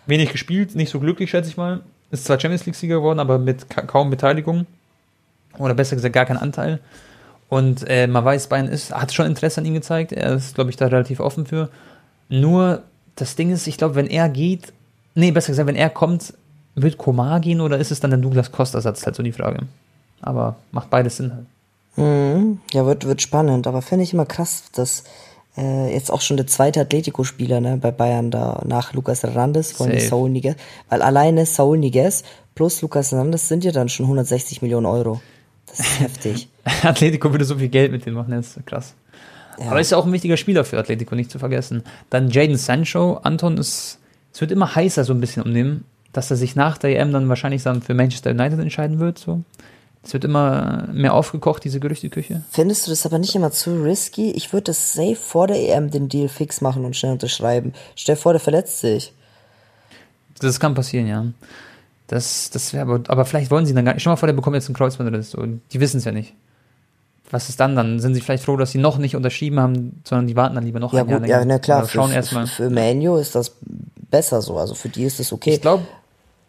Wenig 0.07 0.31
gespielt, 0.31 0.75
nicht 0.75 0.91
so 0.91 1.01
glücklich, 1.01 1.31
schätze 1.31 1.49
ich 1.49 1.57
mal. 1.57 1.81
Ist 2.11 2.27
zwar 2.27 2.39
Champions 2.39 2.67
League-Sieger 2.67 2.97
geworden, 2.97 3.21
aber 3.21 3.39
mit 3.39 3.71
ka 3.71 3.81
kaum 3.83 4.11
Beteiligung. 4.11 4.67
Oder 5.59 5.73
besser 5.73 5.97
gesagt, 5.97 6.13
gar 6.13 6.27
keinen 6.27 6.37
Anteil. 6.37 6.79
Und 7.49 7.89
äh, 7.89 8.07
man 8.07 8.23
weiß, 8.25 8.49
Bayern 8.49 8.69
ist, 8.69 8.93
hat 8.93 9.15
schon 9.15 9.25
Interesse 9.27 9.61
an 9.61 9.67
ihm 9.67 9.73
gezeigt. 9.75 10.13
Er 10.13 10.35
ist, 10.35 10.55
glaube 10.55 10.69
ich, 10.69 10.77
da 10.77 10.87
relativ 10.89 11.21
offen 11.21 11.47
für. 11.47 11.71
Nur, 12.29 12.83
das 13.17 13.35
Ding 13.37 13.51
ist, 13.51 13.67
ich 13.67 13.79
glaube, 13.79 13.95
wenn 13.95 14.07
er 14.09 14.29
geht, 14.29 14.73
nee, 15.15 15.31
besser 15.31 15.49
gesagt, 15.49 15.69
wenn 15.69 15.77
er 15.77 15.91
kommt, 15.91 16.35
wird 16.75 16.99
Komar 16.99 17.41
gehen 17.41 17.61
oder 17.61 17.79
ist 17.79 17.93
es 17.93 18.01
dann 18.01 18.11
der 18.11 18.19
Douglas 18.19 18.53
Costa-Satz? 18.53 19.07
Halt 19.07 19.17
so 19.17 19.23
die 19.23 19.33
Frage. 19.33 19.61
Aber 20.21 20.57
macht 20.73 20.91
beides 20.91 21.17
Sinn 21.17 21.33
halt. 21.33 21.47
Mhm. 21.97 22.61
Ja, 22.73 22.87
wird, 22.87 23.07
wird 23.07 23.23
spannend. 23.23 23.67
Aber 23.67 23.83
finde 23.83 24.05
ich 24.05 24.13
immer 24.13 24.27
krass, 24.27 24.65
dass 24.73 25.05
äh, 25.57 25.93
jetzt 25.93 26.11
auch 26.11 26.21
schon 26.21 26.37
der 26.37 26.47
zweite 26.47 26.81
Atletico-Spieler 26.81 27.61
ne, 27.61 27.77
bei 27.77 27.91
Bayern 27.91 28.31
da 28.31 28.61
nach 28.67 28.93
Lucas 28.93 29.23
Hernandez 29.23 29.73
von 29.73 29.91
Safe. 29.91 30.01
Saul 30.01 30.31
Niguez. 30.31 30.57
Weil 30.89 31.03
alleine 31.03 31.47
Saul 31.47 31.79
Niguez 31.79 32.25
plus 32.55 32.83
Lucas 32.83 33.13
Hernandez 33.13 33.49
sind 33.49 33.65
ja 33.65 33.73
dann 33.73 33.89
schon 33.89 34.07
160 34.07 34.63
Millionen 34.63 34.87
Euro. 34.87 35.21
Das 35.67 35.81
ist 35.81 36.01
heftig. 36.01 36.49
Atletico 36.83 37.31
würde 37.31 37.45
so 37.45 37.57
viel 37.57 37.69
Geld 37.69 37.93
mit 37.93 38.07
dem 38.07 38.15
machen, 38.15 38.33
das 38.33 38.57
ist 38.57 38.67
krass. 38.67 38.95
Ja. 39.59 39.71
Aber 39.71 39.81
ist 39.81 39.91
ja 39.91 39.99
auch 39.99 40.07
ein 40.07 40.13
wichtiger 40.13 40.37
Spieler 40.37 40.65
für 40.65 40.79
Atletico, 40.79 41.15
nicht 41.15 41.31
zu 41.31 41.39
vergessen. 41.39 41.85
Dann 42.11 42.31
Jaden 42.31 42.57
Sancho, 42.57 43.15
Anton 43.23 43.57
ist, 43.57 43.99
es 44.35 44.41
wird 44.41 44.51
immer 44.51 44.75
heißer 44.75 45.05
so 45.05 45.15
ein 45.15 45.21
bisschen 45.21 45.45
um 45.45 45.55
den, 45.55 45.85
dass 46.13 46.31
er 46.31 46.37
sich 46.37 46.57
nach 46.57 46.77
der 46.77 46.99
EM 46.99 47.13
dann 47.13 47.29
wahrscheinlich 47.29 47.63
dann 47.63 47.81
für 47.81 47.95
Manchester 47.95 48.31
United 48.31 48.59
entscheiden 48.59 48.99
wird, 48.99 49.19
so. 49.19 49.43
Es 50.03 50.13
wird 50.13 50.25
immer 50.25 50.87
mehr 50.93 51.15
aufgekocht, 51.15 51.65
diese 51.65 51.81
Gerüchteküche. 51.81 52.43
Findest 52.51 52.87
du 52.87 52.91
das 52.91 53.07
aber 53.07 53.19
nicht 53.19 53.35
immer 53.35 53.53
zu 53.53 53.83
risky? 53.83 54.33
Ich 54.33 54.53
würde 54.53 54.65
das 54.65 54.93
safe 54.93 55.17
vor 55.17 55.47
der 55.47 55.57
EM 55.57 55.91
den 55.91 56.11
Deal 56.11 56.29
fix 56.29 56.61
machen 56.61 56.85
und 56.85 56.95
schnell 56.95 57.13
unterschreiben. 57.13 57.73
Stell 57.97 58.17
dir 58.17 58.21
vor, 58.21 58.35
der 58.35 58.41
verletzt 58.41 58.81
sich. 58.81 59.15
Das 60.41 60.61
kann 60.61 60.75
passieren, 60.75 61.07
ja. 61.07 61.25
Das, 62.09 62.51
das 62.51 62.75
wäre 62.75 62.83
aber, 62.83 63.01
aber 63.09 63.25
vielleicht 63.25 63.51
wollen 63.51 63.65
sie 63.65 63.73
dann 63.73 63.87
gar 63.87 63.95
nicht. 63.95 64.03
Stell 64.03 64.13
mal 64.13 64.17
vor, 64.17 64.27
der 64.27 64.35
bekommt 64.35 64.57
jetzt 64.57 64.67
einen 64.67 64.77
Kreuzbandriss 64.77 65.35
und 65.35 65.63
die 65.73 65.81
wissen 65.81 65.97
es 65.99 66.05
ja 66.05 66.13
nicht. 66.13 66.35
Was 67.31 67.49
ist 67.49 67.59
dann? 67.59 67.75
Dann 67.75 67.99
sind 67.99 68.15
sie 68.15 68.21
vielleicht 68.21 68.45
froh, 68.45 68.59
dass 68.59 68.73
sie 68.73 68.79
noch 68.79 68.99
nicht 68.99 69.17
unterschrieben 69.17 69.59
haben, 69.59 70.03
sondern 70.05 70.27
die 70.27 70.37
warten 70.37 70.55
dann 70.55 70.65
lieber 70.65 70.81
noch 70.81 70.93
Ja 70.93 71.01
ein 71.01 71.09
Jahr 71.09 71.21
gut, 71.21 71.29
länger. 71.29 71.41
ja, 71.41 71.45
na 71.47 71.59
klar. 71.59 71.79
Oder 71.79 71.89
schauen 71.89 72.11
für, 72.11 72.17
erstmal. 72.17 72.47
für 72.47 72.69
Manu 72.69 73.17
ist 73.17 73.35
das 73.35 73.57
besser 74.11 74.43
so. 74.43 74.57
Also 74.59 74.75
für 74.75 74.89
die 74.89 75.05
ist 75.05 75.19
das 75.21 75.33
okay. 75.33 75.55
Ich 75.55 75.61
glaube, 75.61 75.85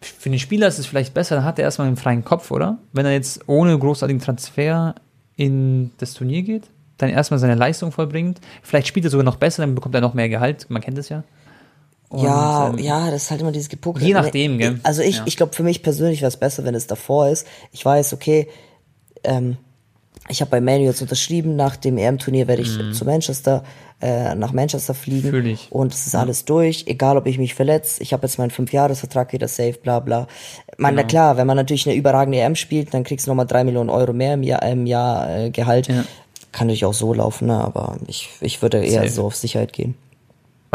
für 0.00 0.30
den 0.30 0.38
Spieler 0.38 0.68
ist 0.68 0.78
es 0.78 0.86
vielleicht 0.86 1.14
besser, 1.14 1.36
dann 1.36 1.44
hat 1.44 1.58
er 1.58 1.64
erstmal 1.64 1.88
einen 1.88 1.96
freien 1.96 2.24
Kopf, 2.24 2.50
oder? 2.50 2.78
Wenn 2.92 3.06
er 3.06 3.12
jetzt 3.12 3.48
ohne 3.48 3.78
großartigen 3.78 4.20
Transfer 4.20 4.94
in 5.36 5.90
das 5.98 6.14
Turnier 6.14 6.42
geht, 6.42 6.64
dann 6.98 7.10
erstmal 7.10 7.38
seine 7.38 7.54
Leistung 7.54 7.92
vollbringt. 7.92 8.40
Vielleicht 8.62 8.86
spielt 8.86 9.04
er 9.04 9.10
sogar 9.10 9.24
noch 9.24 9.36
besser, 9.36 9.62
dann 9.62 9.74
bekommt 9.74 9.94
er 9.94 10.00
noch 10.00 10.14
mehr 10.14 10.28
Gehalt. 10.28 10.66
Man 10.70 10.82
kennt 10.82 10.98
es 10.98 11.08
ja. 11.08 11.24
Und, 12.08 12.22
ja, 12.22 12.68
ähm, 12.68 12.78
ja, 12.78 13.10
das 13.10 13.24
ist 13.24 13.30
halt 13.32 13.40
immer 13.40 13.52
dieses 13.52 13.68
Gepucke. 13.68 14.00
Je 14.02 14.14
nachdem, 14.14 14.58
gell? 14.58 14.80
Also 14.84 15.02
ich, 15.02 15.16
Ja. 15.16 15.22
ich 15.26 15.36
glaube, 15.36 15.54
für 15.54 15.64
mich 15.64 15.82
persönlich 15.82 16.20
wäre 16.20 16.28
es 16.28 16.36
besser, 16.36 16.64
wenn 16.64 16.74
es 16.74 16.86
davor 16.86 17.28
ist. 17.28 17.46
Ich 17.72 17.84
weiß, 17.84 18.12
okay, 18.12 18.48
ähm, 19.24 19.56
ich 20.28 20.40
habe 20.40 20.50
bei 20.50 20.60
Manu 20.60 20.84
jetzt 20.84 21.02
unterschrieben, 21.02 21.56
nach 21.56 21.76
dem 21.76 21.98
EM-Turnier 21.98 22.48
werde 22.48 22.62
ich 22.62 22.70
zu 22.92 23.04
Manchester, 23.04 23.62
äh, 24.00 24.34
nach 24.34 24.52
Manchester 24.52 24.94
fliegen. 24.94 25.28
Mhm. 25.28 25.30
Fühl 25.30 25.46
ich. 25.46 25.70
Und 25.70 25.92
es 25.94 26.06
ist 26.06 26.14
alles 26.14 26.44
durch, 26.44 26.84
egal 26.86 27.16
ob 27.16 27.26
ich 27.26 27.38
mich 27.38 27.54
verletze. 27.54 28.02
Ich 28.02 28.12
habe 28.12 28.26
jetzt 28.26 28.38
meinen 28.38 28.50
Fünfjahresvertrag 28.50 29.32
wieder 29.32 29.48
safe, 29.48 29.74
bla 29.82 30.00
bla. 30.00 30.26
Man, 30.78 30.90
Genau. 30.94 31.02
na 31.02 31.08
klar, 31.08 31.36
wenn 31.36 31.46
man 31.46 31.56
natürlich 31.56 31.86
eine 31.88 31.96
überragende 31.96 32.38
EM 32.38 32.56
spielt, 32.56 32.92
dann 32.92 33.04
kriegst 33.04 33.26
du 33.26 33.30
nochmal 33.30 33.46
drei 33.46 33.64
Millionen 33.64 33.90
Euro 33.90 34.12
mehr 34.12 34.34
im 34.34 34.42
Jahr, 34.42 34.62
im 34.64 34.86
Jahr 34.86 35.36
äh, 35.36 35.50
Gehalt. 35.50 35.88
Ja. 35.88 36.04
Kann 36.52 36.66
natürlich 36.68 36.84
auch 36.86 36.94
so 36.94 37.12
laufen, 37.12 37.48
ne? 37.48 37.54
aber 37.62 37.96
ich, 38.06 38.30
ich 38.40 38.62
würde 38.62 38.78
eher 38.84 39.02
Safe. 39.02 39.08
so 39.10 39.26
auf 39.26 39.36
Sicherheit 39.36 39.72
gehen. 39.72 39.94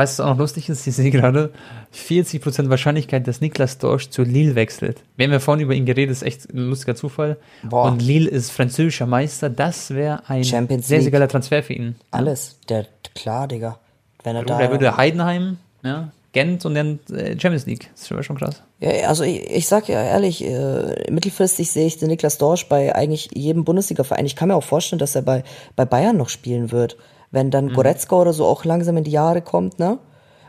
Weißt 0.01 0.17
du, 0.17 0.23
was 0.23 0.27
auch 0.27 0.33
noch 0.33 0.39
lustig 0.39 0.67
ist? 0.67 0.87
Ich 0.87 0.95
sehe 0.95 1.11
gerade 1.11 1.51
40% 1.93 2.69
Wahrscheinlichkeit, 2.71 3.27
dass 3.27 3.39
Niklas 3.39 3.77
Dorsch 3.77 4.09
zu 4.09 4.23
Lille 4.23 4.55
wechselt. 4.55 5.03
Wir 5.15 5.25
haben 5.25 5.31
ja 5.31 5.39
vorhin 5.39 5.63
über 5.63 5.75
ihn 5.75 5.85
geredet, 5.85 6.11
ist 6.11 6.23
echt 6.23 6.51
ein 6.51 6.57
lustiger 6.57 6.95
Zufall. 6.95 7.37
Boah. 7.61 7.85
Und 7.85 8.01
Lille 8.01 8.27
ist 8.27 8.49
französischer 8.49 9.05
Meister. 9.05 9.51
Das 9.51 9.91
wäre 9.93 10.23
ein 10.27 10.43
Champions 10.43 10.87
sehr, 10.87 11.03
sehr 11.03 11.11
geiler 11.11 11.27
Transfer 11.27 11.61
für 11.61 11.73
ihn. 11.73 11.97
Alles, 12.09 12.57
der, 12.67 12.87
klar, 13.13 13.47
Digga. 13.47 13.77
Wenn 14.23 14.37
er 14.37 14.43
Da 14.43 14.57
da. 14.57 14.71
würde 14.71 14.97
Heidenheim, 14.97 15.57
ja, 15.83 16.11
Gent 16.31 16.65
und 16.65 16.73
dann 16.73 16.99
äh, 17.11 17.39
Champions 17.39 17.67
League. 17.67 17.89
Das 17.91 18.01
ist 18.01 18.07
schon, 18.07 18.23
schon 18.23 18.37
krass. 18.37 18.63
Ja, 18.79 19.07
also 19.07 19.23
ich, 19.23 19.51
ich 19.51 19.67
sag 19.67 19.87
ja 19.87 20.01
ehrlich, 20.01 20.43
äh, 20.43 21.11
mittelfristig 21.11 21.69
sehe 21.69 21.85
ich 21.85 21.99
den 21.99 22.07
Niklas 22.07 22.39
Dorsch 22.39 22.67
bei 22.67 22.95
eigentlich 22.95 23.29
jedem 23.35 23.65
Bundesliga-Verein. 23.65 24.25
Ich 24.25 24.35
kann 24.35 24.47
mir 24.47 24.55
auch 24.55 24.63
vorstellen, 24.63 24.99
dass 24.99 25.13
er 25.13 25.21
bei, 25.21 25.43
bei 25.75 25.85
Bayern 25.85 26.17
noch 26.17 26.29
spielen 26.29 26.71
wird. 26.71 26.97
Wenn 27.31 27.47
Mhm. 27.47 27.51
dann 27.51 27.73
Goretzka 27.73 28.15
oder 28.15 28.33
so 28.33 28.45
auch 28.45 28.65
langsam 28.65 28.97
in 28.97 29.03
die 29.03 29.11
Jahre 29.11 29.41
kommt, 29.41 29.79
ne? 29.79 29.97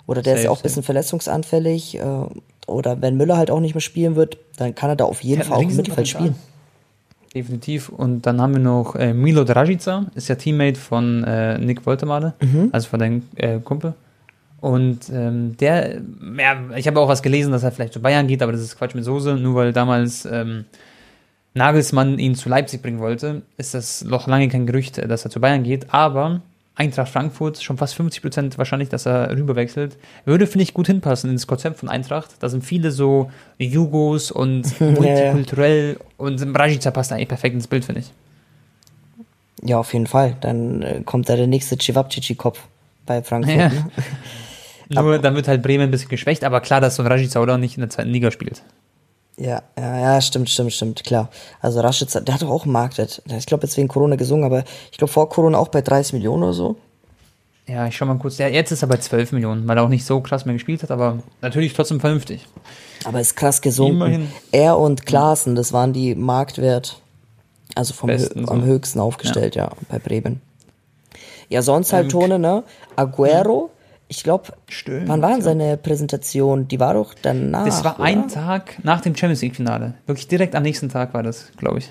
Oder 0.07 0.21
der 0.23 0.35
ist 0.35 0.41
Safe, 0.41 0.45
ja 0.47 0.51
auch 0.51 0.59
ein 0.59 0.63
bisschen 0.63 0.83
verletzungsanfällig. 0.83 1.99
Äh, 1.99 2.03
oder 2.67 3.01
wenn 3.01 3.17
Müller 3.17 3.37
halt 3.37 3.51
auch 3.51 3.61
nicht 3.61 3.75
mehr 3.75 3.81
spielen 3.81 4.17
wird, 4.17 4.37
dann 4.57 4.75
kann 4.75 4.91
er 4.91 4.97
da 4.97 5.05
auf 5.05 5.23
jeden 5.23 5.41
hat 5.41 5.49
Fall 5.49 5.59
auch 5.59 5.63
im 5.63 5.77
Mittelfeld 5.77 6.09
spielen. 6.09 6.35
Definitiv. 7.35 7.89
Und 7.89 8.23
dann 8.27 8.41
haben 8.43 8.53
wir 8.53 8.61
noch 8.61 8.95
äh, 8.95 9.15
Milo 9.15 9.45
Dragica, 9.45 10.07
ist 10.15 10.29
ja 10.29 10.35
Teammate 10.35 10.79
von 10.79 11.25
äh, 11.25 11.59
Nick 11.59 11.87
Woltemade, 11.87 12.35
Mhm. 12.41 12.69
also 12.73 12.89
von 12.89 13.01
deinem 13.01 13.23
äh, 13.37 13.59
Kumpel. 13.59 13.95
Und 14.61 15.09
ähm, 15.13 15.57
der, 15.59 16.03
ja, 16.39 16.57
ich 16.77 16.87
habe 16.87 17.01
auch 17.01 17.09
was 17.09 17.23
gelesen, 17.23 17.51
dass 17.53 17.63
er 17.65 17.73
vielleicht 17.73 17.95
zu 17.95 18.01
Bayern 18.03 18.27
geht, 18.29 18.43
aber 18.43 18.53
das 18.53 18.61
ist 18.61 18.77
Quatsch 18.79 18.95
mit 18.95 19.05
Soße, 19.05 19.35
nur 19.35 19.55
weil 19.57 19.73
damals 19.73 20.25
ähm, 20.25 20.67
Nagelsmann 21.55 22.19
ihn 22.19 22.35
zu 22.35 22.49
Leipzig 22.49 22.81
bringen 22.83 23.01
wollte, 23.01 23.43
ist 23.57 23.75
das 23.75 24.05
noch 24.05 24.27
lange 24.29 24.49
kein 24.49 24.67
Gerücht, 24.67 24.99
äh, 24.99 25.09
dass 25.09 25.25
er 25.25 25.31
zu 25.31 25.41
Bayern 25.41 25.63
geht, 25.65 25.93
aber 25.93 26.43
Eintracht 26.75 27.13
Frankfurt, 27.13 27.63
schon 27.63 27.77
fast 27.77 27.95
50% 28.01 28.57
wahrscheinlich, 28.57 28.89
dass 28.89 29.07
er 29.07 29.37
rüberwechselt. 29.37 29.99
Würde, 30.25 30.47
finde 30.47 30.63
ich, 30.63 30.73
gut 30.73 30.87
hinpassen 30.87 31.31
ins 31.31 31.47
Konzept 31.47 31.79
von 31.79 31.91
Eintracht. 31.91 32.31
Da 32.41 32.49
sind 32.49 32.65
viele 32.65 32.91
so 32.91 33.31
Jugos 33.59 34.31
und 34.31 34.81
multikulturell 34.81 35.99
und 36.17 36.53
Brajica 36.53 36.91
passt 36.91 37.13
eigentlich 37.13 37.29
perfekt 37.29 37.55
ins 37.55 37.67
Bild, 37.67 37.85
finde 37.85 38.01
ich. 38.01 38.13
Ja, 39.63 39.79
auf 39.79 39.93
jeden 39.93 40.07
Fall. 40.07 40.37
Dann 40.41 40.83
äh, 40.83 41.03
kommt 41.05 41.29
da 41.29 41.37
der 41.37 41.47
nächste 41.47 41.77
Cevapcici-Kopf 41.77 42.61
bei 43.05 43.23
Frankfurt. 43.23 43.57
Ja. 43.57 43.69
Ne? 43.69 43.91
Nur 44.89 45.19
dann 45.19 45.35
wird 45.35 45.49
halt 45.49 45.63
Bremen 45.63 45.85
ein 45.85 45.91
bisschen 45.91 46.09
geschwächt, 46.09 46.43
aber 46.45 46.61
klar, 46.61 46.81
dass 46.81 46.97
so 46.97 47.03
ein 47.03 47.07
Rajica 47.07 47.41
oder 47.41 47.59
nicht 47.59 47.77
in 47.77 47.81
der 47.81 47.91
zweiten 47.91 48.11
Liga 48.11 48.31
spielt. 48.31 48.63
Ja, 49.43 49.61
ja, 49.77 49.99
ja, 49.99 50.21
stimmt, 50.21 50.49
stimmt, 50.51 50.73
stimmt, 50.73 51.03
klar. 51.03 51.29
Also 51.61 51.81
Raschitz, 51.81 52.13
der 52.13 52.33
hat 52.33 52.43
doch 52.43 52.51
auch 52.51 52.63
einen 52.63 52.73
Marktwert. 52.73 53.23
Ich 53.27 53.47
glaube, 53.47 53.65
jetzt 53.67 53.77
wegen 53.77 53.89
Corona 53.89 54.15
gesungen, 54.15 54.45
aber 54.45 54.63
ich 54.93 54.99
glaube 54.99 55.13
vor 55.13 55.29
Corona 55.29 55.59
auch 55.59 55.67
bei 55.67 55.83
30 55.83 56.13
Millionen 56.13 56.45
oder 56.45 56.53
so. 56.53 56.77
Ja, 57.67 57.89
ich 57.89 57.97
schau 57.97 58.07
mal 58.07 58.19
kurz. 58.19 58.39
Ja, 58.39 58.47
jetzt 58.47 58.71
ist 58.71 58.83
er 58.83 58.89
bei 58.89 58.99
12 58.99 59.33
Millionen, 59.33 59.67
weil 59.67 59.77
er 59.77 59.83
auch 59.83 59.89
nicht 59.89 60.05
so 60.05 60.21
krass 60.21 60.45
mehr 60.45 60.53
gespielt 60.53 60.85
hat, 60.85 60.93
aber 60.93 61.19
natürlich 61.41 61.73
trotzdem 61.73 61.99
vernünftig. 61.99 62.47
Aber 63.05 63.21
ist 63.21 63.35
krass 63.35 63.61
gesunken. 63.61 63.97
Immerhin. 63.97 64.33
Er 64.53 64.79
und 64.79 65.07
Klaassen, 65.07 65.57
das 65.57 65.73
waren 65.73 65.93
die 65.93 66.15
Marktwert, 66.15 67.01
also 67.75 67.95
vom 67.95 68.09
Besten 68.09 68.43
Hö 68.43 68.47
so. 68.47 68.53
am 68.53 68.65
höchsten 68.65 69.01
aufgestellt, 69.01 69.57
ja. 69.57 69.71
bei 69.89 69.99
Bremen. 69.99 70.41
Ja, 71.49 71.63
sonst 71.63 71.93
halt 71.93 72.05
Ähm, 72.05 72.11
Tone, 72.11 72.39
ne? 72.39 72.63
Aguero, 72.95 73.71
ich 74.13 74.25
glaube, 74.25 74.53
wann 75.07 75.23
war 75.23 75.31
denn 75.31 75.39
ja. 75.39 75.45
seine 75.45 75.77
Präsentation? 75.79 76.69
Die 76.69 76.79
war 76.79 76.93
doch 76.93 77.15
danach. 77.23 77.65
Das 77.65 77.83
war 77.83 77.95
oder? 77.95 78.05
ein 78.05 78.29
Tag 78.29 78.77
nach 78.85 79.01
dem 79.01 79.17
Champions 79.17 79.41
League-Finale. 79.41 79.95
Wirklich 80.05 80.29
direkt 80.29 80.55
am 80.55 80.63
nächsten 80.63 80.91
Tag 80.91 81.15
war 81.15 81.23
das, 81.23 81.51
glaube 81.57 81.79
ich. 81.79 81.91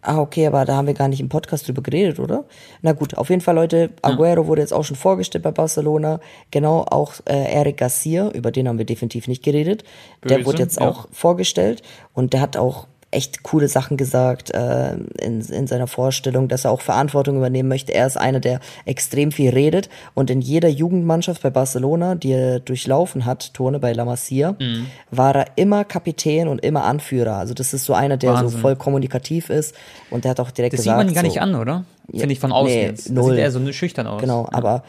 Ah, 0.00 0.18
okay, 0.18 0.46
aber 0.46 0.64
da 0.64 0.76
haben 0.76 0.86
wir 0.86 0.94
gar 0.94 1.08
nicht 1.08 1.20
im 1.20 1.28
Podcast 1.28 1.66
drüber 1.66 1.82
geredet, 1.82 2.20
oder? 2.20 2.44
Na 2.82 2.92
gut, 2.92 3.16
auf 3.16 3.30
jeden 3.30 3.40
Fall, 3.40 3.56
Leute, 3.56 3.90
Aguero 4.02 4.46
wurde 4.46 4.60
jetzt 4.60 4.72
auch 4.72 4.84
schon 4.84 4.96
vorgestellt 4.96 5.42
bei 5.42 5.50
Barcelona. 5.50 6.20
Genau, 6.52 6.82
auch 6.82 7.14
äh, 7.24 7.52
Eric 7.52 7.78
Garcia, 7.78 8.28
über 8.28 8.52
den 8.52 8.68
haben 8.68 8.78
wir 8.78 8.84
definitiv 8.84 9.26
nicht 9.26 9.42
geredet. 9.42 9.82
Der 10.22 10.36
Böse, 10.36 10.46
wurde 10.46 10.58
jetzt 10.58 10.78
ja. 10.78 10.86
auch 10.86 11.08
vorgestellt 11.10 11.82
und 12.12 12.32
der 12.32 12.42
hat 12.42 12.56
auch 12.56 12.86
echt 13.14 13.42
coole 13.42 13.68
Sachen 13.68 13.96
gesagt 13.96 14.52
äh, 14.52 14.94
in, 15.20 15.40
in 15.40 15.66
seiner 15.66 15.86
Vorstellung, 15.86 16.48
dass 16.48 16.64
er 16.64 16.70
auch 16.70 16.80
Verantwortung 16.80 17.36
übernehmen 17.36 17.68
möchte. 17.68 17.94
Er 17.94 18.06
ist 18.06 18.16
einer, 18.16 18.40
der 18.40 18.60
extrem 18.84 19.32
viel 19.32 19.50
redet 19.50 19.88
und 20.14 20.30
in 20.30 20.40
jeder 20.40 20.68
Jugendmannschaft 20.68 21.42
bei 21.42 21.50
Barcelona, 21.50 22.14
die 22.14 22.32
er 22.32 22.60
durchlaufen 22.60 23.24
hat, 23.24 23.54
Turne 23.54 23.78
bei 23.78 23.92
La 23.92 24.04
Masia, 24.04 24.56
Mhm. 24.58 24.86
war 25.10 25.34
er 25.36 25.46
immer 25.56 25.84
Kapitän 25.84 26.48
und 26.48 26.64
immer 26.64 26.84
Anführer. 26.84 27.36
Also 27.36 27.54
das 27.54 27.72
ist 27.72 27.84
so 27.84 27.94
einer, 27.94 28.16
der 28.16 28.36
so 28.36 28.44
Wahnsinn. 28.44 28.60
voll 28.60 28.76
kommunikativ 28.76 29.50
ist 29.50 29.74
und 30.10 30.24
der 30.24 30.30
hat 30.32 30.40
auch 30.40 30.50
direkt 30.50 30.74
Das 30.74 30.80
gesagt, 30.80 30.98
sieht 30.98 31.06
man 31.06 31.14
gar 31.14 31.22
so, 31.22 31.28
nicht 31.28 31.40
an, 31.40 31.54
oder? 31.54 31.84
Finde 32.10 32.32
ich 32.32 32.40
von 32.40 32.52
außen 32.52 32.74
nee, 32.74 32.82
jetzt. 32.84 33.06
Das 33.06 33.12
null. 33.12 33.30
sieht 33.30 33.40
eher 33.40 33.50
so 33.50 33.72
schüchtern 33.72 34.06
aus. 34.06 34.20
Genau, 34.20 34.46
aber 34.52 34.82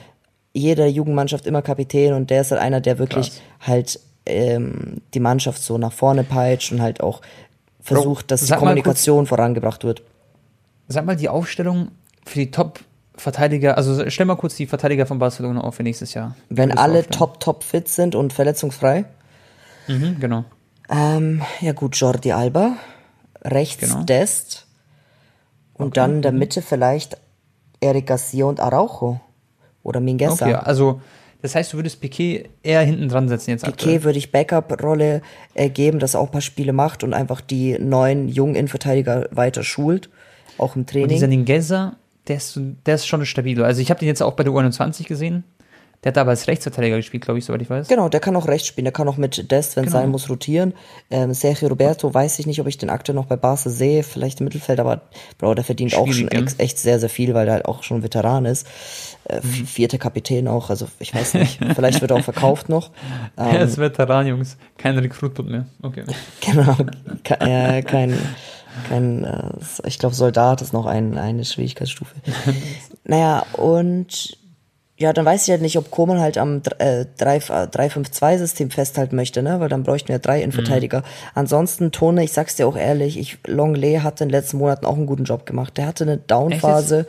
jeder 0.53 0.88
Jugendmannschaft 0.88 1.47
immer 1.47 1.61
Kapitän 1.61 2.13
und 2.13 2.29
der 2.29 2.41
ist 2.41 2.51
halt 2.51 2.61
einer, 2.61 2.81
der 2.81 2.97
wirklich 2.97 3.27
Krass. 3.27 3.41
halt 3.67 3.99
ähm, 4.25 5.01
die 5.13 5.19
Mannschaft 5.19 5.61
so 5.61 5.77
nach 5.77 5.91
vorne 5.93 6.23
peitscht 6.23 6.71
und 6.71 6.81
halt 6.81 7.01
auch 7.01 7.21
versucht, 7.86 8.32
dass 8.32 8.41
die 8.41 8.48
sag 8.48 8.60
Kommunikation 8.60 9.26
vorangebracht 9.28 9.84
wird. 9.84 10.02
Sag 10.88 11.06
mal 11.06 11.15
die 11.15 11.30
Aufstellung 11.30 11.89
für 12.26 12.39
die 12.39 12.52
Top-Verteidiger, 12.52 13.78
also 13.78 14.10
stell 14.10 14.26
mal 14.26 14.36
kurz 14.36 14.56
die 14.56 14.65
Verteidiger 14.67 15.06
von 15.06 15.19
Barcelona 15.19 15.62
auf 15.62 15.76
für 15.76 15.84
nächstes 15.84 16.13
Jahr. 16.13 16.36
Wenn 16.50 16.78
alle 16.78 17.08
top, 17.08 17.39
top 17.39 17.63
fit 17.63 17.88
sind 17.88 18.15
und 18.15 18.34
verletzungsfrei, 18.34 19.06
Mhm, 19.88 20.19
genau. 20.19 20.45
ähm, 20.89 21.43
ja 21.62 21.74
gut, 21.74 21.95
Jordi 21.95 22.32
Alba, 22.32 22.74
rechts 23.43 23.88
Genau. 23.88 24.04
Dest 24.04 24.65
und 25.76 25.95
dann 25.98 26.15
in 26.17 26.21
der 26.24 26.32
Mitte 26.32 26.62
vielleicht 26.63 27.17
Eric 27.82 28.08
Garcia 28.08 28.45
und 28.45 28.60
Araujo 28.60 29.19
oder 29.84 30.00
Mingueza. 30.00 30.45
Okay, 30.45 30.56
also 30.56 31.02
das 31.45 31.55
heißt, 31.55 31.73
du 31.73 31.77
würdest 31.77 32.01
Piquet 32.01 32.49
eher 32.63 32.81
hinten 32.81 33.08
dran 33.08 33.29
setzen 33.29 33.51
jetzt 33.51 33.63
Piquet 33.65 34.03
würde 34.03 34.17
ich 34.17 34.31
Backup-Rolle 34.31 35.21
äh, 35.53 35.69
geben, 35.69 35.99
dass 35.99 36.15
er 36.15 36.19
auch 36.19 36.25
ein 36.25 36.31
paar 36.31 36.41
Spiele 36.41 36.73
macht 36.73 37.03
und 37.03 37.13
einfach 37.13 37.39
die 37.41 37.77
neuen 37.79 38.27
jungen 38.27 38.55
Innenverteidiger 38.55 39.27
weiter 39.31 39.63
schult, 39.63 40.10
auch 40.58 40.75
im 40.75 40.81
Und 40.81 40.93
dieser 40.93 41.27
Training. 41.27 41.39
Ningeza, 41.45 41.95
der 42.27 42.38
ist, 42.38 42.60
der 42.86 42.95
ist 42.95 43.08
schon 43.08 43.25
stabil. 43.25 43.63
Also 43.63 43.81
ich 43.81 43.89
habe 43.89 43.99
den 43.99 44.08
jetzt 44.08 44.21
auch 44.21 44.34
bei 44.34 44.43
der 44.43 44.51
U21 44.51 45.08
gesehen. 45.08 45.43
Der 46.03 46.12
hat 46.12 46.19
aber 46.19 46.29
als 46.29 46.47
Rechtsverteidiger 46.47 46.97
gespielt, 46.97 47.23
glaube 47.23 47.39
ich, 47.39 47.45
soweit 47.45 47.63
ich 47.63 47.69
weiß. 47.69 47.88
Genau, 47.88 48.10
der 48.10 48.19
kann 48.19 48.36
auch 48.36 48.47
rechts 48.47 48.67
spielen, 48.67 48.86
der 48.86 48.91
kann 48.91 49.08
auch 49.08 49.17
mit 49.17 49.49
Dest, 49.49 49.75
wenn 49.75 49.86
es 49.86 49.91
Genau. 49.91 50.03
sein 50.03 50.12
muss, 50.12 50.29
rotieren. 50.29 50.75
Ähm, 51.10 51.34
Sergio 51.34 51.67
Roberto 51.67 52.13
weiß 52.13 52.38
ich 52.38 52.45
nicht, 52.45 52.62
ob 52.62 52.67
ich 52.67 52.77
den 52.77 52.91
aktuell 52.91 53.15
noch 53.15 53.25
bei 53.25 53.36
Barca 53.38 53.71
sehe, 53.71 54.03
vielleicht 54.03 54.39
im 54.39 54.43
Mittelfeld, 54.43 54.79
aber 54.79 55.01
Bro, 55.39 55.55
der 55.55 55.63
verdient 55.63 55.95
auch 55.95 56.05
schon 56.05 56.29
Schwierig, 56.29 56.53
echt 56.60 56.77
sehr, 56.77 56.99
sehr 56.99 57.10
viel, 57.10 57.34
weil 57.34 57.45
der 57.45 57.55
halt 57.55 57.65
auch 57.65 57.81
schon 57.81 58.03
Veteran 58.03 58.45
ist. 58.45 58.67
Äh, 59.27 59.39
Mhm. 59.41 59.65
Vierte 59.65 59.97
Kapitän 59.97 60.47
auch, 60.47 60.69
also 60.69 60.88
ich 60.99 61.13
weiß 61.15 61.33
nicht, 61.35 61.59
vielleicht 61.75 62.01
wird 62.01 62.11
er 62.11 62.17
auch 62.17 62.23
verkauft 62.23 62.69
noch. 62.69 62.91
Er 63.35 63.61
ist 63.61 63.77
Veteran, 63.77 64.27
Jungs. 64.27 64.55
Kein 64.77 64.97
Recruitment 64.97 65.49
mehr. 65.49 65.65
Okay. 65.81 66.03
Genau, 66.41 66.75
ke- 67.23 67.39
äh, 67.41 67.81
kein, 67.81 68.17
kein 68.89 69.23
äh, 69.23 69.49
ich 69.85 69.97
glaube, 69.99 70.13
Soldat 70.15 70.61
ist 70.61 70.73
noch 70.73 70.85
ein, 70.85 71.17
eine 71.17 71.43
Schwierigkeitsstufe. 71.43 72.13
naja, 73.03 73.45
und 73.53 74.38
ja, 74.97 75.11
dann 75.11 75.25
weiß 75.25 75.43
ich 75.43 75.49
halt 75.51 75.61
nicht, 75.61 75.77
ob 75.77 75.91
Koman 75.91 76.19
halt 76.21 76.38
am 76.38 76.61
äh, 76.79 77.03
3-5-2-System 77.19 78.71
festhalten 78.71 79.15
möchte, 79.15 79.41
ne? 79.43 79.59
Weil 79.59 79.69
dann 79.69 79.83
bräuchten 79.83 80.07
wir 80.09 80.19
drei 80.19 80.41
Innenverteidiger. 80.41 81.03
Ansonsten, 81.33 81.91
Tone, 81.91 82.23
ich 82.23 82.31
sag's 82.31 82.55
dir 82.55 82.65
auch 82.67 82.77
ehrlich, 82.77 83.17
ich, 83.19 83.38
Longley 83.45 83.95
hat 84.01 84.21
in 84.21 84.29
den 84.29 84.31
letzten 84.31 84.57
Monaten 84.57 84.85
auch 84.85 84.95
einen 84.95 85.05
guten 85.05 85.25
Job 85.25 85.45
gemacht. 85.45 85.77
Der 85.77 85.88
hatte 85.88 86.03
eine 86.05 86.17
Downphase. 86.17 87.07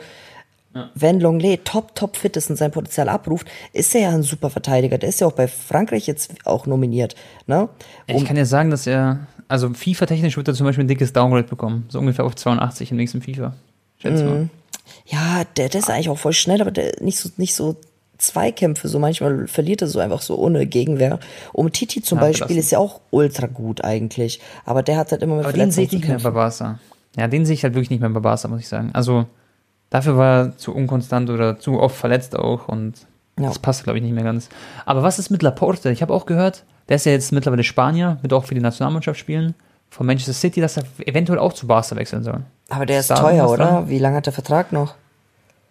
Wenn 0.95 1.19
Longley 1.19 1.57
top, 1.59 1.95
top 1.95 2.17
fit 2.17 2.35
ist 2.37 2.49
und 2.49 2.55
sein 2.55 2.71
Potenzial 2.71 3.09
abruft, 3.09 3.47
ist 3.73 3.93
er 3.95 4.01
ja 4.01 4.09
ein 4.09 4.23
super 4.23 4.49
Verteidiger. 4.49 4.97
Der 4.97 5.09
ist 5.09 5.19
ja 5.21 5.27
auch 5.27 5.31
bei 5.33 5.47
Frankreich 5.47 6.07
jetzt 6.07 6.31
auch 6.45 6.65
nominiert. 6.65 7.15
Ne? 7.45 7.69
Ich 8.07 8.25
kann 8.25 8.37
ja 8.37 8.45
sagen, 8.45 8.69
dass 8.69 8.87
er, 8.87 9.19
also 9.47 9.69
FIFA-technisch 9.73 10.37
wird 10.37 10.47
er 10.47 10.53
zum 10.53 10.65
Beispiel 10.65 10.83
ein 10.85 10.87
dickes 10.87 11.13
Downgrade 11.13 11.47
bekommen. 11.47 11.85
So 11.89 11.99
ungefähr 11.99 12.25
auf 12.25 12.35
82 12.35 12.91
im 12.91 12.97
nächsten 12.97 13.21
FIFA. 13.21 13.53
Schätze 13.97 14.23
Mhm. 14.23 14.29
mal. 14.29 14.49
Ja, 15.05 15.43
der, 15.57 15.69
der 15.69 15.79
ist 15.81 15.89
eigentlich 15.89 16.09
auch 16.09 16.17
voll 16.17 16.33
schnell, 16.33 16.61
aber 16.61 16.71
der 16.71 16.93
nicht 17.01 17.19
so, 17.19 17.29
nicht 17.37 17.53
so 17.55 17.75
Zweikämpfe, 18.17 18.87
so 18.87 18.99
manchmal 18.99 19.47
verliert 19.47 19.81
er 19.81 19.87
so 19.87 19.99
einfach 19.99 20.21
so 20.21 20.37
ohne 20.37 20.65
Gegenwehr. 20.65 21.19
Um 21.53 21.71
Titi 21.71 22.01
zum 22.01 22.17
Ja, 22.17 22.23
Beispiel 22.25 22.47
belastend. 22.47 22.59
ist 22.59 22.71
ja 22.71 22.79
auch 22.79 22.99
ultra 23.11 23.47
gut 23.47 23.83
eigentlich, 23.83 24.39
aber 24.65 24.81
der 24.81 24.97
hat 24.97 25.11
halt 25.11 25.21
immer 25.21 25.35
mit 25.35 25.45
Aber 25.45 25.53
den 25.53 25.69
sehe 25.71 25.85
ich 25.85 25.91
nicht 25.91 26.07
mehr 26.07 26.19
bei. 26.19 26.31
Barca. 26.31 26.79
Ja, 27.15 27.27
den 27.27 27.45
sehe 27.45 27.53
ich 27.53 27.63
halt 27.63 27.73
wirklich 27.75 27.89
nicht 27.89 27.99
mehr 27.99 28.09
bei 28.09 28.19
Barca, 28.19 28.47
muss 28.47 28.59
ich 28.61 28.67
sagen. 28.67 28.89
Also 28.93 29.25
dafür 29.89 30.17
war 30.17 30.37
er 30.39 30.57
zu 30.57 30.73
unkonstant 30.75 31.29
oder 31.29 31.59
zu 31.59 31.79
oft 31.79 31.95
verletzt 31.95 32.35
auch 32.37 32.67
und 32.67 32.93
Ja. 33.39 33.47
das 33.47 33.59
passt, 33.59 33.83
glaube 33.83 33.97
ich, 33.99 34.03
nicht 34.03 34.13
mehr 34.13 34.23
ganz. 34.23 34.49
Aber 34.85 35.03
was 35.03 35.19
ist 35.19 35.29
mit 35.29 35.41
Laporte? 35.43 35.91
Ich 35.91 36.01
habe 36.01 36.13
auch 36.13 36.25
gehört, 36.25 36.63
der 36.89 36.95
ist 36.97 37.05
ja 37.05 37.11
jetzt 37.11 37.31
mittlerweile 37.31 37.63
Spanier, 37.63 38.17
wird 38.21 38.33
auch 38.33 38.45
für 38.45 38.55
die 38.55 38.61
Nationalmannschaft 38.61 39.19
spielen. 39.19 39.53
Von 39.89 40.05
Manchester 40.05 40.33
City, 40.33 40.59
dass 40.59 40.75
er 40.77 40.83
eventuell 41.05 41.39
auch 41.39 41.53
zu 41.53 41.65
Barca 41.67 41.95
wechseln 41.95 42.21
soll. 42.23 42.41
Aber 42.69 42.85
der 42.85 42.99
ist 42.99 43.09
da 43.09 43.15
teuer, 43.15 43.49
oder? 43.49 43.65
dran? 43.65 43.89
Wie 43.89 43.99
lange 43.99 44.17
hat 44.17 44.25
der 44.25 44.33
Vertrag 44.33 44.73
noch? 44.73 44.95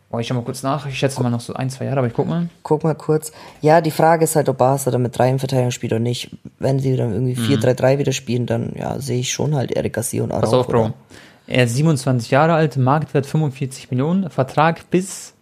Boah, 0.09 0.21
ich 0.21 0.27
schau 0.29 0.35
mal 0.35 0.43
kurz 0.45 0.63
nach. 0.63 0.87
Ich 0.87 0.97
schätze 0.99 1.21
mal 1.23 1.29
noch 1.31 1.41
so 1.41 1.53
ein, 1.53 1.69
zwei 1.69 1.85
Jahre, 1.85 1.99
aber 1.99 2.07
ich 2.07 2.15
guck 2.15 2.27
mal. 2.29 2.49
Guck 2.63 2.85
mal 2.85 2.95
kurz. 2.95 3.33
Ja, 3.61 3.81
die 3.81 3.91
Frage 3.91 4.25
ist 4.25 4.37
halt, 4.37 4.49
ob 4.49 4.57
Barca 4.59 4.91
dann 4.91 5.03
mit 5.03 5.19
drei 5.19 5.29
Innenverteidigern 5.29 5.73
spielt 5.73 5.93
oder 5.93 5.99
nicht. 6.01 6.31
Wenn 6.59 6.79
sie 6.79 6.97
dann 6.97 7.13
irgendwie 7.13 7.35
4-3-3 7.35 7.99
wieder 7.99 8.13
spielen, 8.13 8.47
dann 8.47 8.73
ja, 8.77 8.99
sehe 9.01 9.19
ich 9.21 9.33
schon 9.33 9.55
halt 9.55 9.73
Eric 9.73 9.95
Garcia 9.95 10.23
und 10.23 10.31
Araujo. 10.33 10.43
Pass 10.47 10.55
auf, 10.55 10.69
Bro. 10.69 10.81
oder? 10.81 10.95
Er 11.47 11.65
ist 11.65 11.77
27 11.77 12.31
Jahre 12.31 12.55
alt, 12.55 12.77
Marktwert 12.77 13.27
45 13.27 13.91
Millionen, 13.91 14.31
Vertrag 14.31 14.91
bis 14.91 15.35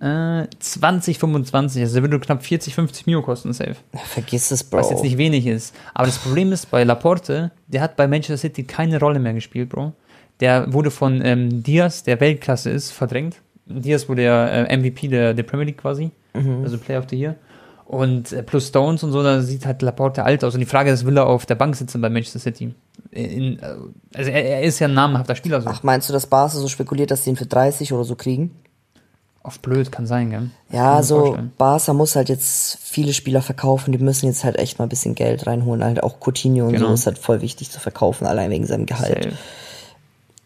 äh, 0.00 0.46
2025. 0.58 1.82
Also 1.82 1.94
der 1.94 2.02
würde 2.02 2.18
knapp 2.20 2.44
40, 2.44 2.74
50 2.74 3.06
Mio 3.06 3.22
kosten, 3.22 3.52
safe. 3.52 3.76
Vergiss 4.06 4.50
es, 4.50 4.64
Bro. 4.64 4.78
Was 4.78 4.90
jetzt 4.90 5.02
nicht 5.02 5.18
wenig 5.18 5.46
ist. 5.46 5.74
Aber 5.94 6.06
das 6.06 6.18
Problem 6.18 6.52
ist 6.52 6.70
bei 6.70 6.84
Laporte, 6.84 7.52
der 7.68 7.80
hat 7.80 7.96
bei 7.96 8.08
Manchester 8.08 8.36
City 8.36 8.64
keine 8.64 8.98
Rolle 8.98 9.20
mehr 9.20 9.34
gespielt, 9.34 9.70
Bro. 9.70 9.92
Der 10.40 10.72
wurde 10.72 10.90
von 10.90 11.24
ähm, 11.24 11.62
Diaz, 11.62 12.02
der 12.02 12.20
Weltklasse 12.20 12.70
ist, 12.70 12.90
verdrängt. 12.90 13.36
Diaz 13.66 14.08
wurde 14.08 14.24
ja 14.24 14.46
äh, 14.48 14.76
MVP 14.76 15.08
der, 15.08 15.32
der 15.32 15.44
Premier 15.44 15.66
League 15.66 15.78
quasi, 15.78 16.10
also 16.62 16.76
Player 16.76 16.98
of 16.98 17.06
the 17.08 17.16
Year. 17.16 17.36
Und 17.94 18.32
äh, 18.32 18.42
plus 18.42 18.68
Stones 18.68 19.02
und 19.02 19.12
so, 19.12 19.22
da 19.22 19.40
sieht 19.40 19.66
halt 19.66 19.82
Laporte 19.82 20.24
alt 20.24 20.42
aus. 20.44 20.54
Und 20.54 20.60
die 20.60 20.66
Frage 20.66 20.90
ist, 20.90 21.06
will 21.06 21.16
er 21.16 21.26
auf 21.26 21.46
der 21.46 21.54
Bank 21.54 21.76
sitzen 21.76 22.00
bei 22.00 22.08
Manchester 22.10 22.38
City? 22.40 22.74
In, 23.10 23.58
äh, 23.60 23.74
also 24.14 24.30
er, 24.30 24.44
er 24.44 24.62
ist 24.62 24.78
ja 24.80 24.88
ein 24.88 24.94
namhafter 24.94 25.36
Spieler, 25.36 25.60
so. 25.60 25.68
Ach, 25.68 25.82
meinst 25.82 26.08
du, 26.08 26.12
dass 26.12 26.26
Barca 26.26 26.56
so 26.58 26.68
spekuliert, 26.68 27.10
dass 27.10 27.24
sie 27.24 27.30
ihn 27.30 27.36
für 27.36 27.46
30 27.46 27.92
oder 27.92 28.04
so 28.04 28.16
kriegen? 28.16 28.50
Auf 29.42 29.60
blöd 29.60 29.92
kann 29.92 30.06
sein, 30.06 30.30
gell? 30.30 30.50
Ja, 30.70 31.02
so 31.02 31.18
vorstellen. 31.20 31.52
Barca 31.58 31.92
muss 31.92 32.16
halt 32.16 32.30
jetzt 32.30 32.78
viele 32.80 33.12
Spieler 33.12 33.42
verkaufen, 33.42 33.92
die 33.92 33.98
müssen 33.98 34.26
jetzt 34.26 34.42
halt 34.42 34.58
echt 34.58 34.78
mal 34.78 34.86
ein 34.86 34.88
bisschen 34.88 35.14
Geld 35.14 35.46
reinholen. 35.46 35.84
Halt 35.84 36.02
auch 36.02 36.16
Coutinho 36.18 36.66
und 36.66 36.72
Genau. 36.72 36.88
so 36.88 36.94
ist 36.94 37.06
halt 37.06 37.18
voll 37.18 37.42
wichtig 37.42 37.70
zu 37.70 37.78
verkaufen, 37.78 38.26
allein 38.26 38.50
wegen 38.50 38.66
seinem 38.66 38.86
Gehalt. 38.86 39.24
Safe. 39.24 39.36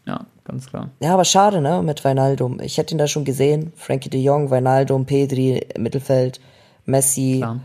Ja, 0.05 0.25
ganz 0.43 0.67
klar. 0.67 0.89
Ja, 0.99 1.13
aber 1.13 1.23
schade, 1.23 1.61
ne, 1.61 1.81
mit 1.81 2.03
Wijnaldum. 2.03 2.59
Ich 2.61 2.77
hätte 2.77 2.93
ihn 2.93 2.97
da 2.97 3.07
schon 3.07 3.23
gesehen. 3.25 3.71
Frankie 3.75 4.09
de 4.09 4.19
Jong, 4.21 4.51
Wijnaldum, 4.51 5.05
Pedri 5.05 5.65
Mittelfeld, 5.77 6.39
Messi, 6.89 7.37
Klar. 7.37 7.59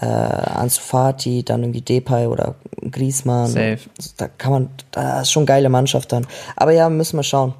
äh, 0.00 0.06
Ansu 0.06 0.80
Fati, 0.80 1.42
dann 1.44 1.62
irgendwie 1.62 1.80
Depay 1.80 2.26
oder 2.26 2.54
Griezmann. 2.90 3.46
Safe. 3.48 3.78
Also 3.98 4.10
Da 4.16 4.28
kann 4.28 4.52
man, 4.52 4.70
da 4.90 5.20
ist 5.22 5.32
schon 5.32 5.46
geile 5.46 5.68
Mannschaft 5.68 6.12
dann. 6.12 6.26
Aber 6.56 6.72
ja, 6.72 6.88
müssen 6.88 7.16
wir 7.16 7.22
schauen. 7.24 7.54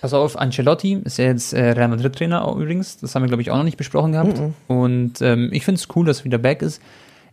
Pass 0.00 0.14
auf, 0.14 0.38
Ancelotti 0.38 0.94
ist 1.04 1.18
ja 1.18 1.26
jetzt 1.26 1.52
äh, 1.52 1.72
Real 1.72 1.88
Madrid-Trainer 1.88 2.50
übrigens. 2.56 2.98
Das 2.98 3.14
haben 3.14 3.22
wir, 3.22 3.28
glaube 3.28 3.42
ich, 3.42 3.50
auch 3.50 3.56
noch 3.58 3.64
nicht 3.64 3.76
besprochen 3.76 4.12
gehabt. 4.12 4.40
Und 4.66 5.20
ähm, 5.20 5.50
ich 5.52 5.64
finde 5.64 5.78
es 5.78 5.88
cool, 5.94 6.06
dass 6.06 6.20
er 6.20 6.24
wieder 6.24 6.38
back 6.38 6.62
ist. 6.62 6.80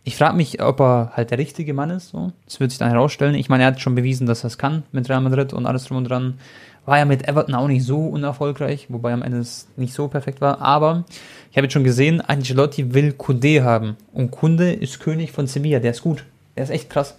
Ich 0.04 0.18
frage 0.18 0.36
mich, 0.36 0.62
ob 0.62 0.82
er 0.82 1.12
halt 1.16 1.32
der 1.32 1.38
richtige 1.38 1.74
Mann 1.74 1.90
ist. 1.92 2.10
So. 2.10 2.32
Das 2.46 2.60
wird 2.60 2.72
sich 2.72 2.78
dann 2.80 2.90
herausstellen. 2.90 3.36
Ich 3.36 3.48
meine, 3.48 3.64
er 3.64 3.68
hat 3.68 3.80
schon 3.80 3.96
bewiesen, 3.96 4.28
dass 4.28 4.44
er 4.44 4.48
es 4.48 4.58
kann 4.58 4.84
mit 4.92 5.08
Real 5.10 5.22
Madrid 5.22 5.54
und 5.54 5.66
alles 5.66 5.86
drum 5.86 5.98
und 5.98 6.06
dran. 6.10 6.40
War 6.88 6.98
ja 6.98 7.04
mit 7.04 7.28
Everton 7.28 7.54
auch 7.54 7.68
nicht 7.68 7.84
so 7.84 8.00
unerfolgreich, 8.00 8.86
wobei 8.88 9.12
am 9.12 9.22
Ende 9.22 9.40
es 9.40 9.68
nicht 9.76 9.94
so 9.94 10.08
perfekt 10.08 10.40
war. 10.40 10.62
Aber 10.62 11.04
ich 11.52 11.58
habe 11.58 11.66
jetzt 11.66 11.74
schon 11.74 11.84
gesehen, 11.84 12.22
Ancelotti 12.22 12.94
will 12.94 13.12
Kunde 13.12 13.62
haben. 13.66 13.98
Und 14.14 14.32
Kunde 14.32 14.72
ist 14.72 15.02
König 15.02 15.34
von 15.34 15.48
Sevilla. 15.48 15.80
Der 15.80 15.92
ist 15.92 16.02
gut. 16.02 16.24
Der 16.56 16.64
ist 16.64 16.70
echt 16.70 16.90
krass. 16.90 17.16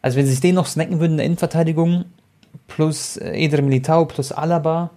Also 0.00 0.16
wenn 0.16 0.24
sie 0.24 0.32
sich 0.32 0.40
den 0.40 0.54
noch 0.54 0.64
snacken 0.64 1.00
würden 1.00 1.12
in 1.12 1.16
der 1.18 1.26
Innenverteidigung, 1.26 2.06
plus 2.66 3.18
äh, 3.18 3.32
Eder 3.36 3.60
Militao, 3.60 4.06
plus 4.06 4.32
Alaba, 4.32 4.88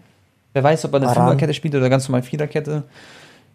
wer 0.53 0.63
weiß, 0.63 0.85
ob 0.85 0.93
er 0.93 1.01
eine. 1.01 1.13
Fünferkette 1.13 1.53
spielt 1.53 1.75
oder 1.75 1.89
ganz 1.89 2.07
normal 2.07 2.23
Viererkette. 2.23 2.83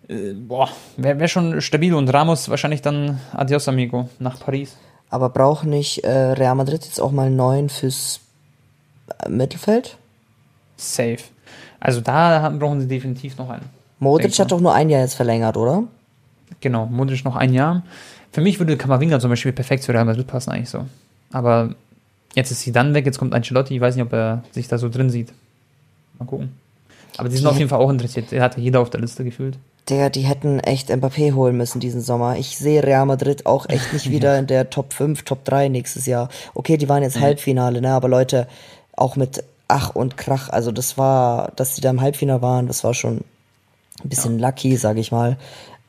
Äh, 0.07 0.35
boah, 0.35 0.69
wäre 0.99 1.19
wär 1.19 1.29
schon 1.29 1.63
stabil 1.63 1.95
und 1.95 2.13
Ramos 2.13 2.51
wahrscheinlich 2.51 2.83
dann 2.83 3.21
Adios 3.33 3.69
Amigo 3.69 4.11
nach 4.19 4.39
Paris. 4.39 4.77
Aber 5.09 5.31
braucht 5.31 5.65
nicht 5.65 6.05
äh, 6.05 6.11
Real 6.11 6.57
Madrid 6.57 6.85
jetzt 6.85 7.01
auch 7.01 7.11
mal 7.11 7.29
einen 7.29 7.37
neuen 7.37 7.71
fürs 7.71 8.21
Mittelfeld? 9.27 9.97
Safe. 10.77 11.19
Also 11.81 12.01
da 12.01 12.43
haben, 12.43 12.59
brauchen 12.59 12.81
sie 12.81 12.89
definitiv 12.89 13.37
noch 13.39 13.49
einen. 13.51 13.65
Modric 13.99 14.39
hat 14.39 14.51
doch 14.53 14.61
nur 14.61 14.75
ein 14.75 14.91
Jahr 14.91 15.01
jetzt 15.03 15.15
verlängert, 15.15 15.57
oder? 15.57 15.85
Genau, 16.61 16.87
Modric 16.87 17.25
noch 17.25 17.37
ein 17.37 17.53
Jahr. 17.55 17.83
Für 18.33 18.41
mich 18.41 18.59
würde 18.59 18.77
Kamavinga 18.77 19.19
zum 19.21 19.31
Beispiel 19.31 19.53
perfekt 19.53 19.83
zu 19.83 19.93
Real 19.93 20.05
Madrid 20.05 20.27
passen, 20.27 20.51
eigentlich 20.51 20.69
so. 20.69 20.85
Aber 21.33 21.75
jetzt 22.35 22.51
ist 22.51 22.61
sie 22.63 22.73
dann 22.73 22.93
weg, 22.95 23.07
jetzt 23.07 23.19
kommt 23.19 23.35
Ancelotti, 23.35 23.75
ich 23.75 23.81
weiß 23.81 23.95
nicht, 23.97 24.05
ob 24.05 24.13
er 24.13 24.43
sich 24.53 24.69
da 24.69 24.77
so 24.79 24.89
drin 24.89 25.09
sieht. 25.11 25.33
Mal 26.19 26.27
gucken. 26.27 26.53
Aber 27.17 27.29
die 27.29 27.37
sind 27.37 27.45
Die- 27.45 27.51
auf 27.51 27.59
jeden 27.59 27.71
Fall 27.71 27.81
auch 27.81 27.91
interessiert. 27.91 28.33
Er 28.33 28.43
hatte 28.43 28.61
jeder 28.61 28.81
auf 28.81 28.91
der 28.91 29.01
Liste 29.01 29.25
gefühlt. 29.25 29.57
Der, 29.89 30.11
die 30.11 30.23
hätten 30.23 30.59
echt 30.61 30.91
Mbappé 30.91 31.33
holen 31.35 31.57
müssen 31.57 31.79
diesen 31.81 32.01
Sommer. 32.01 32.37
Ich 32.37 32.59
sehe 32.59 32.83
Real 32.83 33.07
Madrid 33.07 33.47
auch 33.47 33.69
echt 33.69 33.93
nicht 33.93 34.11
wieder 34.11 34.39
in 34.39 34.47
der 34.47 34.69
Top 34.69 34.93
5, 34.93 35.23
Top 35.23 35.45
3 35.45 35.69
nächstes 35.69 36.07
Jahr. 36.07 36.29
Okay, 36.55 36.77
die 36.77 36.89
waren 36.89 37.03
jetzt 37.03 37.21
Halbfinale, 37.21 37.81
ne, 37.81 37.91
aber 37.93 38.09
Leute, 38.09 38.49
auch 38.97 39.17
mit 39.17 39.43
Ach 39.69 39.95
und 39.95 40.17
Krach, 40.17 40.49
also 40.49 40.71
das 40.71 40.97
war, 40.97 41.53
dass 41.57 41.75
die 41.75 41.81
da 41.81 41.91
im 41.91 42.01
Halbfinale 42.01 42.43
waren, 42.43 42.67
das 42.67 42.85
war 42.85 42.95
schon 42.95 43.25
ein 44.03 44.09
bisschen 44.09 44.39
lucky, 44.39 44.77
sag 44.77 44.97
ich 44.97 45.11
mal. 45.11 45.37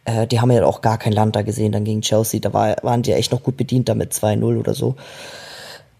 Äh, 0.06 0.26
die 0.26 0.40
haben 0.40 0.52
ja 0.52 0.64
auch 0.66 0.82
gar 0.82 0.98
kein 0.98 1.14
Land 1.14 1.36
da 1.36 1.44
gesehen, 1.44 1.72
dann 1.72 1.84
gegen 1.84 2.02
Chelsea, 2.02 2.40
da 2.40 2.54
war, 2.54 2.76
waren 2.82 3.04
die 3.04 3.12
echt 3.12 3.32
noch 3.32 3.44
gut 3.44 3.58
bedient 3.58 3.90
damit 3.90 4.14
2-0 4.14 4.58
oder 4.58 4.74
so. 4.74 4.96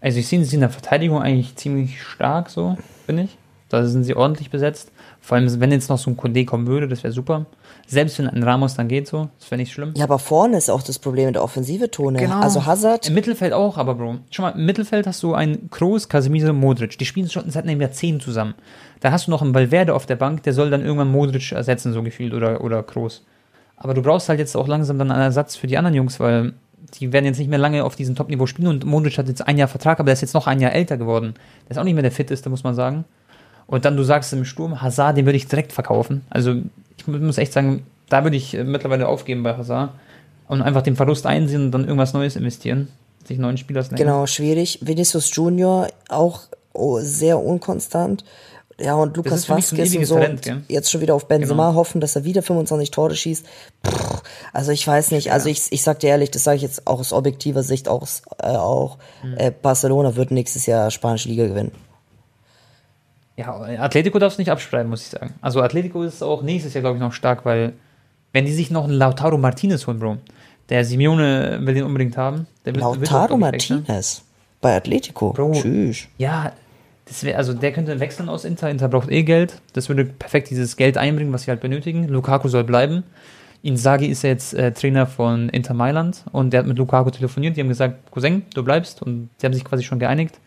Also 0.00 0.18
ich 0.18 0.28
sehe 0.28 0.44
sie 0.44 0.56
in 0.56 0.60
der 0.60 0.70
Verteidigung 0.70 1.20
eigentlich 1.20 1.56
ziemlich 1.56 2.02
stark, 2.02 2.50
so, 2.50 2.76
finde 3.06 3.24
ich. 3.24 3.36
Da 3.68 3.84
sind 3.84 4.04
sie 4.04 4.16
ordentlich 4.16 4.50
besetzt. 4.50 4.90
Vor 5.20 5.36
allem, 5.36 5.60
wenn 5.60 5.72
jetzt 5.72 5.90
noch 5.90 5.98
so 5.98 6.10
ein 6.10 6.16
Condé 6.16 6.46
kommen 6.46 6.66
würde, 6.66 6.88
das 6.88 7.02
wäre 7.02 7.12
super. 7.12 7.46
Selbst 7.90 8.18
wenn 8.18 8.28
ein 8.28 8.42
Ramos 8.42 8.74
dann 8.74 8.86
geht, 8.86 9.08
so, 9.08 9.30
das 9.38 9.50
wäre 9.50 9.58
nicht 9.58 9.72
schlimm. 9.72 9.94
Ja, 9.96 10.04
aber 10.04 10.18
vorne 10.18 10.58
ist 10.58 10.70
auch 10.70 10.82
das 10.82 10.98
Problem 10.98 11.26
mit 11.26 11.36
der 11.36 11.42
Offensive, 11.42 11.90
Tone. 11.90 12.30
Also 12.34 12.66
Hazard, 12.66 13.08
Im 13.08 13.14
Mittelfeld 13.14 13.54
auch, 13.54 13.78
aber 13.78 13.94
Bro. 13.94 14.18
Schau 14.30 14.42
mal, 14.42 14.50
im 14.50 14.66
Mittelfeld 14.66 15.06
hast 15.06 15.22
du 15.22 15.32
einen 15.32 15.70
Kroos, 15.70 16.10
Casemiro, 16.10 16.52
Modric. 16.52 16.98
Die 16.98 17.06
spielen 17.06 17.30
schon 17.30 17.50
seit 17.50 17.64
einem 17.64 17.80
Jahrzehnt 17.80 18.22
zusammen. 18.22 18.54
Da 19.00 19.10
hast 19.10 19.26
du 19.26 19.30
noch 19.30 19.40
einen 19.40 19.54
Valverde 19.54 19.94
auf 19.94 20.04
der 20.04 20.16
Bank, 20.16 20.42
der 20.42 20.52
soll 20.52 20.68
dann 20.68 20.82
irgendwann 20.84 21.10
Modric 21.10 21.52
ersetzen, 21.52 21.94
so 21.94 22.02
gefühlt, 22.02 22.34
oder, 22.34 22.62
oder 22.62 22.82
Kroos. 22.82 23.24
Aber 23.78 23.94
du 23.94 24.02
brauchst 24.02 24.28
halt 24.28 24.38
jetzt 24.38 24.54
auch 24.54 24.68
langsam 24.68 24.98
dann 24.98 25.10
einen 25.10 25.22
Ersatz 25.22 25.56
für 25.56 25.66
die 25.66 25.78
anderen 25.78 25.94
Jungs, 25.94 26.20
weil 26.20 26.52
die 27.00 27.12
werden 27.12 27.24
jetzt 27.24 27.38
nicht 27.38 27.48
mehr 27.48 27.58
lange 27.58 27.84
auf 27.84 27.96
diesem 27.96 28.16
Top-Niveau 28.16 28.46
spielen 28.46 28.68
und 28.68 28.84
Modric 28.84 29.16
hat 29.18 29.28
jetzt 29.28 29.46
ein 29.46 29.56
Jahr 29.56 29.68
Vertrag, 29.68 29.98
aber 29.98 30.06
der 30.06 30.14
ist 30.14 30.20
jetzt 30.20 30.34
noch 30.34 30.46
ein 30.46 30.60
Jahr 30.60 30.72
älter 30.72 30.96
geworden. 30.96 31.34
Der 31.64 31.72
ist 31.72 31.78
auch 31.78 31.84
nicht 31.84 31.94
mehr 31.94 32.02
der 32.02 32.12
fitteste, 32.12 32.50
muss 32.50 32.64
man 32.64 32.74
sagen. 32.74 33.04
Und 33.68 33.84
dann, 33.84 33.96
du 33.96 34.02
sagst 34.02 34.32
im 34.32 34.44
Sturm, 34.44 34.82
Hazard, 34.82 35.16
den 35.16 35.26
würde 35.26 35.36
ich 35.36 35.46
direkt 35.46 35.72
verkaufen. 35.72 36.24
Also, 36.30 36.54
ich 36.96 37.06
mu- 37.06 37.18
muss 37.18 37.38
echt 37.38 37.52
sagen, 37.52 37.86
da 38.08 38.24
würde 38.24 38.36
ich 38.36 38.54
äh, 38.54 38.64
mittlerweile 38.64 39.06
aufgeben 39.06 39.42
bei 39.44 39.56
Hazard 39.56 39.90
und 40.48 40.62
einfach 40.62 40.82
den 40.82 40.96
Verlust 40.96 41.26
einsehen 41.26 41.66
und 41.66 41.70
dann 41.72 41.84
irgendwas 41.84 42.14
Neues 42.14 42.34
investieren. 42.34 42.88
Sich 43.26 43.38
neuen 43.38 43.58
Spieler 43.58 43.82
nehmen. 43.82 43.96
Genau, 43.96 44.26
schwierig. 44.26 44.78
Vinicius 44.82 45.30
Junior 45.36 45.88
auch 46.08 46.40
oh, 46.72 46.98
sehr 47.02 47.38
unkonstant. 47.38 48.24
Ja, 48.80 48.94
und 48.94 49.16
Lukas 49.16 49.48
Vasquez 49.50 49.94
und 49.96 50.06
so. 50.06 50.14
Talent, 50.14 50.46
und 50.46 50.64
jetzt 50.68 50.88
schon 50.90 51.00
wieder 51.00 51.14
auf 51.16 51.26
Benzema 51.26 51.66
Genau. 51.68 51.74
hoffen, 51.78 52.00
dass 52.00 52.14
er 52.16 52.24
wieder 52.24 52.42
25 52.42 52.90
Tore 52.92 53.14
schießt. 53.16 53.44
Pff, 53.84 54.22
also 54.52 54.70
ich 54.70 54.86
weiß 54.86 55.10
nicht, 55.10 55.32
also 55.32 55.48
ich, 55.48 55.62
ich 55.70 55.82
sag 55.82 55.98
dir 55.98 56.10
ehrlich, 56.10 56.30
das 56.30 56.44
sage 56.44 56.56
ich 56.56 56.62
jetzt 56.62 56.86
auch 56.86 57.00
aus 57.00 57.12
objektiver 57.12 57.64
Sicht, 57.64 57.88
auch, 57.88 58.06
äh, 58.40 58.46
auch 58.46 58.96
Hm. 59.22 59.34
äh, 59.36 59.50
Barcelona 59.50 60.14
wird 60.14 60.30
nächstes 60.30 60.64
Jahr 60.66 60.90
spanische 60.92 61.28
Liga 61.28 61.48
gewinnen. 61.48 61.72
Ja, 63.38 63.54
Atletico 63.78 64.18
darfst 64.18 64.36
du 64.36 64.42
nicht 64.42 64.50
abschreiben, 64.50 64.90
muss 64.90 65.02
ich 65.02 65.08
sagen. 65.08 65.34
Also 65.40 65.62
Atletico 65.62 66.02
ist 66.02 66.22
auch 66.22 66.42
nächstes 66.42 66.74
Jahr, 66.74 66.82
glaube 66.82 66.96
ich, 66.96 67.00
noch 67.00 67.12
stark, 67.12 67.44
weil 67.44 67.72
wenn 68.32 68.44
die 68.44 68.52
sich 68.52 68.72
noch 68.72 68.84
einen 68.84 68.94
Lautaro 68.94 69.38
Martinez 69.38 69.86
holen, 69.86 70.00
Bro, 70.00 70.18
der 70.68 70.84
Simeone 70.84 71.60
will 71.62 71.74
den 71.74 71.84
unbedingt 71.84 72.16
haben. 72.16 72.48
Der 72.64 72.74
wird, 72.74 72.84
wird 72.84 72.84
auch, 72.84 72.96
Lautaro 72.96 73.40
wechseln. 73.40 73.84
Martinez 73.86 74.22
bei 74.60 74.74
Atletico. 74.74 75.32
Bro. 75.32 75.52
Tschüss. 75.52 76.08
Ja, 76.18 76.52
das 77.04 77.22
wär, 77.22 77.38
also 77.38 77.54
der 77.54 77.72
könnte 77.72 78.00
wechseln 78.00 78.28
aus 78.28 78.44
Inter. 78.44 78.70
Inter 78.70 78.88
braucht 78.88 79.08
eh 79.08 79.22
Geld. 79.22 79.62
Das 79.72 79.88
würde 79.88 80.04
perfekt 80.04 80.50
dieses 80.50 80.76
Geld 80.76 80.98
einbringen, 80.98 81.32
was 81.32 81.44
sie 81.44 81.50
halt 81.52 81.60
benötigen. 81.60 82.08
Lukaku 82.08 82.48
soll 82.48 82.64
bleiben. 82.64 83.04
Inzaghi 83.62 84.06
ist 84.06 84.22
ja 84.22 84.30
jetzt 84.30 84.52
äh, 84.54 84.72
Trainer 84.72 85.06
von 85.06 85.48
Inter 85.48 85.74
Mailand 85.74 86.24
und 86.32 86.52
der 86.52 86.60
hat 86.60 86.66
mit 86.66 86.76
Lukaku 86.76 87.10
telefoniert. 87.10 87.56
Die 87.56 87.60
haben 87.60 87.68
gesagt, 87.68 88.10
Cousin, 88.10 88.42
du 88.54 88.64
bleibst 88.64 89.00
und 89.00 89.30
die 89.40 89.46
haben 89.46 89.52
sich 89.52 89.64
quasi 89.64 89.84
schon 89.84 90.00
geeinigt. 90.00 90.38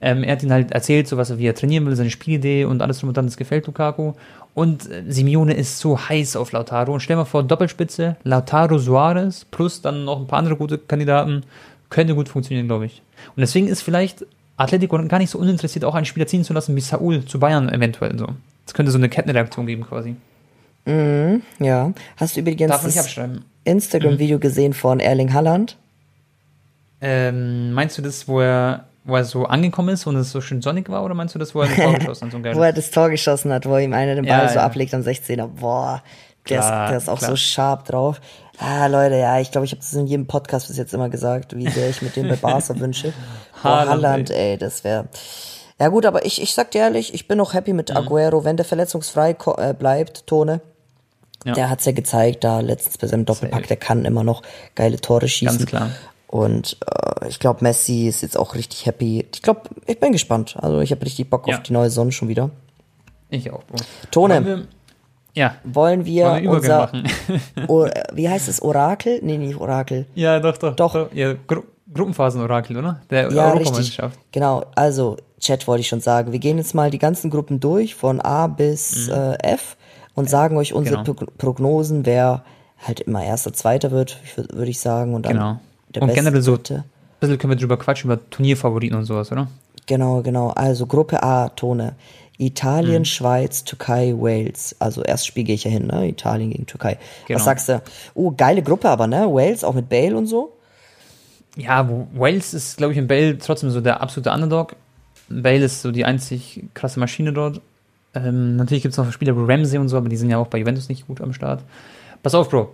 Ähm, 0.00 0.22
er 0.24 0.32
hat 0.32 0.42
ihnen 0.42 0.52
halt 0.52 0.72
erzählt, 0.72 1.08
so 1.08 1.16
was 1.16 1.30
er, 1.30 1.38
wie 1.38 1.46
er 1.46 1.54
trainieren 1.54 1.86
will, 1.86 1.96
seine 1.96 2.10
Spielidee 2.10 2.64
und 2.64 2.82
alles 2.82 2.98
drum 2.98 3.08
und 3.08 3.16
dann, 3.16 3.26
das 3.26 3.36
gefällt 3.36 3.66
Lukaku. 3.66 4.12
Und 4.54 4.90
äh, 4.90 5.02
Simeone 5.08 5.54
ist 5.54 5.78
so 5.78 5.98
heiß 5.98 6.36
auf 6.36 6.52
Lautaro. 6.52 6.92
Und 6.92 7.00
stell 7.00 7.16
mal 7.16 7.24
vor, 7.24 7.42
Doppelspitze, 7.42 8.16
Lautaro 8.22 8.78
Suarez 8.78 9.44
plus 9.50 9.80
dann 9.80 10.04
noch 10.04 10.20
ein 10.20 10.26
paar 10.26 10.38
andere 10.38 10.56
gute 10.56 10.78
Kandidaten. 10.78 11.44
Könnte 11.90 12.14
gut 12.14 12.28
funktionieren, 12.28 12.66
glaube 12.66 12.86
ich. 12.86 13.02
Und 13.36 13.40
deswegen 13.40 13.68
ist 13.68 13.82
vielleicht 13.82 14.26
Atletico 14.56 14.96
gar 15.08 15.18
nicht 15.18 15.30
so 15.30 15.38
uninteressiert, 15.38 15.84
auch 15.84 15.94
einen 15.94 16.06
Spieler 16.06 16.26
ziehen 16.26 16.44
zu 16.44 16.52
lassen 16.52 16.76
wie 16.76 16.80
Saul 16.80 17.24
zu 17.24 17.38
Bayern 17.38 17.68
eventuell 17.68 18.18
so. 18.18 18.28
Es 18.66 18.74
könnte 18.74 18.92
so 18.92 18.98
eine 18.98 19.08
Kettenreaktion 19.08 19.66
geben 19.66 19.84
quasi. 19.84 20.16
Ja. 20.86 21.92
Hast 22.16 22.36
du 22.36 22.40
übrigens 22.40 22.70
Darf 22.70 22.82
das. 22.82 23.18
Instagram-Video 23.64 24.38
gesehen 24.38 24.74
von 24.74 25.00
Erling 25.00 25.32
Haaland? 25.32 25.76
Ähm, 27.00 27.72
meinst 27.72 27.96
du 27.98 28.02
das, 28.02 28.28
wo 28.28 28.40
er, 28.40 28.84
wo 29.04 29.16
er 29.16 29.24
so 29.24 29.44
angekommen 29.44 29.90
ist 29.90 30.06
und 30.06 30.16
es 30.16 30.30
so 30.32 30.40
schön 30.40 30.62
sonnig 30.62 30.88
war, 30.88 31.04
oder 31.04 31.14
meinst 31.14 31.34
du 31.34 31.38
das, 31.38 31.54
wo 31.54 31.62
er 31.62 31.68
ein 31.68 31.76
Tor 31.76 31.94
geschossen 31.98 32.24
hat? 32.26 32.32
So 32.32 32.36
ein? 32.38 32.56
Wo 32.56 32.62
er 32.62 32.72
das 32.72 32.90
Tor 32.90 33.10
geschossen 33.10 33.52
hat, 33.52 33.66
wo 33.66 33.76
ihm 33.76 33.92
einer 33.92 34.14
den 34.14 34.24
Ball 34.24 34.42
Ja, 34.44 34.48
so 34.48 34.56
ja. 34.56 34.64
ablegt 34.64 34.94
am 34.94 35.02
16er. 35.02 35.46
Boah, 35.46 36.02
der, 36.48 36.58
Klar, 36.58 36.84
ist, 36.84 36.90
der 36.90 36.96
ist 36.98 37.08
auch 37.08 37.18
klar. 37.18 37.30
so 37.30 37.36
scharf 37.36 37.82
drauf. 37.84 38.20
Ah, 38.58 38.86
Leute, 38.86 39.16
ja, 39.16 39.40
ich 39.40 39.50
glaube, 39.50 39.64
ich 39.64 39.72
habe 39.72 39.80
das 39.80 39.92
in 39.94 40.06
jedem 40.06 40.26
Podcast 40.26 40.68
bis 40.68 40.76
jetzt 40.76 40.94
immer 40.94 41.08
gesagt, 41.08 41.56
wie 41.56 41.68
sehr 41.68 41.90
ich 41.90 42.02
mit 42.02 42.16
dem 42.16 42.28
bei 42.28 42.36
Barca 42.36 42.78
wünsche. 42.78 43.12
Boah, 43.62 43.86
Haaland, 43.86 44.30
ey, 44.30 44.56
das 44.58 44.84
wäre. 44.84 45.06
Ja 45.80 45.88
gut, 45.88 46.06
aber 46.06 46.24
ich, 46.24 46.40
ich 46.40 46.54
sag 46.54 46.70
dir 46.70 46.82
ehrlich, 46.82 47.14
ich 47.14 47.26
bin 47.26 47.40
auch 47.40 47.52
happy 47.54 47.72
mit 47.72 47.90
Mhm. 47.90 47.96
Aguero, 47.96 48.44
wenn 48.44 48.56
der 48.56 48.64
verletzungsfrei 48.64 49.34
äh, 49.58 49.74
bleibt, 49.74 50.26
Tone. 50.26 50.60
Ja. 51.44 51.52
Der 51.54 51.68
hat's 51.68 51.84
ja 51.84 51.92
gezeigt, 51.92 52.44
da 52.44 52.60
letztens 52.60 52.96
bei 52.96 53.06
seinem 53.06 53.24
Doppelpack, 53.26 53.66
der 53.66 53.76
kann 53.76 54.04
immer 54.04 54.22
noch 54.24 54.42
geile 54.76 54.98
Tore 55.00 55.28
schießen. 55.28 55.58
Ganz 55.58 55.68
klar. 55.68 55.90
Und 56.34 56.78
äh, 57.20 57.28
ich 57.28 57.38
glaube, 57.38 57.62
Messi 57.62 58.08
ist 58.08 58.22
jetzt 58.22 58.36
auch 58.36 58.56
richtig 58.56 58.86
happy. 58.86 59.24
Ich 59.32 59.40
glaube, 59.40 59.60
ich 59.86 60.00
bin 60.00 60.10
gespannt. 60.10 60.56
Also 60.60 60.80
ich 60.80 60.90
habe 60.90 61.04
richtig 61.06 61.30
Bock 61.30 61.46
Ja. 61.46 61.54
auf 61.58 61.62
die 61.62 61.72
neue 61.72 61.90
Sonne 61.90 62.10
schon 62.10 62.26
wieder. 62.26 62.50
Ich 63.30 63.52
auch. 63.52 63.62
Tone. 64.10 64.34
Wollen 64.34 64.46
wir, 64.46 64.66
ja, 65.34 65.54
Wollen 65.62 66.04
wir 66.04 66.24
wollen 66.26 66.42
wir 66.42 66.50
unser, 66.50 66.78
machen? 66.78 67.04
o, 67.68 67.86
wie 68.14 68.28
heißt 68.28 68.48
es, 68.48 68.60
Orakel? 68.60 69.20
Nee, 69.22 69.38
nicht 69.38 69.60
Orakel. 69.60 70.06
ja, 70.16 70.40
doch, 70.40 70.56
doch. 70.56 70.74
Doch. 70.74 71.12
Ja, 71.14 71.34
Gru 71.46 71.62
Gruppenphasen-Orakel, 71.92 72.76
oder? 72.78 73.00
Der 73.10 73.30
Ja, 73.30 73.50
richtig. 73.52 73.66
Europameisterschaft. 73.68 74.18
Genau, 74.32 74.64
also 74.74 75.16
Chat 75.38 75.68
wollte 75.68 75.82
ich 75.82 75.88
schon 75.88 76.00
sagen. 76.00 76.32
Wir 76.32 76.40
gehen 76.40 76.58
jetzt 76.58 76.74
mal 76.74 76.90
die 76.90 76.98
ganzen 76.98 77.30
Gruppen 77.30 77.60
durch, 77.60 77.94
von 77.94 78.20
A 78.20 78.48
bis 78.48 79.06
äh, 79.08 79.34
F 79.40 79.76
und 80.14 80.28
sagen 80.28 80.56
euch 80.56 80.72
unsere 80.74 80.98
Mhm. 80.98 81.04
genau. 81.04 81.14
Pro 81.14 81.26
Prognosen, 81.38 82.04
wer 82.06 82.42
halt 82.84 82.98
immer 83.00 83.22
erster, 83.22 83.52
zweiter 83.52 83.92
wird, 83.92 84.18
würde 84.52 84.70
ich 84.72 84.80
sagen. 84.80 85.14
Und 85.14 85.26
dann 85.26 85.34
Genau. 85.34 85.60
Der 85.94 86.02
Und 86.02 86.14
generell 86.14 86.42
so-. 86.42 86.54
Ein 86.54 86.84
bisschen 87.20 87.38
können 87.38 87.52
wir 87.52 87.56
drüber 87.56 87.76
quatschen, 87.78 88.10
über 88.10 88.20
Turnierfavoriten 88.30 88.96
und 88.98 89.04
sowas, 89.04 89.30
oder? 89.32 89.48
Genau, 89.86 90.22
genau. 90.22 90.50
Also 90.50 90.86
Gruppe 90.86 91.22
A, 91.22 91.48
Tone. 91.50 91.94
Italien, 92.36 93.02
Mhm. 93.02 93.04
Schweiz, 93.04 93.62
Türkei, 93.64 94.12
Wales. 94.16 94.74
Also 94.80 95.02
erstes 95.02 95.26
Spiel 95.26 95.44
gehe 95.44 95.54
ich 95.54 95.64
ja 95.64 95.70
hin, 95.70 95.86
ne? 95.86 96.08
Italien 96.08 96.50
gegen 96.50 96.66
Türkei. 96.66 96.98
Genau. 97.28 97.38
Was 97.38 97.44
sagst 97.44 97.68
du? 97.68 97.80
Oh, 98.14 98.32
geile 98.36 98.60
Gruppe 98.62 98.88
aber, 98.90 99.06
ne? 99.06 99.26
Wales, 99.32 99.62
auch 99.62 99.74
mit 99.74 99.88
Bale 99.88 100.16
und 100.16 100.26
so. 100.26 100.52
Ja, 101.56 101.88
Wales 102.14 102.52
ist, 102.52 102.76
glaube 102.76 102.92
ich, 102.92 102.98
in 102.98 103.06
Bale 103.06 103.38
trotzdem 103.38 103.70
so 103.70 103.80
der 103.80 104.00
absolute 104.00 104.32
Underdog. 104.32 104.74
Bale 105.28 105.64
ist 105.64 105.82
so 105.82 105.92
die 105.92 106.04
einzig 106.04 106.64
krasse 106.74 106.98
Maschine 106.98 107.32
dort. 107.32 107.60
Ähm, 108.14 108.56
natürlich 108.56 108.82
gibt 108.82 108.92
es 108.92 108.98
noch 108.98 109.10
Spieler 109.12 109.36
wie 109.36 109.52
Ramsey 109.52 109.78
und 109.78 109.88
so, 109.88 109.96
aber 109.96 110.08
die 110.08 110.16
sind 110.16 110.30
ja 110.30 110.38
auch 110.38 110.48
bei 110.48 110.58
Juventus 110.58 110.88
nicht 110.88 111.06
gut 111.06 111.20
am 111.20 111.32
Start. 111.32 111.62
Pass 112.22 112.34
auf, 112.34 112.48
Bro. 112.50 112.70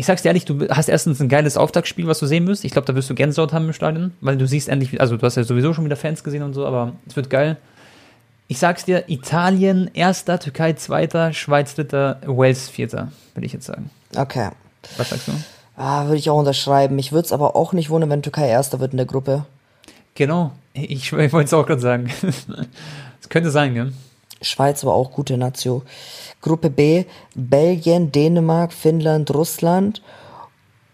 Ich 0.00 0.06
sag's 0.06 0.22
dir 0.22 0.28
ehrlich, 0.28 0.44
du 0.44 0.68
hast 0.68 0.88
erstens 0.88 1.20
ein 1.20 1.28
geiles 1.28 1.56
Auftaktspiel, 1.56 2.06
was 2.06 2.20
du 2.20 2.26
sehen 2.26 2.46
wirst. 2.46 2.64
Ich 2.64 2.70
glaube, 2.70 2.86
da 2.86 2.94
wirst 2.94 3.10
du 3.10 3.16
Gänsehaut 3.16 3.52
haben 3.52 3.66
im 3.66 3.72
Stadion, 3.72 4.12
weil 4.20 4.36
du 4.36 4.46
siehst 4.46 4.68
endlich, 4.68 5.00
also 5.00 5.16
du 5.16 5.26
hast 5.26 5.34
ja 5.34 5.42
sowieso 5.42 5.74
schon 5.74 5.84
wieder 5.84 5.96
Fans 5.96 6.22
gesehen 6.22 6.44
und 6.44 6.54
so, 6.54 6.64
aber 6.64 6.92
es 7.08 7.16
wird 7.16 7.30
geil. 7.30 7.56
Ich 8.46 8.60
sag's 8.60 8.84
dir, 8.84 9.08
Italien 9.08 9.90
erster, 9.94 10.38
Türkei 10.38 10.74
zweiter, 10.74 11.32
Schweiz 11.32 11.74
dritter, 11.74 12.20
Wales 12.24 12.68
vierter, 12.68 13.10
würde 13.34 13.46
ich 13.46 13.52
jetzt 13.52 13.66
sagen. 13.66 13.90
Okay. 14.16 14.50
Was 14.98 15.10
sagst 15.10 15.26
du? 15.26 15.32
Ah, 15.76 16.04
würde 16.04 16.18
ich 16.18 16.30
auch 16.30 16.38
unterschreiben. 16.38 16.94
Mich 16.94 17.10
würde 17.10 17.26
es 17.26 17.32
aber 17.32 17.56
auch 17.56 17.72
nicht 17.72 17.90
wundern, 17.90 18.10
wenn 18.10 18.22
Türkei 18.22 18.48
erster 18.48 18.78
wird 18.78 18.92
in 18.92 18.98
der 18.98 19.06
Gruppe. 19.06 19.46
Genau, 20.14 20.52
ich, 20.74 21.12
ich 21.12 21.32
wollte 21.32 21.46
es 21.46 21.54
auch 21.54 21.66
gerade 21.66 21.80
sagen. 21.80 22.08
Es 23.20 23.28
könnte 23.28 23.50
sein, 23.50 23.74
gell? 23.74 23.92
Schweiz 24.42 24.84
war 24.84 24.94
auch 24.94 25.10
gute 25.12 25.36
Nazio. 25.36 25.82
Gruppe 26.40 26.70
B, 26.70 27.04
Belgien, 27.34 28.12
Dänemark, 28.12 28.72
Finnland, 28.72 29.32
Russland. 29.34 30.02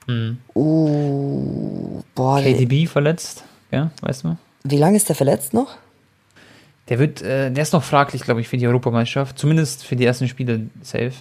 Mhm. 0.06 0.38
Uh, 0.54 2.02
boah, 2.14 2.40
KDB 2.40 2.86
verletzt, 2.86 3.44
ja, 3.70 3.90
weißt 4.02 4.24
du? 4.24 4.36
wie 4.64 4.78
lange 4.78 4.96
ist 4.96 5.08
der 5.08 5.16
verletzt 5.16 5.54
noch? 5.54 5.76
Der 6.88 6.98
wird, 6.98 7.22
äh, 7.22 7.50
der 7.50 7.62
ist 7.62 7.72
noch 7.72 7.84
fraglich, 7.84 8.22
glaube 8.22 8.40
ich, 8.40 8.48
für 8.48 8.56
die 8.56 8.66
Europameisterschaft. 8.66 9.38
Zumindest 9.38 9.84
für 9.84 9.96
die 9.96 10.04
ersten 10.04 10.28
Spiele 10.28 10.66
safe. 10.82 11.12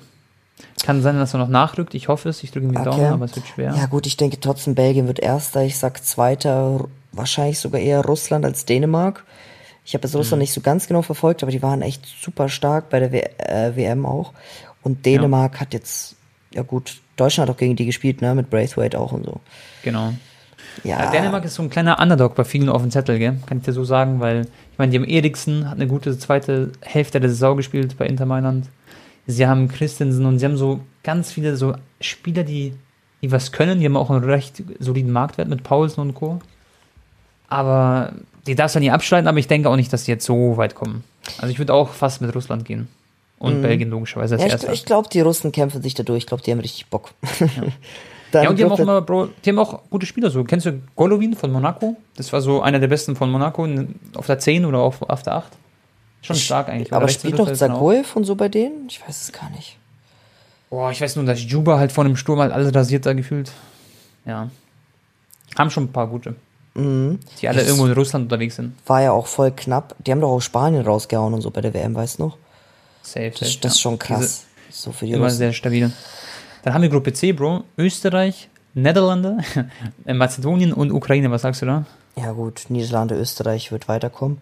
Kann 0.83 1.01
sein, 1.01 1.17
dass 1.17 1.33
er 1.33 1.39
noch 1.39 1.47
nachrückt. 1.47 1.93
Ich 1.93 2.07
hoffe 2.07 2.29
es. 2.29 2.43
Ich 2.43 2.51
drücke 2.51 2.67
ihm 2.67 2.71
die 2.71 2.77
Okay. 2.77 2.89
Daumen, 2.89 3.05
aber 3.13 3.25
es 3.25 3.35
wird 3.35 3.47
schwer. 3.47 3.73
Ja 3.75 3.85
gut, 3.85 4.05
ich 4.05 4.17
denke 4.17 4.39
trotzdem, 4.39 4.75
Belgien 4.75 5.07
wird 5.07 5.19
erster. 5.19 5.63
Ich 5.63 5.77
sag 5.77 6.03
zweiter, 6.03 6.85
wahrscheinlich 7.11 7.59
sogar 7.59 7.79
eher 7.79 8.01
Russland 8.01 8.43
als 8.43 8.65
Dänemark. 8.65 9.23
Ich 9.85 9.93
habe 9.93 10.07
jetzt 10.07 10.31
Mhm. 10.31 10.39
Nicht 10.39 10.53
so 10.53 10.61
ganz 10.61 10.87
genau 10.87 11.01
verfolgt, 11.01 11.43
aber 11.43 11.51
die 11.51 11.61
waren 11.61 11.81
echt 11.81 12.05
super 12.05 12.49
stark 12.49 12.89
bei 12.89 12.99
der 12.99 13.11
w 13.11 13.19
äh, 13.37 13.75
WM 13.75 14.05
auch. 14.05 14.33
Und 14.81 15.05
Dänemark 15.05 15.59
hat 15.59 15.73
jetzt, 15.73 16.15
ja 16.53 16.61
gut, 16.61 17.01
Deutschland 17.15 17.49
hat 17.49 17.55
auch 17.55 17.59
gegen 17.59 17.75
die 17.75 17.85
gespielt, 17.85 18.21
ne? 18.21 18.35
Mit 18.35 18.49
Braithwaite 18.49 18.99
auch 18.99 19.11
und 19.11 19.25
so. 19.25 19.39
Genau. 19.83 20.13
Ja, 20.83 21.03
Ja, 21.03 21.11
Dänemark 21.11 21.45
ist 21.45 21.55
so 21.55 21.63
ein 21.63 21.69
kleiner 21.69 21.99
Underdog 21.99 22.35
bei 22.35 22.43
vielen 22.43 22.69
auf 22.69 22.81
dem 22.81 22.91
Zettel, 22.91 23.19
gell? 23.19 23.35
Kann 23.45 23.59
ich 23.59 23.65
dir 23.65 23.73
so 23.73 23.83
sagen, 23.83 24.19
weil 24.19 24.41
ich 24.71 24.77
meine, 24.77 24.91
die 24.91 24.97
haben 24.97 25.05
Eriksen, 25.05 25.69
hat 25.69 25.75
eine 25.75 25.87
gute 25.87 26.17
zweite 26.17 26.71
Hälfte 26.81 27.19
der 27.19 27.29
Saison 27.29 27.55
gespielt 27.57 27.97
bei 27.97 28.07
Inter 28.07 28.25
Mailand. 28.25 28.67
Sie 29.27 29.45
haben 29.47 29.67
Christensen 29.67 30.25
und 30.25 30.39
sie 30.39 30.45
haben 30.45 30.57
so 30.57 30.79
ganz 31.03 31.31
viele 31.31 31.55
so 31.55 31.75
Spieler, 32.01 32.43
die, 32.43 32.73
die 33.21 33.31
was 33.31 33.51
können. 33.51 33.79
Die 33.79 33.85
haben 33.85 33.95
auch 33.95 34.09
einen 34.09 34.23
recht 34.23 34.63
soliden 34.79 35.11
Marktwert 35.11 35.47
mit 35.47 35.63
Paulsen 35.63 36.01
und 36.01 36.13
Co. 36.15 36.39
Aber 37.47 38.13
die 38.47 38.55
darfst 38.55 38.75
du 38.75 38.79
nie 38.79 38.91
abschneiden, 38.91 39.27
aber 39.27 39.39
ich 39.39 39.47
denke 39.47 39.69
auch 39.69 39.75
nicht, 39.75 39.91
dass 39.93 40.03
die 40.03 40.11
jetzt 40.11 40.25
so 40.25 40.57
weit 40.57 40.75
kommen. 40.75 41.03
Also 41.37 41.51
ich 41.51 41.59
würde 41.59 41.73
auch 41.73 41.89
fast 41.89 42.21
mit 42.21 42.33
Russland 42.35 42.65
gehen. 42.65 42.87
Und 43.39 43.61
Belgien 43.61 43.89
logischerweise 43.89 44.35
als 44.35 44.41
ja, 44.41 44.47
ich, 44.47 44.53
erster. 44.53 44.71
ich 44.71 44.85
glaube, 44.85 45.09
die 45.09 45.19
Russen 45.19 45.51
kämpfen 45.51 45.81
sich 45.81 45.93
da 45.95 46.03
durch. 46.03 46.19
Ich 46.19 46.27
glaube, 46.27 46.41
die 46.43 46.51
haben 46.51 46.61
richtig 46.61 46.85
Bock. 46.87 47.11
Dann 47.39 47.49
Ja, 48.33 48.49
und 48.49 48.57
die 48.57 48.63
haben 48.63 48.71
auch 48.71 48.79
immer, 48.79 49.01
Bro, 49.01 49.29
die 49.43 49.49
haben 49.49 49.59
auch 49.59 49.81
gute 49.89 50.05
Spieler. 50.05 50.31
So, 50.31 50.43
kennst 50.43 50.65
du 50.65 50.81
Golovin 50.95 51.35
von 51.35 51.51
Monaco? 51.51 51.97
Das 52.15 52.31
war 52.33 52.41
so 52.41 52.61
einer 52.61 52.79
der 52.79 52.87
besten 52.87 53.15
von 53.15 53.29
Monaco 53.29 53.67
auf 54.15 54.25
der 54.25 54.39
10 54.39 54.65
oder 54.65 54.79
auf, 54.79 55.01
auf 55.01 55.23
der 55.23 55.35
8. 55.35 55.51
Schon 56.23 56.35
stark 56.37 56.69
eigentlich. 56.69 56.93
Aber 56.93 57.09
spielt 57.09 57.37
noch 57.37 57.47
Rechtsmittelfeld, 57.47 57.59
genau. 57.59 57.91
Zagoev 57.91 58.15
und 58.15 58.23
so 58.23 58.35
bei 58.35 58.49
denen? 58.49 58.87
Ich 58.87 59.05
weiß 59.05 59.23
es 59.23 59.31
gar 59.33 59.49
nicht. 59.49 59.77
Boah, 60.69 60.89
ich 60.89 61.01
weiß 61.01 61.17
nur, 61.17 61.25
dass 61.25 61.43
Juba 61.43 61.77
halt 61.77 61.91
vor 61.91 62.05
dem 62.05 62.15
Sturm 62.15 62.39
halt 62.39 62.51
alles 62.51 62.73
rasiert 62.73 63.05
da 63.05 63.13
gefühlt. 63.13 63.51
Ja. 64.25 64.49
Haben 65.57 65.69
schon 65.69 65.83
ein 65.83 65.91
paar 65.91 66.07
gute. 66.07 66.35
Mhm. 66.75 67.19
Die 67.41 67.47
alle 67.47 67.59
Das- 67.59 67.67
irgendwo 67.67 67.85
in 67.85 67.93
Russland 67.93 68.23
unterwegs 68.23 68.55
sind. 68.55 68.73
War 68.87 69.01
ja 69.01 69.11
auch 69.11 69.27
voll 69.27 69.51
knapp. 69.51 69.95
Die 70.05 70.11
haben 70.11 70.21
doch 70.21 70.31
auch 70.31 70.41
Spanien 70.41 70.83
rausgehauen 70.85 71.33
und 71.33 71.41
so 71.41 71.51
bei 71.51 71.61
der 71.61 71.73
WM, 71.73 71.93
weißt 71.95 72.19
du 72.19 72.23
noch? 72.23 72.37
Safe, 73.03 73.29
Das, 73.31 73.39
safe, 73.49 73.59
das 73.61 73.73
ist 73.73 73.81
schon 73.81 73.99
krass. 73.99 74.45
so 74.71 74.91
für 74.91 75.05
die 75.05 75.11
Diese, 75.11 75.17
immer 75.17 75.25
Russen. 75.25 75.37
sehr 75.37 75.53
stabil. 75.53 75.91
Dann 76.63 76.73
haben 76.73 76.81
wir 76.81 76.89
Gruppe 76.89 77.13
C, 77.13 77.31
Bro. 77.33 77.63
Österreich, 77.77 78.49
Niederlande, 78.73 79.37
Mazedonien 80.05 80.73
und 80.73 80.91
Ukraine. 80.91 81.29
Was 81.29 81.41
sagst 81.43 81.61
du 81.61 81.65
da? 81.65 81.85
Ja 82.15 82.31
gut, 82.31 82.65
Niederlande, 82.69 83.15
Österreich 83.15 83.71
wird 83.71 83.87
weiterkommen. 83.87 84.39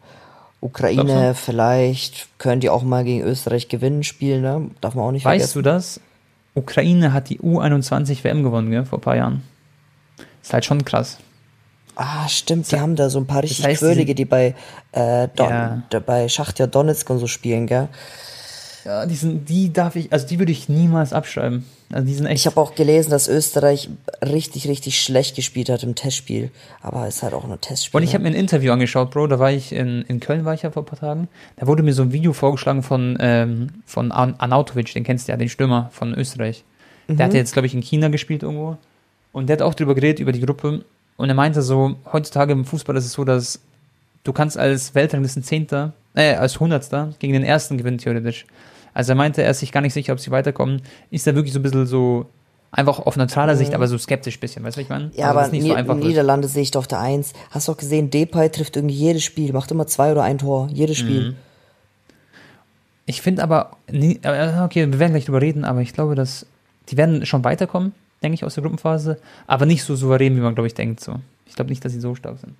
Ukraine, 0.61 1.34
vielleicht 1.34 2.27
können 2.38 2.61
die 2.61 2.69
auch 2.69 2.84
mal 2.84 3.03
gegen 3.03 3.23
Österreich 3.23 3.67
gewinnen, 3.67 4.03
spielen, 4.03 4.41
ne? 4.43 4.69
Darf 4.79 4.93
man 4.93 5.05
auch 5.05 5.11
nicht 5.11 5.25
Weißt 5.25 5.53
vergessen. 5.53 5.63
du 5.63 5.69
das? 5.69 5.99
Ukraine 6.53 7.13
hat 7.13 7.29
die 7.29 7.39
U21 7.39 8.23
WM 8.23 8.43
gewonnen, 8.43 8.69
gell, 8.69 8.86
vor 8.86 8.99
ein 8.99 9.01
paar 9.01 9.15
Jahren. 9.15 9.41
Ist 10.43 10.53
halt 10.53 10.65
schon 10.65 10.86
krass. 10.86 11.17
Ah, 12.04 12.28
stimmt, 12.28 12.72
die 12.72 12.80
haben 12.80 12.95
da 12.95 13.12
so 13.12 13.20
ein 13.20 13.28
paar 13.28 13.43
richtig 13.43 13.64
heißt, 13.64 13.82
die 13.82 13.86
Quirlige, 13.86 14.16
die 14.16 14.26
bei, 14.26 14.56
äh, 14.91 15.28
Don, 15.36 15.49
Ja. 15.49 15.84
bei 16.04 16.28
Schachtja 16.28 16.66
Donetsk 16.66 17.08
und 17.12 17.20
so 17.20 17.28
spielen, 17.28 17.68
gell? 17.68 17.89
Ja, 18.86 19.06
die 19.06 19.14
sind, 19.14 19.47
die 19.47 19.72
darf 19.72 19.95
ich, 19.95 20.12
also 20.12 20.26
die 20.26 20.39
würde 20.39 20.52
ich 20.52 20.68
niemals 20.68 21.14
abschreiben. 21.14 21.64
Also 21.91 22.08
die 22.08 22.16
sind 22.16 22.26
echt. 22.26 22.41
Ich 22.41 22.45
habe 22.47 22.60
auch 22.60 22.74
gelesen, 22.74 23.12
dass 23.12 23.28
Österreich 23.28 23.89
richtig, 24.24 24.68
richtig 24.68 24.99
schlecht 24.99 25.36
gespielt 25.36 25.70
hat 25.70 25.84
im 25.84 25.93
Testspiel. 25.93 26.49
Aber 26.82 27.08
es 27.08 27.18
ist 27.18 27.24
halt 27.24 27.36
auch 27.36 27.45
nur 27.45 27.62
Testspiel. 27.62 27.99
und 27.99 28.04
ich 28.04 28.10
ne? 28.10 28.14
habe 28.16 28.24
mir 28.24 28.30
ein 28.30 28.39
Interview 28.39 28.72
angeschaut, 28.72 29.12
Bro. 29.12 29.28
Da 29.28 29.38
war 29.38 29.52
ich 29.52 29.72
in, 29.72 30.02
in 30.08 30.20
Köln, 30.20 30.43
war 30.43 30.56
ich 30.56 30.64
ja 30.64 30.72
vor 30.72 30.82
ein 30.82 30.88
paar 30.88 30.97
Tagen. 30.97 31.28
Da 31.58 31.68
wurde 31.68 31.84
mir 31.84 31.93
so 31.93 32.02
ein 32.02 32.12
Video 32.12 32.34
vorgeschlagen 32.34 32.82
von, 32.82 33.18
ähm, 33.20 33.68
von 33.86 34.12
An 34.12 34.34
Anautovic, 34.39 34.91
den 34.93 35.04
kennst 35.04 35.28
du 35.28 35.34
ja, 35.34 35.38
den 35.38 35.49
Stürmer 35.49 35.89
von 35.91 36.16
Österreich. 36.16 36.64
Der 37.08 37.26
hat 37.26 37.34
jetzt, 37.36 37.54
glaube 37.54 37.68
ich, 37.68 37.76
in 37.76 37.82
China 37.82 38.08
gespielt 38.08 38.41
irgendwo. 38.41 38.78
Und 39.34 39.47
der 39.47 39.58
hat 39.58 39.62
auch 39.62 39.76
drüber 39.76 39.93
geredet, 39.93 40.20
über 40.20 40.32
die 40.32 40.41
Gruppe. 40.41 40.84
Und 41.22 41.30
er 41.30 41.36
meinte 41.36 41.61
so, 41.61 41.95
heutzutage 42.11 42.51
im 42.51 42.65
Fußball 42.65 42.95
ist 42.97 43.05
es 43.05 43.13
so, 43.13 43.24
dass 43.24 43.59
du 44.24 44.34
kannst 44.34 44.57
als 44.57 44.95
Weltranglisten 44.95 45.43
Zehnter, 45.43 45.93
äh, 46.15 46.34
als 46.34 46.59
Hundertster 46.59 47.13
gegen 47.19 47.34
den 47.34 47.43
Ersten 47.43 47.78
gewinnen, 47.78 47.99
theoretisch. 47.99 48.47
Also 48.95 49.11
er 49.11 49.15
meinte, 49.15 49.43
er 49.43 49.51
ist 49.51 49.59
sich 49.59 49.72
gar 49.72 49.82
nicht 49.82 49.93
sicher, 49.93 50.13
ob 50.13 50.19
sie 50.19 50.32
weiterkommen. 50.32 50.82
Ist 51.11 51.28
da 51.28 51.36
wirklich 51.36 51.53
so 51.53 51.59
ein 51.59 51.61
bisschen 51.63 51.86
so, 51.86 52.26
einfach 52.72 52.97
auf 52.99 53.17
neutraler 53.17 53.55
Sicht, 53.55 53.76
aber 53.76 53.88
so 53.88 53.99
skeptisch 53.99 54.39
bisschen, 54.39 54.63
weißt 54.63 54.78
du, 54.78 54.80
was 54.80 54.84
ich 54.84 54.89
meine? 54.89 55.05
Mhm. 55.05 55.11
Ja, 55.13 55.28
Also, 55.28 55.39
aber 55.39 55.47
nicht 55.49 55.61
so 55.61 55.67
Ni 55.67 55.76
einfach 55.76 55.95
wird. 55.95 56.05
Niederlande 56.07 56.47
sehe 56.47 56.63
ich 56.63 56.72
doch 56.72 56.80
auf 56.80 56.88
der 56.88 56.99
Eins. 56.99 57.34
Hast 57.51 57.67
du 57.67 57.74
auch 57.74 57.78
gesehen, 57.78 58.09
Depay 58.09 58.49
trifft 58.49 58.76
irgendwie 58.76 58.95
jedes 58.95 59.24
Spiel, 59.24 59.53
macht 59.53 59.69
immer 59.69 59.86
zwei 59.86 60.11
oder 60.11 60.24
ein 60.24 60.39
Tor, 60.39 60.69
jedes 60.74 60.97
Mhm. 60.97 61.01
Spiel. 61.03 61.36
Ich 63.05 63.22
finde 63.22 63.43
aber, 63.43 63.78
okay, 63.89 64.91
wir 64.91 64.99
werden 64.99 65.11
gleich 65.11 65.26
drüber 65.26 65.41
reden, 65.41 65.65
aber 65.65 65.82
ich 65.82 65.93
glaube, 65.93 66.15
dass 66.15 66.45
die 66.89 66.97
werden 66.97 67.26
schon 67.28 67.43
weiterkommen, 67.43 67.93
denke 68.22 68.36
ich, 68.36 68.45
aus 68.45 68.55
der 68.55 68.63
Gruppenphase, 68.63 69.19
aber 69.47 69.65
nicht 69.65 69.84
so 69.84 69.95
souverän, 69.95 70.36
wie 70.36 70.41
man, 70.41 70.53
glaube 70.53 70.67
ich, 70.67 70.74
denkt. 70.74 70.99
So. 70.99 71.15
Ich 71.45 71.55
glaube 71.55 71.69
nicht, 71.69 71.84
dass 71.84 71.91
sie 71.91 71.99
so 71.99 72.15
stark 72.15 72.39
sind. 72.39 72.55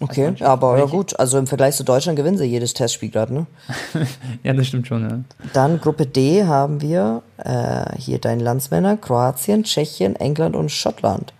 Okay, 0.00 0.24
Mannschaft. 0.24 0.50
aber 0.50 0.78
ja 0.78 0.86
gut, 0.86 1.18
also 1.20 1.38
im 1.38 1.46
Vergleich 1.46 1.76
zu 1.76 1.84
Deutschland 1.84 2.16
gewinnen 2.16 2.36
sie 2.36 2.44
jedes 2.44 2.74
Testspiel 2.74 3.10
gerade, 3.10 3.32
ne? 3.34 3.46
Ja, 4.42 4.52
das 4.52 4.66
stimmt 4.66 4.88
schon, 4.88 5.08
ja. 5.08 5.20
Dann 5.52 5.80
Gruppe 5.80 6.06
D 6.06 6.44
haben 6.44 6.80
wir 6.80 7.22
äh, 7.36 7.96
hier 7.98 8.18
deine 8.18 8.42
Landsmänner, 8.42 8.96
Kroatien, 8.96 9.62
Tschechien, 9.62 10.16
England 10.16 10.56
und 10.56 10.70
Schottland. 10.70 11.32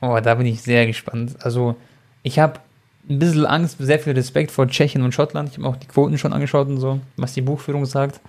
Oh, 0.00 0.18
da 0.22 0.34
bin 0.36 0.46
ich 0.46 0.62
sehr 0.62 0.86
gespannt. 0.86 1.34
Also, 1.40 1.74
ich 2.22 2.38
habe 2.38 2.60
ein 3.08 3.18
bisschen 3.18 3.46
Angst, 3.46 3.78
sehr 3.80 3.98
viel 3.98 4.12
Respekt 4.12 4.52
vor 4.52 4.68
Tschechien 4.68 5.02
und 5.02 5.12
Schottland. 5.12 5.48
Ich 5.48 5.54
habe 5.54 5.62
mir 5.62 5.68
auch 5.70 5.76
die 5.76 5.88
Quoten 5.88 6.18
schon 6.18 6.32
angeschaut 6.32 6.68
und 6.68 6.78
so, 6.78 7.00
was 7.16 7.32
die 7.32 7.42
Buchführung 7.42 7.86
sagt. 7.86 8.20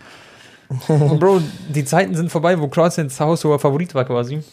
Und 0.87 1.19
Bro, 1.19 1.41
die 1.69 1.85
Zeiten 1.85 2.15
sind 2.15 2.31
vorbei, 2.31 2.59
wo 2.59 2.67
Kroatien 2.67 3.09
zu 3.09 3.23
Hause 3.25 3.49
hoher 3.49 3.59
Favorit 3.59 3.95
war 3.95 4.05
quasi. 4.05 4.43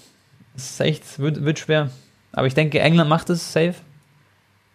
Das 0.54 0.70
ist 0.70 0.80
echt, 0.80 1.18
wird, 1.18 1.44
wird 1.44 1.58
schwer. 1.58 1.90
Aber 2.32 2.46
ich 2.46 2.54
denke, 2.54 2.80
England 2.80 3.10
macht 3.10 3.30
es 3.30 3.52
safe. 3.52 3.74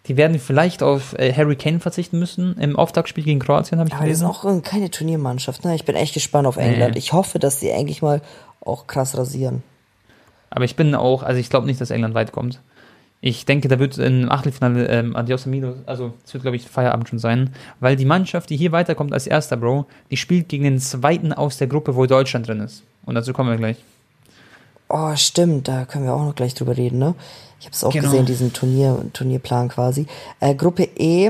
Die 0.08 0.18
werden 0.18 0.40
vielleicht 0.40 0.82
auf 0.82 1.14
äh, 1.20 1.32
Harry 1.34 1.56
Kane 1.56 1.80
verzichten 1.80 2.18
müssen 2.18 2.58
im 2.58 2.76
Auftaktspiel 2.76 3.24
gegen 3.24 3.40
Kroatien, 3.40 3.80
habe 3.80 3.88
ich 3.90 3.94
Aber 3.96 4.06
das 4.06 4.18
ist 4.18 4.22
gelesen. 4.22 4.46
auch 4.48 4.58
äh, 4.58 4.62
keine 4.62 4.90
Turniermannschaft, 4.90 5.64
ne? 5.64 5.76
Ich 5.76 5.86
bin 5.86 5.96
echt 5.96 6.14
gespannt 6.14 6.48
auf 6.48 6.58
England. 6.58 6.96
Ich 6.96 7.14
hoffe, 7.14 7.38
dass 7.38 7.60
die 7.60 7.70
endlich 7.70 8.02
mal 8.02 8.22
auch 8.62 8.88
krass 8.88 9.16
rasieren. 9.16 9.62
Aber 10.50 10.66
ich 10.66 10.76
bin 10.76 10.96
auch, 10.96 11.24
also 11.24 11.40
ich 11.40 11.50
glaube 11.50 11.68
nicht, 11.68 11.80
dass 11.80 11.92
England 11.92 12.14
weit 12.16 12.32
kommt. 12.32 12.60
Ich 13.24 13.46
denke, 13.46 13.68
da 13.68 13.78
wird 13.78 14.00
im 14.00 14.32
Achtelfinale 14.32 14.88
ähm, 14.88 15.16
Adios 15.16 15.46
Amigos, 15.46 15.76
also 15.86 16.14
es 16.26 16.34
wird, 16.34 16.42
glaube 16.42 16.58
ich, 16.58 16.68
Feierabend 16.68 17.08
schon 17.08 17.20
sein, 17.20 17.54
weil 17.80 17.96
die 17.96 18.06
Mannschaft, 18.06 18.50
die 18.50 18.58
hier 18.58 18.72
weiterkommt 18.72 19.14
als 19.14 19.28
erster, 19.28 19.58
Bro, 19.58 19.86
die 20.10 20.18
spielt 20.18 20.50
gegen 20.50 20.64
den 20.64 20.80
zweiten 20.80 21.32
aus 21.32 21.58
der 21.58 21.68
Gruppe, 21.68 21.96
wo 21.96 22.08
Deutschland 22.08 22.48
drin 22.48 22.62
ist. 22.62 22.82
Und 23.06 23.14
dazu 23.14 23.32
kommen 23.32 23.52
wir 23.52 23.58
gleich. 23.58 23.78
Oh, 24.90 25.16
stimmt, 25.16 25.68
da 25.68 25.86
können 25.86 26.06
wir 26.06 26.14
auch 26.14 26.26
noch 26.26 26.36
gleich 26.36 26.56
drüber 26.56 26.76
reden, 26.76 26.98
ne? 26.98 27.14
Ich 27.60 27.68
habe 27.68 27.76
es 27.76 27.84
auch 27.84 27.94
Genau. 27.94 28.06
gesehen, 28.10 28.26
diesen 28.26 28.54
Turnier, 28.54 29.06
Turnierplan 29.14 29.70
quasi. 29.70 30.08
Äh, 30.40 30.56
Gruppe 30.56 30.90
E, 30.98 31.30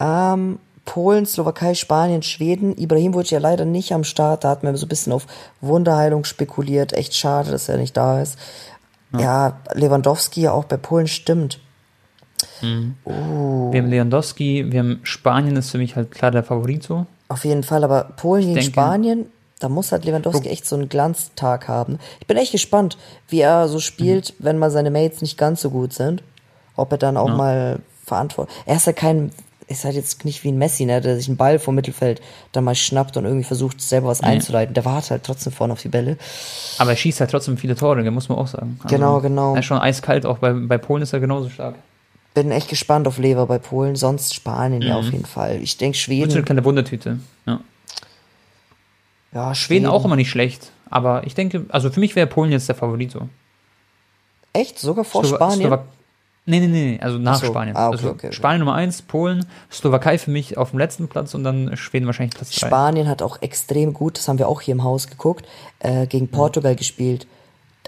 ähm, 0.00 0.58
Polen, 0.86 1.26
Slowakei, 1.26 1.74
Spanien, 1.74 2.22
Schweden. 2.22 2.76
Ibrahimovic 2.76 3.30
ja 3.30 3.38
leider 3.38 3.66
nicht 3.66 3.92
am 3.92 4.02
Start. 4.02 4.42
Da 4.42 4.48
hat 4.48 4.64
man 4.64 4.74
so 4.76 4.86
ein 4.86 4.88
bisschen 4.88 5.12
auf 5.12 5.26
Wunderheilung 5.60 6.24
spekuliert. 6.24 6.94
Echt 6.94 7.14
schade, 7.14 7.50
dass 7.50 7.68
er 7.68 7.76
nicht 7.76 7.96
da 7.96 8.22
ist. 8.22 8.38
Ja, 9.18 9.58
Lewandowski 9.74 10.42
ja 10.42 10.52
auch 10.52 10.64
bei 10.64 10.76
Polen 10.76 11.08
stimmt. 11.08 11.58
Wir 12.60 13.80
haben 13.82 13.90
Lewandowski, 13.90 14.70
wir 14.70 14.78
haben 14.80 15.00
Spanien, 15.02 15.56
ist 15.56 15.70
für 15.70 15.78
mich 15.78 15.96
halt 15.96 16.10
klar 16.10 16.30
der 16.30 16.42
Favorit 16.44 16.82
so. 16.82 17.06
Auf 17.28 17.44
jeden 17.44 17.62
Fall, 17.62 17.84
aber 17.84 18.04
Polen 18.16 18.42
gegen 18.42 18.54
denke- 18.54 18.70
Spanien, 18.70 19.26
da 19.58 19.68
muss 19.68 19.92
halt 19.92 20.04
Lewandowski 20.04 20.48
echt 20.48 20.66
so 20.66 20.76
einen 20.76 20.88
Glanztag 20.88 21.68
haben. 21.68 21.98
Ich 22.20 22.26
bin 22.26 22.36
echt 22.36 22.52
gespannt, 22.52 22.96
wie 23.28 23.40
er 23.40 23.68
so 23.68 23.78
spielt, 23.78 24.34
wenn 24.38 24.58
mal 24.58 24.70
seine 24.70 24.90
Mates 24.90 25.20
nicht 25.22 25.36
ganz 25.38 25.60
so 25.60 25.70
gut 25.70 25.92
sind. 25.92 26.22
Ob 26.76 26.92
er 26.92 26.98
dann 26.98 27.16
auch 27.16 27.28
mal 27.36 27.78
verantwortet. 28.06 28.54
Er 28.64 28.76
ist 28.76 28.86
ja 28.86 28.92
kein, 28.94 29.32
ist 29.70 29.84
halt 29.84 29.94
jetzt 29.94 30.24
nicht 30.24 30.44
wie 30.44 30.48
ein 30.52 30.58
Messi, 30.58 30.84
ne, 30.84 31.00
der 31.00 31.16
sich 31.16 31.28
einen 31.28 31.36
Ball 31.36 31.58
vom 31.58 31.74
Mittelfeld 31.76 32.20
dann 32.52 32.64
mal 32.64 32.74
schnappt 32.74 33.16
und 33.16 33.24
irgendwie 33.24 33.44
versucht, 33.44 33.80
selber 33.80 34.08
was 34.08 34.20
einzuleiten. 34.20 34.74
Der 34.74 34.84
wartet 34.84 35.10
halt 35.12 35.24
trotzdem 35.24 35.52
vorne 35.52 35.72
auf 35.72 35.80
die 35.80 35.88
Bälle. 35.88 36.18
Aber 36.78 36.90
er 36.90 36.96
schießt 36.96 37.20
halt 37.20 37.30
trotzdem 37.30 37.56
viele 37.56 37.76
Tore, 37.76 38.08
muss 38.10 38.28
man 38.28 38.36
auch 38.38 38.48
sagen. 38.48 38.78
Also, 38.82 38.94
Genau, 38.94 39.20
genau. 39.20 39.54
Er 39.54 39.60
ist 39.60 39.66
schon 39.66 39.78
eiskalt, 39.78 40.26
auch 40.26 40.38
bei, 40.38 40.52
bei 40.52 40.76
Polen 40.76 41.02
ist 41.02 41.12
er 41.12 41.20
genauso 41.20 41.48
stark. 41.48 41.76
Bin 42.34 42.50
echt 42.50 42.68
gespannt 42.68 43.06
auf 43.08 43.18
Lever 43.18 43.46
bei 43.46 43.58
Polen, 43.58 43.96
sonst 43.96 44.34
Spanien 44.34 44.82
ja 44.82 44.96
auf 44.96 45.06
jeden 45.06 45.24
Fall. 45.24 45.60
Ich 45.62 45.76
denke 45.78 45.96
Und 45.96 46.04
so 46.04 46.12
eine 46.12 46.20
Schweden. 46.30 46.44
kleine 46.44 46.64
Wundertüte. 46.64 47.18
Ja. 47.46 47.60
Ja, 49.32 49.54
Schweden 49.54 49.86
auch 49.86 50.04
immer 50.04 50.16
nicht 50.16 50.30
schlecht. 50.30 50.72
Aber 50.90 51.24
ich 51.26 51.34
denke, 51.34 51.66
also 51.68 51.90
für 51.90 52.00
mich 52.00 52.16
wäre 52.16 52.26
Polen 52.26 52.50
jetzt 52.50 52.68
der 52.68 52.74
Favorit 52.74 53.12
so. 53.12 53.28
Echt? 54.52 54.78
Sogar 54.78 55.04
vor 55.04 55.22
Slowa- 55.24 55.36
Spanien? 55.36 55.60
Slowak 55.60 55.84
nee, 56.46 56.60
nee, 56.60 56.66
nee, 56.66 56.90
nee, 56.92 57.00
also 57.00 57.18
nach 57.18 57.36
Ach 57.36 57.40
so. 57.40 57.46
Spanien. 57.46 57.76
Ah, 57.76 57.88
okay, 57.88 57.96
also 57.96 58.10
okay, 58.10 58.26
okay. 58.28 58.32
Spanien 58.32 58.60
Nummer 58.60 58.74
1, 58.74 59.02
Polen, 59.02 59.46
Slowakei 59.70 60.18
für 60.18 60.30
mich 60.30 60.56
auf 60.58 60.70
dem 60.70 60.78
letzten 60.78 61.08
Platz 61.08 61.34
und 61.34 61.44
dann 61.44 61.76
Schweden 61.76 62.06
wahrscheinlich 62.06 62.34
Platz 62.34 62.50
3. 62.58 62.66
Spanien 62.66 63.08
hat 63.08 63.22
auch 63.22 63.40
extrem 63.42 63.92
gut, 63.92 64.18
das 64.18 64.28
haben 64.28 64.38
wir 64.38 64.48
auch 64.48 64.60
hier 64.60 64.72
im 64.72 64.82
Haus 64.84 65.06
geguckt, 65.08 65.46
äh, 65.80 66.06
gegen 66.06 66.26
Mhm. 66.26 66.30
Portugal 66.30 66.74
gespielt. 66.76 67.26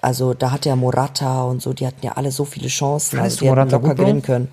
Also 0.01 0.35
da 0.35 0.51
hat 0.51 0.65
ja 0.67 0.75
Morata 0.77 1.45
und 1.45 1.63
so, 1.63 1.73
die 1.73 1.87
hatten 1.87 2.05
ja 2.05 2.13
alle 2.13 2.33
so 2.33 2.45
viele 2.45 2.69
Chancen, 2.69 3.17
Findest 3.19 3.37
also 3.37 3.41
die 3.41 3.47
hätten 3.47 3.55
Morata 3.57 3.77
locker 3.77 3.89
gut, 3.89 3.97
Bro? 3.97 4.05
gewinnen 4.05 4.23
können. 4.23 4.49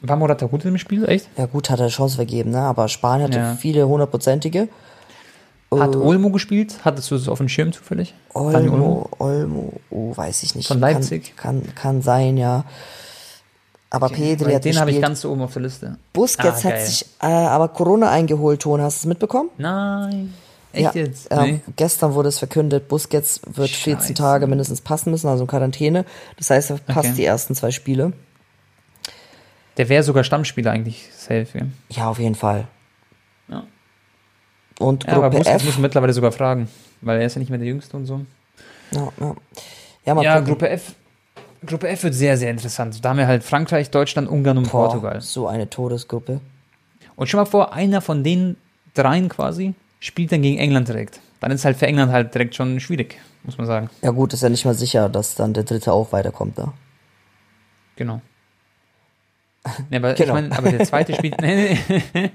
War 0.00 0.16
Morata 0.16 0.46
gut 0.46 0.64
im 0.64 0.76
Spiel, 0.78 1.08
echt? 1.08 1.28
Ja 1.38 1.46
gut, 1.46 1.70
hat 1.70 1.80
er 1.80 1.88
Chance 1.88 2.16
vergeben, 2.16 2.50
ne? 2.50 2.60
aber 2.60 2.88
Spanien 2.88 3.28
hatte 3.28 3.38
Ja. 3.38 3.54
viele 3.56 3.88
hundertprozentige. 3.88 4.68
Hat 5.80 5.96
Olmo 5.96 6.30
gespielt? 6.30 6.76
Hattest 6.84 7.10
du 7.10 7.16
das 7.16 7.28
auf 7.28 7.38
dem 7.38 7.48
Schirm 7.48 7.72
zufällig? 7.72 8.14
Dani 8.34 8.68
Olmo, 8.68 9.08
Olmo, 9.18 9.72
oh, 9.90 10.16
weiß 10.16 10.42
ich 10.42 10.54
nicht. 10.54 10.68
Von 10.68 10.80
Leipzig? 10.80 11.34
Kann, 11.36 11.62
kann, 11.62 11.74
kann 11.74 12.02
sein, 12.02 12.36
ja. 12.36 12.64
Aber 13.90 14.08
Pedri 14.08 14.46
Weil 14.46 14.54
hat 14.56 14.64
den 14.64 14.78
habe 14.80 14.90
ich 14.90 15.00
ganz 15.00 15.24
oben 15.24 15.42
auf 15.42 15.52
der 15.52 15.62
Liste. 15.62 15.96
Busquets 16.12 16.64
Ah, 16.66 16.70
hat 16.70 16.80
sich 16.80 17.06
äh, 17.22 17.26
aber 17.26 17.68
Corona 17.68 18.10
eingeholt, 18.10 18.60
Ton, 18.62 18.80
hast 18.80 18.98
du 18.98 19.00
es 19.02 19.08
mitbekommen? 19.08 19.50
Nein. 19.56 20.34
Echt 20.72 20.94
ja, 20.96 21.02
jetzt? 21.02 21.28
ähm, 21.30 21.38
Nee. 21.40 21.60
Gestern 21.76 22.14
wurde 22.14 22.28
es 22.30 22.38
verkündet, 22.40 22.88
Busquets 22.88 23.40
wird 23.46 23.70
14 23.70 24.00
Scheiße. 24.00 24.14
Tage 24.14 24.48
mindestens 24.48 24.80
passen 24.80 25.12
müssen, 25.12 25.28
also 25.28 25.44
in 25.44 25.46
Quarantäne. 25.46 26.04
Das 26.36 26.50
heißt, 26.50 26.70
er 26.70 26.78
passt 26.78 27.10
Okay. 27.10 27.16
die 27.18 27.24
ersten 27.24 27.54
zwei 27.54 27.70
Spiele. 27.70 28.12
Der 29.76 29.88
wäre 29.88 30.02
sogar 30.02 30.24
Stammspieler 30.24 30.72
eigentlich 30.72 31.08
safe. 31.16 31.46
Ja, 31.54 31.66
Ja, 31.90 32.08
auf 32.08 32.18
jeden 32.18 32.34
Fall. 32.34 32.66
Ja. 33.48 33.62
Und 34.78 35.04
ja 35.04 35.14
aber 35.14 35.30
Gruppe 35.30 35.50
F. 35.50 35.64
muss 35.64 35.74
man 35.74 35.82
mittlerweile 35.82 36.12
sogar 36.12 36.32
fragen, 36.32 36.68
weil 37.00 37.20
er 37.20 37.26
ist 37.26 37.34
ja 37.34 37.38
nicht 37.38 37.50
mehr 37.50 37.58
der 37.58 37.68
Jüngste 37.68 37.96
und 37.96 38.06
so. 38.06 38.20
Ja, 38.90 39.12
ja. 39.20 39.34
ja, 40.04 40.14
mal 40.14 40.24
Ja. 40.24 40.40
Gruppe 40.40 40.68
F. 40.68 40.94
Gruppe 41.64 41.88
F 41.88 42.04
wird 42.04 42.14
sehr, 42.14 42.36
sehr 42.36 42.50
interessant. 42.50 43.02
Da 43.04 43.10
haben 43.10 43.18
wir 43.18 43.26
halt 43.26 43.42
Frankreich, 43.42 43.90
Deutschland, 43.90 44.28
Ungarn 44.28 44.58
und 44.58 44.70
Boah, 44.70 44.88
Portugal. 44.88 45.20
So 45.20 45.46
eine 45.46 45.70
Todesgruppe. 45.70 46.40
Und 47.16 47.28
schon 47.28 47.38
mal 47.38 47.46
vor, 47.46 47.72
einer 47.72 48.00
von 48.00 48.22
den 48.22 48.56
dreien 48.94 49.28
quasi 49.28 49.74
spielt 50.00 50.32
dann 50.32 50.42
gegen 50.42 50.58
England 50.58 50.88
direkt. 50.88 51.20
Dann 51.40 51.50
ist 51.50 51.64
halt 51.64 51.76
für 51.76 51.86
England 51.86 52.12
halt 52.12 52.34
direkt 52.34 52.54
schon 52.54 52.80
schwierig, 52.80 53.18
muss 53.44 53.58
man 53.58 53.66
sagen. 53.66 53.90
Ja 54.02 54.10
gut, 54.10 54.32
ist 54.32 54.42
ja 54.42 54.48
nicht 54.48 54.64
mal 54.64 54.74
sicher, 54.74 55.08
dass 55.08 55.34
dann 55.34 55.52
der 55.52 55.64
dritte 55.64 55.92
auch 55.92 56.12
weiterkommt 56.12 56.58
da. 56.58 56.72
Genau. 57.96 58.20
Nee, 59.90 59.96
aber 59.96 60.12
Genau. 60.14 60.28
ich 60.28 60.32
meine, 60.42 60.58
aber 60.58 60.70
der 60.70 60.84
zweite 60.86 61.14
spielt. 61.14 61.34
Nee, 61.40 61.78
nee. 62.12 62.30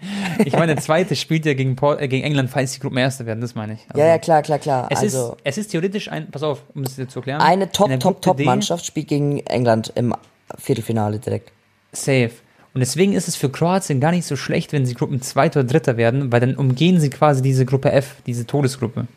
ich 0.45 0.53
meine, 0.53 0.73
der 0.73 0.83
zweite 0.83 1.15
spielt 1.15 1.45
ja 1.45 1.53
gegen, 1.53 1.75
Port, 1.75 2.01
äh, 2.01 2.07
gegen 2.07 2.23
England, 2.23 2.49
falls 2.49 2.73
die 2.73 2.79
Gruppenerste 2.79 3.25
werden, 3.25 3.39
das 3.39 3.53
meine 3.55 3.73
ich. 3.73 3.79
Also, 3.89 3.99
Ja, 3.99 4.07
ja, 4.07 4.17
klar, 4.17 4.41
klar, 4.41 4.57
klar. 4.59 4.87
Es, 4.89 4.99
also 4.99 5.33
ist, 5.33 5.37
es 5.43 5.57
ist 5.59 5.67
theoretisch 5.71 6.11
ein, 6.11 6.31
pass 6.31 6.41
auf, 6.43 6.63
um 6.73 6.83
es 6.83 6.95
dir 6.95 7.07
zu 7.07 7.19
erklären. 7.19 7.41
eine 7.41 7.71
Top, 7.71 7.87
Top, 7.99 8.21
D 8.21 8.25
Top-Mannschaft 8.29 8.85
spielt 8.85 9.07
gegen 9.09 9.39
England 9.45 9.91
im 9.95 10.15
Viertelfinale 10.57 11.19
direkt. 11.19 11.51
Safe. 11.91 12.31
Und 12.73 12.81
deswegen 12.81 13.13
ist 13.13 13.27
es 13.27 13.35
für 13.35 13.49
Kroatien 13.49 13.99
gar 13.99 14.11
nicht 14.11 14.25
so 14.25 14.35
schlecht, 14.35 14.73
wenn 14.73 14.85
sie 14.85 14.93
Gruppen 14.93 15.21
Zweiter 15.21 15.59
oder 15.61 15.69
Dritter 15.69 15.97
werden, 15.97 16.31
weil 16.31 16.39
dann 16.39 16.55
umgehen 16.55 16.99
sie 16.99 17.09
quasi 17.09 17.41
diese 17.41 17.65
Gruppe 17.65 17.91
F, 17.91 18.17
diese 18.25 18.45
Todesgruppe. 18.45 19.07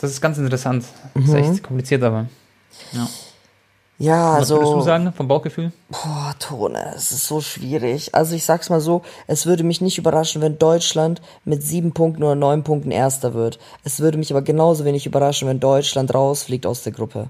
Das 0.00 0.10
ist 0.10 0.20
ganz 0.20 0.38
interessant. 0.38 0.84
Das 1.14 1.24
ist 1.24 1.34
echt 1.34 1.62
kompliziert, 1.62 2.02
aber. 2.02 2.26
Ja. 2.92 3.06
Ja, 4.00 4.40
Was 4.40 4.48
würdest 4.48 4.72
du 4.72 4.76
also, 4.76 4.80
sagen 4.80 5.12
vom 5.12 5.28
Bauchgefühl? 5.28 5.72
boah, 5.90 6.34
Tone, 6.38 6.94
es 6.96 7.12
ist 7.12 7.26
so 7.26 7.42
schwierig. 7.42 8.14
Also 8.14 8.34
ich 8.34 8.46
sag's 8.46 8.70
mal 8.70 8.80
so, 8.80 9.02
es 9.26 9.44
würde 9.44 9.62
mich 9.62 9.82
nicht 9.82 9.98
überraschen, 9.98 10.40
wenn 10.40 10.58
Deutschland 10.58 11.20
mit 11.44 11.62
sieben 11.62 11.92
Punkten 11.92 12.22
oder 12.22 12.34
neun 12.34 12.64
Punkten 12.64 12.92
Erster 12.92 13.34
wird. 13.34 13.58
Es 13.84 14.00
würde 14.00 14.16
mich 14.16 14.30
aber 14.30 14.40
genauso 14.40 14.86
wenig 14.86 15.04
überraschen, 15.04 15.48
wenn 15.48 15.60
Deutschland 15.60 16.14
rausfliegt 16.14 16.64
aus 16.64 16.82
der 16.82 16.92
Gruppe. 16.92 17.28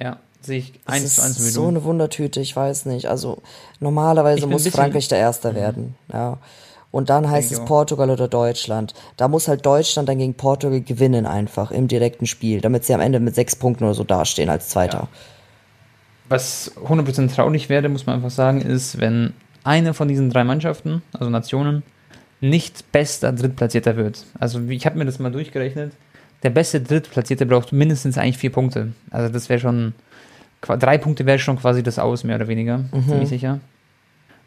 Ja, 0.00 0.18
sehe 0.42 0.58
ich 0.58 0.74
eins 0.86 1.16
zu 1.16 1.22
eins 1.22 1.40
ist 1.40 1.46
wie 1.46 1.50
so 1.50 1.66
eine 1.66 1.82
Wundertüte, 1.82 2.38
ich 2.38 2.54
weiß 2.54 2.86
nicht. 2.86 3.06
Also 3.06 3.38
normalerweise 3.80 4.46
muss 4.46 4.68
Frankreich 4.68 5.08
der 5.08 5.18
Erster 5.18 5.56
werden. 5.56 5.96
Ja. 6.12 6.38
Und 6.92 7.10
dann 7.10 7.28
heißt 7.28 7.50
Denke 7.50 7.62
es. 7.64 7.68
Portugal 7.68 8.10
oder 8.10 8.28
Deutschland. 8.28 8.94
Da 9.16 9.26
muss 9.26 9.48
halt 9.48 9.66
Deutschland 9.66 10.08
dann 10.08 10.18
gegen 10.18 10.34
Portugal 10.34 10.82
gewinnen 10.82 11.26
einfach 11.26 11.70
im 11.72 11.88
direkten 11.88 12.26
Spiel, 12.26 12.60
damit 12.60 12.84
sie 12.84 12.94
am 12.94 13.00
Ende 13.00 13.18
mit 13.18 13.34
sechs 13.34 13.56
Punkten 13.56 13.84
oder 13.84 13.94
so 13.94 14.04
dastehen 14.04 14.50
als 14.50 14.68
Zweiter. 14.68 15.08
Was 16.28 16.70
100% 16.76 17.34
traurig 17.34 17.68
wäre, 17.68 17.88
muss 17.88 18.06
man 18.06 18.16
einfach 18.16 18.30
sagen, 18.30 18.60
ist, 18.60 19.00
wenn 19.00 19.32
eine 19.64 19.94
von 19.94 20.06
diesen 20.06 20.30
drei 20.30 20.44
Mannschaften, 20.44 21.02
also 21.12 21.30
Nationen, 21.30 21.82
nicht 22.40 22.92
bester 22.92 23.32
Drittplatzierter 23.32 23.96
wird. 23.96 24.26
Also 24.38 24.60
ich 24.68 24.84
habe 24.84 24.98
mir 24.98 25.04
das 25.06 25.18
mal 25.18 25.32
durchgerechnet. 25.32 25.92
Der 26.42 26.50
beste 26.50 26.80
Drittplatzierte 26.80 27.46
braucht 27.46 27.72
mindestens 27.72 28.18
eigentlich 28.18 28.38
vier 28.38 28.50
Punkte. 28.50 28.92
Also 29.10 29.32
das 29.32 29.48
wäre 29.48 29.60
schon, 29.60 29.94
drei 30.60 30.98
Punkte 30.98 31.24
wäre 31.24 31.38
schon 31.38 31.58
quasi 31.58 31.82
das 31.82 31.98
Aus, 31.98 32.24
mehr 32.24 32.36
oder 32.36 32.48
weniger, 32.48 32.84
ziemlich 33.08 33.28
sicher. 33.28 33.60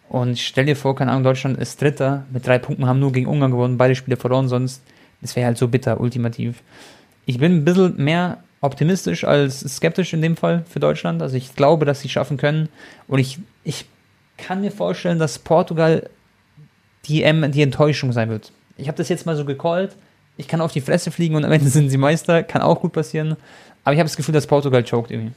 Und 0.09 0.37
stell 0.37 0.65
dir 0.65 0.75
vor, 0.75 0.95
keine 0.95 1.11
Ahnung, 1.11 1.23
Deutschland 1.23 1.57
ist 1.57 1.81
Dritter 1.81 2.25
mit 2.31 2.45
drei 2.45 2.59
Punkten, 2.59 2.85
haben 2.85 2.99
nur 2.99 3.11
gegen 3.11 3.27
Ungarn 3.27 3.51
gewonnen, 3.51 3.77
beide 3.77 3.95
Spiele 3.95 4.17
verloren, 4.17 4.47
sonst, 4.47 4.83
das 5.21 5.35
wäre 5.35 5.47
halt 5.47 5.57
so 5.57 5.67
bitter, 5.67 5.99
ultimativ. 5.99 6.61
Ich 7.25 7.39
bin 7.39 7.53
ein 7.53 7.65
bisschen 7.65 7.95
mehr 7.97 8.37
optimistisch 8.61 9.23
als 9.23 9.61
skeptisch 9.61 10.13
in 10.13 10.21
dem 10.21 10.35
Fall 10.35 10.65
für 10.67 10.79
Deutschland. 10.79 11.21
Also 11.21 11.37
ich 11.37 11.55
glaube, 11.55 11.85
dass 11.85 12.01
sie 12.01 12.09
schaffen 12.09 12.37
können. 12.37 12.69
Und 13.07 13.19
ich, 13.19 13.39
ich 13.63 13.85
kann 14.37 14.61
mir 14.61 14.71
vorstellen, 14.71 15.19
dass 15.19 15.39
Portugal 15.39 16.09
die, 17.05 17.21
ähm, 17.21 17.51
die 17.51 17.61
Enttäuschung 17.61 18.11
sein 18.11 18.29
wird. 18.29 18.51
Ich 18.77 18.87
habe 18.87 18.97
das 18.97 19.09
jetzt 19.09 19.25
mal 19.25 19.35
so 19.35 19.45
gecallt. 19.45 19.95
Ich 20.37 20.47
kann 20.47 20.61
auf 20.61 20.73
die 20.73 20.81
Fresse 20.81 21.11
fliegen 21.11 21.35
und 21.35 21.45
am 21.45 21.51
Ende 21.51 21.69
sind 21.69 21.89
sie 21.89 21.97
Meister. 21.97 22.43
Kann 22.43 22.61
auch 22.61 22.81
gut 22.81 22.93
passieren. 22.93 23.37
Aber 23.83 23.93
ich 23.93 23.99
habe 23.99 24.09
das 24.09 24.17
Gefühl, 24.17 24.33
dass 24.33 24.47
Portugal 24.47 24.83
choked 24.83 25.11
irgendwie. 25.11 25.33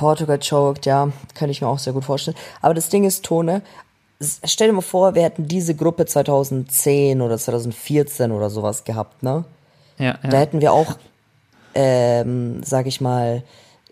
Portugal 0.00 0.38
choked, 0.38 0.86
ja, 0.86 1.12
kann 1.34 1.50
ich 1.50 1.60
mir 1.60 1.68
auch 1.68 1.78
sehr 1.78 1.92
gut 1.92 2.06
vorstellen. 2.06 2.36
Aber 2.62 2.72
das 2.72 2.88
Ding 2.88 3.04
ist, 3.04 3.22
Tone, 3.22 3.60
stell 4.44 4.68
dir 4.68 4.72
mal 4.72 4.80
vor, 4.80 5.14
wir 5.14 5.22
hätten 5.22 5.46
diese 5.46 5.74
Gruppe 5.74 6.06
2010 6.06 7.20
oder 7.20 7.36
2014 7.36 8.32
oder 8.32 8.48
sowas 8.48 8.84
gehabt, 8.84 9.22
ne? 9.22 9.44
Ja, 9.98 10.16
Da 10.22 10.32
ja. 10.32 10.38
hätten 10.38 10.62
wir 10.62 10.72
auch, 10.72 10.96
ähm, 11.74 12.62
sag 12.64 12.86
ich 12.86 13.02
mal, 13.02 13.42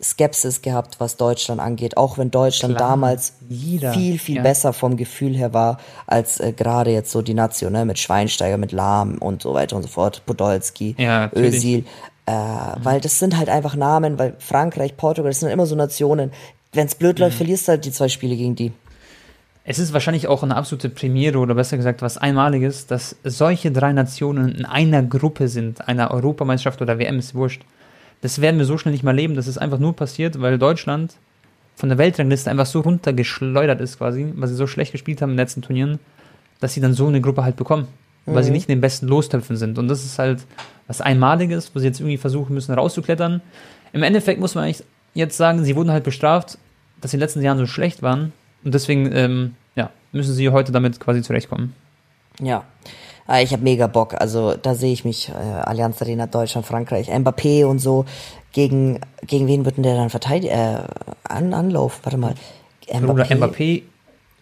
Skepsis 0.02 0.62
gehabt, 0.62 0.98
was 0.98 1.18
Deutschland 1.18 1.60
angeht, 1.60 1.98
auch 1.98 2.16
wenn 2.16 2.30
Deutschland 2.30 2.76
Klar, 2.76 2.90
damals 2.90 3.34
jeder, 3.50 3.92
viel, 3.92 4.18
viel 4.18 4.36
ja. 4.36 4.42
besser 4.42 4.72
vom 4.72 4.96
Gefühl 4.96 5.36
her 5.36 5.52
war, 5.52 5.78
als 6.06 6.40
äh, 6.40 6.52
gerade 6.52 6.90
jetzt 6.90 7.10
so 7.10 7.20
die 7.20 7.34
Nation, 7.34 7.72
ne, 7.72 7.84
mit 7.84 7.98
Schweinsteiger, 7.98 8.56
mit 8.56 8.72
Lahm 8.72 9.18
und 9.18 9.42
so 9.42 9.52
weiter 9.52 9.76
und 9.76 9.82
so 9.82 9.88
fort, 9.88 10.22
Podolski, 10.24 10.94
Ja. 10.98 11.30
Özil, 11.34 11.84
äh, 12.28 12.76
weil 12.82 13.00
das 13.00 13.18
sind 13.18 13.38
halt 13.38 13.48
einfach 13.48 13.74
Namen, 13.74 14.18
weil 14.18 14.34
Frankreich, 14.38 14.96
Portugal, 14.96 15.30
das 15.30 15.40
sind 15.40 15.48
immer 15.48 15.64
so 15.64 15.74
Nationen, 15.74 16.30
wenn's 16.74 16.94
blöd 16.94 17.16
Mhm. 17.18 17.24
läuft, 17.24 17.36
verlierst 17.38 17.66
du 17.66 17.72
halt 17.72 17.84
die 17.86 17.90
zwei 17.92 18.08
Spiele 18.08 18.36
gegen 18.36 18.54
die. 18.54 18.72
Es 19.64 19.78
ist 19.78 19.92
wahrscheinlich 19.92 20.28
auch 20.28 20.42
eine 20.42 20.56
absolute 20.56 20.88
Premiere 20.90 21.38
oder 21.38 21.54
besser 21.54 21.76
gesagt 21.78 22.00
was 22.02 22.18
Einmaliges, 22.18 22.86
dass 22.86 23.16
solche 23.24 23.70
drei 23.70 23.92
Nationen 23.92 24.54
in 24.54 24.64
einer 24.66 25.02
Gruppe 25.02 25.48
sind, 25.48 25.88
einer 25.88 26.10
Europameisterschaft 26.10 26.80
oder 26.82 26.98
WM 26.98 27.18
ist 27.18 27.34
wurscht. 27.34 27.62
Das 28.20 28.40
werden 28.40 28.58
wir 28.58 28.64
so 28.66 28.76
schnell 28.78 28.92
nicht 28.92 29.04
mal 29.04 29.14
leben. 29.14 29.34
Das 29.34 29.46
ist 29.46 29.58
einfach 29.58 29.78
nur 29.78 29.94
passiert, 29.94 30.40
weil 30.40 30.58
Deutschland 30.58 31.14
von 31.76 31.88
der 31.88 31.98
Weltrangliste 31.98 32.50
einfach 32.50 32.66
so 32.66 32.80
runtergeschleudert 32.80 33.80
ist 33.80 33.98
quasi, 33.98 34.32
weil 34.36 34.48
sie 34.48 34.54
so 34.54 34.66
schlecht 34.66 34.92
gespielt 34.92 35.22
haben 35.22 35.30
in 35.30 35.36
den 35.36 35.44
letzten 35.44 35.62
Turnieren, 35.62 35.98
dass 36.60 36.74
sie 36.74 36.80
dann 36.80 36.92
so 36.94 37.06
eine 37.06 37.20
Gruppe 37.20 37.44
halt 37.44 37.56
bekommen, 37.56 37.86
weil 38.26 38.44
sie 38.44 38.50
nicht 38.50 38.68
in 38.68 38.76
den 38.76 38.80
besten 38.80 39.06
Lostöpfen 39.06 39.56
sind. 39.56 39.78
Und 39.78 39.88
das 39.88 40.04
ist 40.04 40.18
halt 40.18 40.44
was 40.86 41.00
Einmaliges, 41.00 41.70
wo 41.74 41.78
sie 41.78 41.86
jetzt 41.86 42.00
irgendwie 42.00 42.16
versuchen 42.18 42.54
müssen 42.54 42.74
rauszuklettern. 42.74 43.40
Im 43.92 44.02
Endeffekt 44.02 44.40
muss 44.40 44.54
man 44.54 44.64
eigentlich 44.64 44.84
jetzt 45.14 45.36
sagen, 45.36 45.64
sie 45.64 45.76
wurden 45.76 45.90
halt 45.90 46.04
bestraft, 46.04 46.58
dass 47.00 47.10
sie 47.10 47.16
in 47.16 47.20
den 47.20 47.24
letzten 47.26 47.42
Jahren 47.42 47.58
so 47.58 47.66
schlecht 47.66 48.02
waren. 48.02 48.32
Und 48.64 48.74
deswegen 48.74 49.10
ähm, 49.14 49.54
ja, 49.76 49.90
müssen 50.12 50.34
sie 50.34 50.48
heute 50.50 50.72
damit 50.72 51.00
quasi 51.00 51.22
zurechtkommen. 51.22 51.74
Ja. 52.40 52.64
Ah, 53.26 53.40
Ich 53.40 53.52
habe 53.52 53.62
mega 53.62 53.86
Bock. 53.86 54.14
Also 54.18 54.54
da 54.54 54.74
sehe 54.74 54.92
ich 54.92 55.04
mich, 55.04 55.28
äh, 55.28 55.32
Allianz 55.32 56.00
Arena, 56.00 56.26
Deutschland, 56.26 56.66
Frankreich, 56.66 57.10
Mbappé 57.10 57.64
und 57.66 57.78
so. 57.78 58.06
Gegen, 58.52 59.00
gegen 59.26 59.46
wen 59.46 59.64
wird 59.64 59.76
denn 59.76 59.82
der 59.84 59.96
dann 59.96 60.10
verteidigen? 60.10 60.54
Äh, 60.54 60.82
an, 61.24 61.52
Anlauf, 61.52 62.00
warte 62.02 62.16
mal. 62.16 62.34
Oder 62.90 63.24
Mbappé 63.26 63.82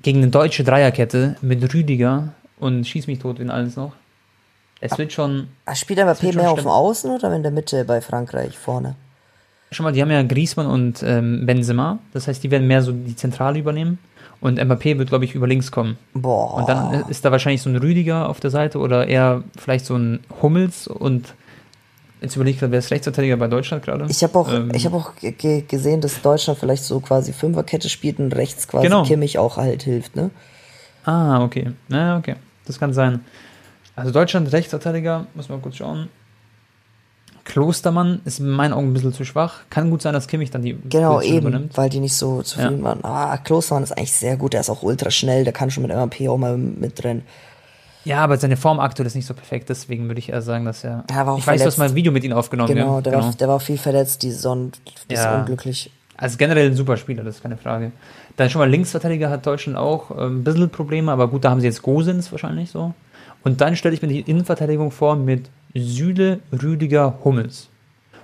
gegen 0.03 0.19
eine 0.19 0.29
deutsche 0.29 0.63
Dreierkette 0.63 1.37
mit 1.43 1.75
Rüdiger 1.75 2.33
und 2.59 2.87
schieß 2.87 3.07
mich 3.07 3.19
tot, 3.19 3.39
wenn 3.39 3.51
alles 3.51 3.77
noch. 3.77 3.93
Es 4.81 4.99
wird 4.99 5.13
schon, 5.13 5.49
Ah, 5.65 5.75
Spielt 5.75 5.99
Mbappé 5.99 6.27
schon 6.33 6.37
mehr 6.37 6.51
auf 6.51 6.59
dem. 6.61 6.69
Außen 6.69 7.11
oder 7.11 7.33
in 7.35 7.43
der 7.43 7.53
Mitte 7.53 7.85
bei 7.85 8.01
Frankreich 8.01 8.57
vorne? 8.59 8.95
schon 9.73 9.85
mal, 9.85 9.93
die 9.93 10.01
haben 10.01 10.11
ja 10.11 10.23
Griezmann 10.23 10.67
und 10.67 11.03
ähm, 11.03 11.45
Benzema, 11.45 11.99
das 12.13 12.29
heißt, 12.29 12.43
die 12.43 12.51
werden 12.51 12.67
mehr 12.69 12.83
so 12.83 12.93
die 12.93 13.17
Zentrale 13.17 13.59
übernehmen. 13.59 13.99
Und 14.41 14.61
Mbappé 14.61 14.97
wird, 14.99 15.09
glaube 15.09 15.25
ich, 15.25 15.35
über 15.35 15.47
links 15.47 15.71
kommen. 15.71 15.97
Boah. 16.13 16.55
Und 16.55 16.69
dann 16.69 16.93
ist 17.09 17.25
da 17.25 17.33
wahrscheinlich 17.33 17.63
so 17.63 17.71
ein 17.71 17.77
Rüdiger 17.77 18.29
auf 18.29 18.39
der 18.39 18.51
Seite 18.51 18.79
oder 18.79 19.09
eher 19.09 19.43
vielleicht 19.59 19.87
so 19.87 19.97
ein 19.97 20.21
Hummels 20.43 20.87
und 20.87 21.35
jetzt 22.21 22.37
überlege 22.37 22.55
ich 22.55 22.61
gerade, 22.61 22.71
wer 22.73 22.79
ist 22.81 22.91
Rechtsverteidiger 22.91 23.37
bei 23.39 23.49
Deutschland 23.49 23.83
gerade? 23.83 24.07
ich 24.09 24.23
habe 24.23 24.39
auch, 24.39 24.53
Ähm, 24.53 24.71
ich 24.75 24.85
hab 24.87 24.93
auch 24.93 25.17
ge- 25.17 25.33
ge- 25.33 25.63
gesehen, 25.67 26.01
dass 26.03 26.21
Deutschland 26.21 26.59
vielleicht 26.59 26.85
so 26.85 27.01
quasi 27.01 27.33
Fünferkette 27.33 27.89
spielt 27.89 28.19
und 28.19 28.35
rechts 28.37 28.69
quasi 28.69 28.87
Genau. 28.87 29.05
Kimmich 29.05 29.39
auch 29.39 29.57
halt 29.57 29.83
hilft, 29.83 30.17
ne? 30.17 30.31
Ah, 31.05 31.43
okay. 31.43 31.73
Na, 31.89 32.19
okay. 32.19 32.37
Das 32.67 32.79
kann 32.79 32.93
sein. 32.93 33.25
Also 33.95 34.13
Deutschland 34.13 34.53
Rechtsverteidiger, 34.53 35.27
muss 35.35 35.49
man 35.49 35.63
kurz 35.63 35.77
schauen. 35.77 36.09
Klostermann 37.45 38.21
ist 38.25 38.41
in 38.41 38.51
meinen 38.51 38.73
Augen 38.73 38.89
ein 38.89 38.93
bisschen 38.93 39.13
zu 39.13 39.25
schwach. 39.25 39.61
Kann 39.71 39.89
gut 39.91 40.03
sein, 40.03 40.13
dass 40.13 40.27
Kimmich 40.27 40.51
dann 40.51 40.63
die 40.63 40.77
Genau, 40.89 41.15
Position 41.15 41.37
eben, 41.39 41.47
übernimmt. 41.49 41.77
weil 41.77 41.89
die 41.89 42.01
nicht 42.01 42.15
so 42.15 42.43
zufrieden 42.43 42.79
Ja. 42.79 42.85
waren. 42.85 43.05
Ah, 43.05 43.37
Klostermann 43.39 43.85
ist 43.85 43.93
eigentlich 43.97 44.13
sehr 44.13 44.37
gut, 44.37 44.53
der 44.53 44.61
ist 44.61 44.69
auch 44.71 44.83
ultra 44.83 45.11
schnell, 45.11 45.45
der 45.45 45.53
kann 45.53 45.71
schon 45.71 45.85
mit 45.85 45.93
MAP 45.95 46.29
auch 46.29 46.39
mal 46.39 46.57
mit 46.59 47.03
drin. 47.03 47.23
Ja, 48.05 48.19
aber 48.23 48.37
seine 48.37 48.57
Form 48.57 48.79
aktuell 48.81 49.07
ist 49.07 49.15
nicht 49.15 49.27
so 49.27 49.35
perfekt, 49.35 49.69
deswegen 49.69 50.07
würde 50.09 50.19
ich 50.19 50.29
eher 50.29 50.43
sagen, 50.43 50.65
dass 50.65 50.83
er. 50.85 51.05
Er 51.09 51.27
war 51.27 51.35
auch 51.35 51.39
ich 51.39 51.47
weiß, 51.47 51.61
du 51.61 51.67
hast 51.67 51.75
verletzt. 51.75 51.79
mal 51.79 51.89
ein 51.89 51.95
Video 51.95 52.13
mit 52.13 52.25
ihm 52.25 52.33
aufgenommen. 52.33 52.73
Genau, 52.75 53.01
der, 53.01 53.13
War, 53.15 53.33
der 53.33 53.49
war 53.49 53.61
viel 53.61 53.79
verletzt 53.79 54.23
die 54.23 54.31
Saison, 54.33 54.73
das 55.09 55.19
Ja. 55.19 55.35
ist 55.35 55.41
unglücklich. 55.41 55.91
Also 56.17 56.39
generell 56.39 56.67
ein 56.71 56.75
super 56.77 56.97
Spieler, 56.97 57.23
das 57.23 57.37
ist 57.37 57.43
keine 57.43 57.57
Frage. 57.57 57.93
Dann 58.37 58.51
schon 58.51 58.61
mal 58.61 58.71
Linksverteidiger 58.71 59.31
hat 59.31 59.47
Deutschland 59.47 59.79
auch 59.79 60.11
äh, 60.11 60.25
ein 60.25 60.45
bisschen 60.45 60.71
Probleme, 60.71 61.11
aber 61.11 61.29
gut, 61.29 61.45
da 61.45 61.51
haben 61.51 61.61
sie 61.61 61.67
jetzt 61.67 61.83
Gosens 61.83 62.31
wahrscheinlich 62.33 62.71
so. 62.71 62.95
Und 63.45 63.61
dann 63.61 63.77
stelle 63.77 63.95
ich 63.95 64.03
mir 64.03 64.09
die 64.09 64.21
Innenverteidigung 64.21 64.91
vor 64.91 65.17
mit 65.17 65.49
Süle, 65.75 66.41
Rüdiger, 66.53 67.19
Hummels. 67.25 67.69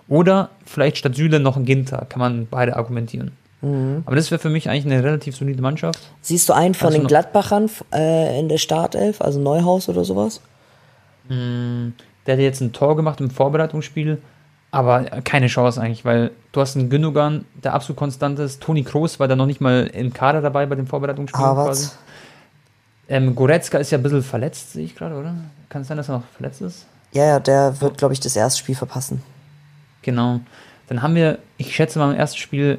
Oder 0.09 0.51
vielleicht 0.67 0.99
statt 0.99 1.15
Süle 1.15 1.41
noch 1.41 1.57
ein 1.57 1.65
Ginter, 1.65 2.07
kann 2.09 2.19
man 2.19 2.47
beide 2.51 2.77
argumentieren. 2.77 3.33
Mhm. 3.63 4.03
Aber 4.05 4.17
das 4.17 4.31
wäre 4.31 4.41
für 4.41 4.51
mich 4.51 4.69
eigentlich 4.69 4.93
eine 4.93 5.03
relativ 5.03 5.37
solide 5.37 5.63
Mannschaft. 5.63 6.01
Siehst 6.21 6.49
du 6.49 6.53
einen 6.53 6.75
von 6.75 6.89
Also 6.89 6.99
den 6.99 7.07
Gladbachern 7.07 7.71
äh, 7.95 8.39
in 8.39 8.49
der 8.49 8.59
Startelf, 8.59 9.21
also 9.23 9.41
Neuhaus 9.41 9.89
oder 9.89 10.05
sowas? 10.05 10.41
Der 11.29 12.35
hat 12.35 12.41
jetzt 12.41 12.61
ein 12.61 12.73
Tor 12.73 12.97
gemacht 12.97 13.21
im 13.21 13.31
Vorbereitungsspiel, 13.31 14.19
aber 14.73 15.05
keine 15.23 15.47
Chance 15.47 15.81
eigentlich, 15.81 16.05
weil 16.05 16.33
du 16.51 16.61
hast 16.61 16.77
einen 16.77 16.89
Gündogan, 16.89 17.45
der 17.63 17.75
absolut 17.75 17.99
konstant 17.99 18.39
ist. 18.39 18.63
Toni 18.63 18.83
Kroos 18.83 19.21
war 19.21 19.29
da 19.29 19.37
noch 19.37 19.47
nicht 19.47 19.61
mal 19.61 19.87
im 19.93 20.13
Kader 20.13 20.41
dabei 20.41 20.67
bei 20.67 20.75
dem 20.75 20.87
Vorbereitungsspiel 20.87 21.41
quasi. 21.41 21.91
Ähm, 23.09 23.35
Goretzka 23.35 23.79
ist 23.79 23.91
ja 23.91 23.99
ein 23.99 24.03
bisschen 24.03 24.23
verletzt, 24.23 24.73
sehe 24.73 24.87
ich 24.87 24.97
gerade, 24.97 25.15
oder? 25.15 25.35
Kann 25.69 25.83
es 25.83 25.89
sein, 25.89 25.99
dass 25.99 26.09
er 26.09 26.17
noch 26.17 26.25
verletzt 26.37 26.63
ist? 26.63 26.87
Ja, 27.13 27.27
ja, 27.27 27.39
der 27.39 27.79
wird, 27.83 27.99
glaube 27.99 28.15
ich, 28.15 28.21
das 28.21 28.35
erste 28.35 28.61
Spiel 28.61 28.75
verpassen. 28.75 29.23
Genau. 30.01 30.41
Dann 30.89 31.03
haben 31.03 31.15
wir, 31.15 31.39
ich 31.59 31.77
schätze 31.77 31.99
mal 31.99 32.11
im 32.11 32.19
ersten 32.19 32.39
Spiel 32.39 32.79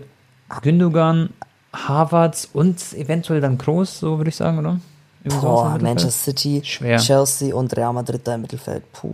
Gündogan, 0.63 1.29
Havertz 1.71 2.49
und 2.51 2.81
eventuell 2.93 3.39
dann 3.39 3.59
Kroos, 3.59 3.99
so 3.99 4.17
würde 4.17 4.29
ich 4.29 4.35
sagen, 4.35 4.57
oder? 4.57 4.79
Boah. 5.25 5.77
Manchester 5.79 6.31
City, 6.31 6.61
Schwer. 6.65 6.97
Chelsea 6.97 7.53
und 7.53 7.75
Real 7.77 7.93
Madrid 7.93 8.21
da 8.23 8.33
im 8.33 8.41
Mittelfeld. 8.41 8.91
Puh. 8.91 9.13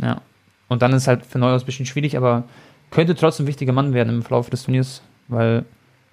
Ja. 0.00 0.20
Und 0.68 0.82
dann 0.82 0.92
ist 0.92 1.08
halt 1.08 1.24
für 1.24 1.38
Neuhaus 1.38 1.62
ein 1.62 1.66
bisschen 1.66 1.86
schwierig, 1.86 2.16
aber 2.16 2.44
könnte 2.90 3.14
trotzdem 3.14 3.44
ein 3.44 3.48
wichtiger 3.48 3.72
Mann 3.72 3.94
werden 3.94 4.16
im 4.16 4.22
Verlauf 4.22 4.50
des 4.50 4.64
Turniers, 4.64 5.02
weil 5.28 5.64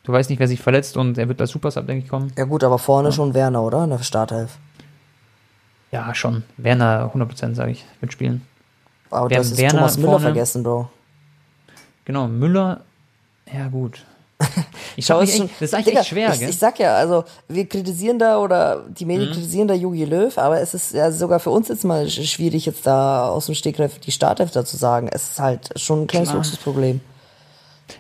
du 0.04 0.12
weißt 0.12 0.30
nicht, 0.30 0.40
wer 0.40 0.48
sich 0.48 0.62
verletzt 0.62 0.98
und 0.98 1.18
er 1.18 1.28
wird 1.28 1.42
als 1.42 1.52
Supersub, 1.52 1.88
denke 1.88 2.04
ich, 2.04 2.10
kommen. 2.10 2.32
Ja 2.38 2.46
gut, 2.46 2.64
aber 2.64 2.80
vorne 2.80 3.12
schon 3.12 3.34
Werner, 3.34 3.62
oder? 3.62 3.84
In 3.84 3.90
der 3.92 4.00
Startelf. 4.00 4.58
Ja, 5.92 6.14
schon. 6.14 6.44
Werner 6.58 7.12
100%, 7.14 7.56
sage 7.56 7.72
ich, 7.72 7.86
wird 8.00 8.12
spielen. 8.12 8.42
Aber 9.10 9.30
du 9.30 9.36
hast 9.38 9.50
jetzt 9.52 9.60
Werner 9.60 9.80
Thomas 9.80 9.98
Müller 9.98 10.10
vorne? 10.10 10.26
vergessen, 10.26 10.64
Bro. 10.64 10.90
Genau, 12.06 12.28
Müller, 12.28 12.82
ja 13.52 13.68
gut. 13.68 14.06
Ich 14.98 15.06
Schau, 15.06 15.16
frag 15.16 15.24
ist 15.24 15.30
mich 15.30 15.38
schon- 15.38 15.50
das 15.60 15.62
ist 15.70 15.74
eigentlich 15.74 15.86
Digga, 15.86 16.00
echt 16.00 16.10
schwer, 16.10 16.30
ich, 16.34 16.40
gell? 16.40 16.48
Mhm. 16.48 16.52
ich 16.54 16.58
sag 16.60 16.80
ja, 16.80 16.96
also 16.96 17.24
wir 17.48 17.66
kritisieren 17.68 18.18
da 18.20 18.40
oder 18.40 18.84
die 18.90 19.06
Medien 19.06 19.32
kritisieren 19.32 19.68
da 19.68 19.74
Jogi 19.74 20.06
Löw, 20.06 20.38
aber 20.38 20.62
es 20.62 20.74
ist 20.74 20.94
ja 20.94 21.12
sogar 21.12 21.40
für 21.40 21.50
uns 21.50 21.68
jetzt 21.68 21.84
mal 21.84 22.06
sch- 22.06 22.26
schwierig, 22.26 22.66
jetzt 22.66 22.86
da 22.88 23.28
aus 23.30 23.48
dem 23.48 23.56
Stegreif 23.56 24.00
die 24.00 24.12
Startelf 24.12 24.52
zu 24.52 24.78
sagen. 24.78 25.10
Es 25.12 25.32
ist 25.32 25.40
halt 25.40 25.70
schon 25.80 26.04
ein 26.04 26.08
kleines. 26.08 26.32
Luxusproblem. 26.34 27.02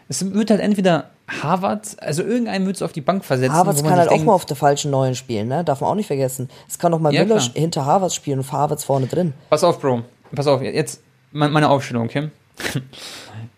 Es 0.09 0.33
wird 0.33 0.49
halt 0.49 0.61
entweder 0.61 1.09
Harvard, 1.27 1.97
also 2.01 2.23
irgendeinen 2.23 2.65
wird 2.67 2.75
es 2.77 2.81
auf 2.81 2.91
die 2.93 3.01
Bank 3.01 3.25
versetzen. 3.25 3.55
Man 3.55 3.75
kann 3.75 3.95
halt 3.97 4.07
auch 4.09 4.13
denkt, 4.13 4.25
mal 4.27 4.33
auf 4.33 4.45
der 4.45 4.55
falschen 4.55 4.91
Neuen 4.91 5.15
spielen, 5.15 5.47
ne? 5.47 5.63
Darf 5.63 5.81
man 5.81 5.89
auch 5.89 5.95
nicht 5.95 6.07
vergessen. 6.07 6.49
Es 6.69 6.77
kann 6.79 6.91
doch 6.91 6.99
mal 6.99 7.13
Ja, 7.13 7.23
Müller 7.23 7.37
klar. 7.39 7.49
hinter 7.55 7.85
Havertz 7.85 8.13
spielen 8.13 8.39
und 8.39 8.51
Havertz 8.51 8.83
vorne 8.83 9.07
drin. 9.07 9.33
Pass 9.49 9.63
auf, 9.63 9.79
Bro. 9.79 10.03
Pass 10.35 10.47
auf, 10.47 10.61
jetzt 10.61 11.01
me- 11.31 11.49
meine 11.49 11.69
Aufstellung, 11.69 12.05
okay? 12.05 12.29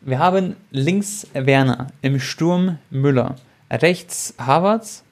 Wir 0.08 0.20
haben 0.20 0.56
links 0.72 1.28
Werner, 1.34 1.88
im 2.02 2.22
Sturm 2.22 2.78
Müller, 2.90 3.36
rechts 3.70 4.36
Havertz. 4.38 5.04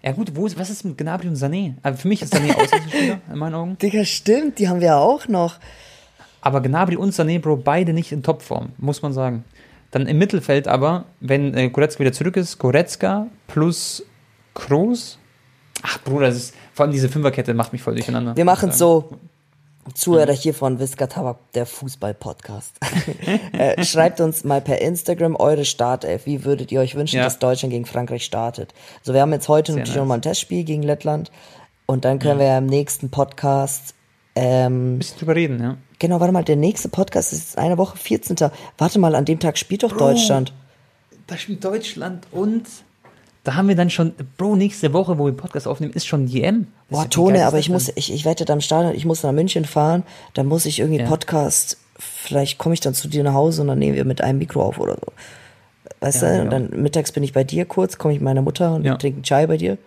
Ja 0.00 0.12
gut, 0.12 0.36
wo 0.36 0.46
ist, 0.46 0.56
was 0.56 0.70
ist 0.70 0.84
mit 0.84 0.96
Gnabry 0.96 1.26
und 1.26 1.36
Sané? 1.36 1.74
Also 1.82 2.02
für 2.02 2.06
mich 2.06 2.22
ist 2.22 2.32
Sané 2.32 2.54
Außenspieler, 2.54 3.18
in 3.32 3.36
meinen 3.36 3.56
Augen. 3.56 3.76
Digga, 3.78 4.04
stimmt, 4.04 4.60
die 4.60 4.68
haben 4.68 4.78
wir 4.78 4.86
ja 4.86 4.98
auch 4.98 5.26
noch. 5.26 5.56
Aber 6.40 6.60
Gnabry 6.60 6.94
und 6.94 7.12
Sané, 7.12 7.40
Bro, 7.40 7.56
beide 7.64 7.92
nicht 7.92 8.12
in 8.12 8.22
Topform, 8.22 8.68
muss 8.78 9.02
man 9.02 9.12
sagen. 9.12 9.42
Dann 9.90 10.06
im 10.06 10.18
Mittelfeld 10.18 10.68
aber, 10.68 11.06
wenn 11.18 11.52
äh, 11.54 11.68
Goretzka 11.68 11.98
wieder 11.98 12.12
zurück 12.12 12.36
ist, 12.36 12.58
Goretzka 12.58 13.26
plus 13.48 14.06
Kroos. 14.54 15.18
Ach, 15.82 16.00
Bruder, 16.04 16.28
das 16.28 16.36
ist, 16.36 16.54
vor 16.72 16.84
allem 16.84 16.92
diese 16.92 17.08
Fünferkette 17.08 17.54
macht 17.54 17.72
mich 17.72 17.82
voll 17.82 17.94
durcheinander. 17.94 18.36
Wir 18.36 18.44
machen 18.44 18.68
ich 18.68 18.76
so. 18.76 19.18
Zuhörer 19.92 20.32
hier 20.32 20.54
von 20.54 20.78
Visca 20.78 21.06
Tabak, 21.06 21.38
der 21.52 21.66
Fußball-Podcast. 21.66 22.76
äh, 23.52 23.84
schreibt 23.84 24.20
uns 24.20 24.44
mal 24.44 24.60
per 24.60 24.80
Instagram 24.80 25.36
eure 25.36 25.64
Startelf. 25.64 26.26
Wie 26.26 26.44
würdet 26.44 26.72
ihr 26.72 26.80
euch 26.80 26.94
wünschen, 26.94 27.16
Ja. 27.16 27.24
dass 27.24 27.38
Deutschland 27.38 27.72
gegen 27.72 27.84
Frankreich 27.84 28.24
startet? 28.24 28.72
Also 29.00 29.12
wir 29.12 29.20
haben 29.20 29.32
jetzt 29.32 29.48
heute 29.48 29.72
Sehr 29.72 29.80
natürlich 29.80 29.94
nice. 29.96 30.00
nochmal 30.02 30.18
ein 30.18 30.22
Testspiel 30.22 30.64
gegen 30.64 30.82
Lettland. 30.82 31.30
Und 31.86 32.04
dann 32.06 32.18
können 32.18 32.38
wir 32.38 32.46
ja 32.46 32.58
im 32.58 32.66
nächsten 32.66 33.10
Podcast, 33.10 33.94
ähm, 34.34 34.94
Ein 34.94 34.98
bisschen 34.98 35.18
drüber 35.18 35.34
reden, 35.36 35.60
ja. 35.62 35.76
genau, 35.98 36.18
warte 36.18 36.32
mal, 36.32 36.42
der 36.44 36.56
nächste 36.56 36.88
Podcast 36.88 37.32
ist 37.32 37.58
eine 37.58 37.76
Woche, 37.76 37.98
14. 37.98 38.36
Warte 38.78 38.98
mal, 38.98 39.14
an 39.14 39.26
dem 39.26 39.38
Tag 39.38 39.58
spielt 39.58 39.82
doch 39.82 39.96
Deutschland. 39.96 40.52
Da 41.26 41.36
spielt 41.36 41.62
Deutschland 41.64 42.26
und 42.32 42.64
da 43.44 43.54
haben 43.54 43.68
wir 43.68 43.76
dann 43.76 43.90
schon, 43.90 44.12
Bro, 44.38 44.56
nächste 44.56 44.92
Woche, 44.92 45.18
wo 45.18 45.26
wir 45.26 45.32
Podcast 45.32 45.68
aufnehmen, 45.68 45.92
ist 45.92 46.06
schon 46.06 46.26
die 46.26 46.42
EM. 46.42 46.66
Das 46.90 46.98
Boah, 47.00 47.10
Tone, 47.10 47.46
aber 47.46 47.58
ich 47.58 47.68
muss, 47.68 47.90
ich, 47.94 48.12
ich 48.12 48.24
wette 48.24 48.50
am 48.52 48.60
Stadion, 48.60 48.94
ich 48.94 49.04
muss 49.04 49.22
nach 49.22 49.32
München 49.32 49.64
fahren, 49.64 50.02
dann 50.34 50.46
muss 50.46 50.64
ich 50.66 50.80
irgendwie 50.80 51.00
Ja. 51.02 51.08
Podcast, 51.08 51.76
vielleicht 51.98 52.58
komme 52.58 52.72
ich 52.74 52.80
dann 52.80 52.94
zu 52.94 53.06
dir 53.08 53.22
nach 53.22 53.34
Hause 53.34 53.62
und 53.62 53.68
dann 53.68 53.78
nehmen 53.78 53.96
wir 53.96 54.04
mit 54.04 54.20
einem 54.22 54.38
Mikro 54.38 54.62
auf 54.62 54.78
oder 54.80 54.94
so. 54.94 55.12
Weißt 56.00 56.22
Ja, 56.22 56.36
du, 56.36 56.42
und 56.42 56.50
dann 56.50 56.70
mittags 56.70 57.12
bin 57.12 57.22
ich 57.22 57.32
bei 57.32 57.44
dir 57.44 57.64
kurz, 57.66 57.98
komme 57.98 58.14
ich 58.14 58.20
mit 58.20 58.24
meiner 58.24 58.42
Mutter 58.42 58.74
und 58.74 58.84
Ja. 58.84 58.92
wir 58.92 58.98
trinken 58.98 59.22
Chai 59.22 59.46
bei 59.46 59.56
dir. 59.58 59.78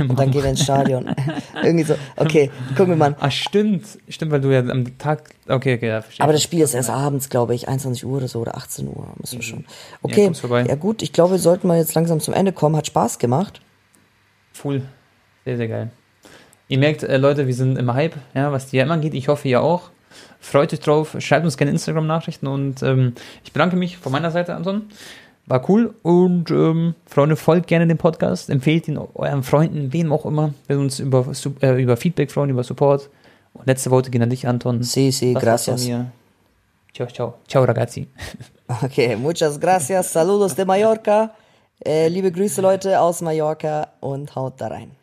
Und 0.00 0.18
dann 0.18 0.30
gehen 0.30 0.42
wir 0.42 0.50
ins 0.50 0.62
Stadion. 0.62 1.14
Irgendwie 1.62 1.84
so, 1.84 1.94
okay, 2.16 2.50
gucken 2.76 2.88
wir 2.90 2.96
mal. 2.96 3.16
Ah, 3.20 3.30
stimmt. 3.30 3.86
Stimmt, 4.08 4.32
weil 4.32 4.40
du 4.40 4.52
ja 4.52 4.60
am 4.60 4.98
Tag. 4.98 5.30
Okay, 5.48 5.74
okay, 5.74 5.88
ja, 5.88 6.02
verstehe. 6.02 6.24
Aber 6.24 6.32
das 6.32 6.42
Spiel 6.42 6.60
ist 6.60 6.74
erst 6.74 6.90
abends, 6.90 7.28
glaube 7.28 7.54
ich, 7.54 7.68
21 7.68 8.04
Uhr 8.04 8.18
oder 8.18 8.28
so 8.28 8.40
oder 8.40 8.56
18 8.56 8.88
Uhr 8.88 9.06
müssen 9.18 9.36
wir 9.38 9.42
schon. 9.42 9.58
Mhm. 9.60 9.64
Ja, 9.64 9.96
Okay, 10.02 10.34
vorbei. 10.34 10.66
ja 10.68 10.74
gut, 10.74 11.02
ich 11.02 11.12
glaube, 11.12 11.32
wir 11.32 11.38
sollten 11.38 11.68
mal 11.68 11.78
jetzt 11.78 11.94
langsam 11.94 12.20
zum 12.20 12.34
Ende 12.34 12.52
kommen. 12.52 12.76
Hat 12.76 12.86
Spaß 12.86 13.18
gemacht. 13.18 13.60
Cool. 14.62 14.82
Sehr, 15.44 15.56
sehr 15.56 15.68
geil. 15.68 15.90
Ihr 16.68 16.78
merkt, 16.78 17.02
äh, 17.02 17.16
Leute, 17.16 17.46
wir 17.46 17.54
sind 17.54 17.78
im 17.78 17.94
Hype, 17.94 18.16
ja, 18.34 18.52
was 18.52 18.66
die 18.66 18.78
EM 18.78 18.90
angeht. 18.90 19.14
Ich 19.14 19.28
hoffe, 19.28 19.48
ihr 19.48 19.62
auch. 19.62 19.90
Freut 20.40 20.72
euch 20.72 20.80
drauf. 20.80 21.16
Schreibt 21.18 21.44
uns 21.44 21.56
gerne 21.56 21.72
Instagram-Nachrichten 21.72 22.46
und 22.46 22.82
ähm, 22.82 23.14
ich 23.44 23.52
bedanke 23.52 23.76
mich 23.76 23.96
von 23.98 24.12
meiner 24.12 24.30
Seite, 24.30 24.54
Anton. 24.54 24.82
War 25.48 25.68
cool 25.70 25.94
und 26.02 26.50
ähm, 26.50 26.94
Freunde, 27.06 27.36
folgt 27.36 27.68
gerne 27.68 27.86
dem 27.86 27.96
Podcast, 27.96 28.50
empfehlt 28.50 28.86
ihn 28.86 28.98
euren 28.98 29.42
Freunden, 29.42 29.92
wem 29.94 30.12
auch 30.12 30.26
immer. 30.26 30.52
Wir 30.66 30.78
uns 30.78 31.00
über, 31.00 31.24
äh, 31.62 31.82
über 31.82 31.96
Feedback 31.96 32.30
freuen, 32.30 32.50
über 32.50 32.62
Support. 32.62 33.08
Und 33.54 33.66
letzte 33.66 33.90
Worte 33.90 34.10
gehen 34.10 34.22
an 34.22 34.28
dich, 34.28 34.46
Anton. 34.46 34.82
Sí, 34.82 35.10
sí, 35.10 35.32
Das 35.32 35.42
gracias. 35.42 35.88
Ciao, 36.94 37.08
ciao. 37.08 37.34
Ciao, 37.48 37.64
ragazzi. 37.64 38.08
Okay, 38.84 39.16
muchas 39.16 39.58
gracias. 39.58 40.12
Saludos 40.12 40.54
de 40.54 40.66
Mallorca. 40.66 41.30
Äh, 41.82 42.08
liebe 42.08 42.30
Grüße, 42.30 42.60
Leute 42.60 43.00
aus 43.00 43.22
Mallorca 43.22 43.88
und 44.00 44.36
haut 44.36 44.60
da 44.60 44.66
rein. 44.68 44.97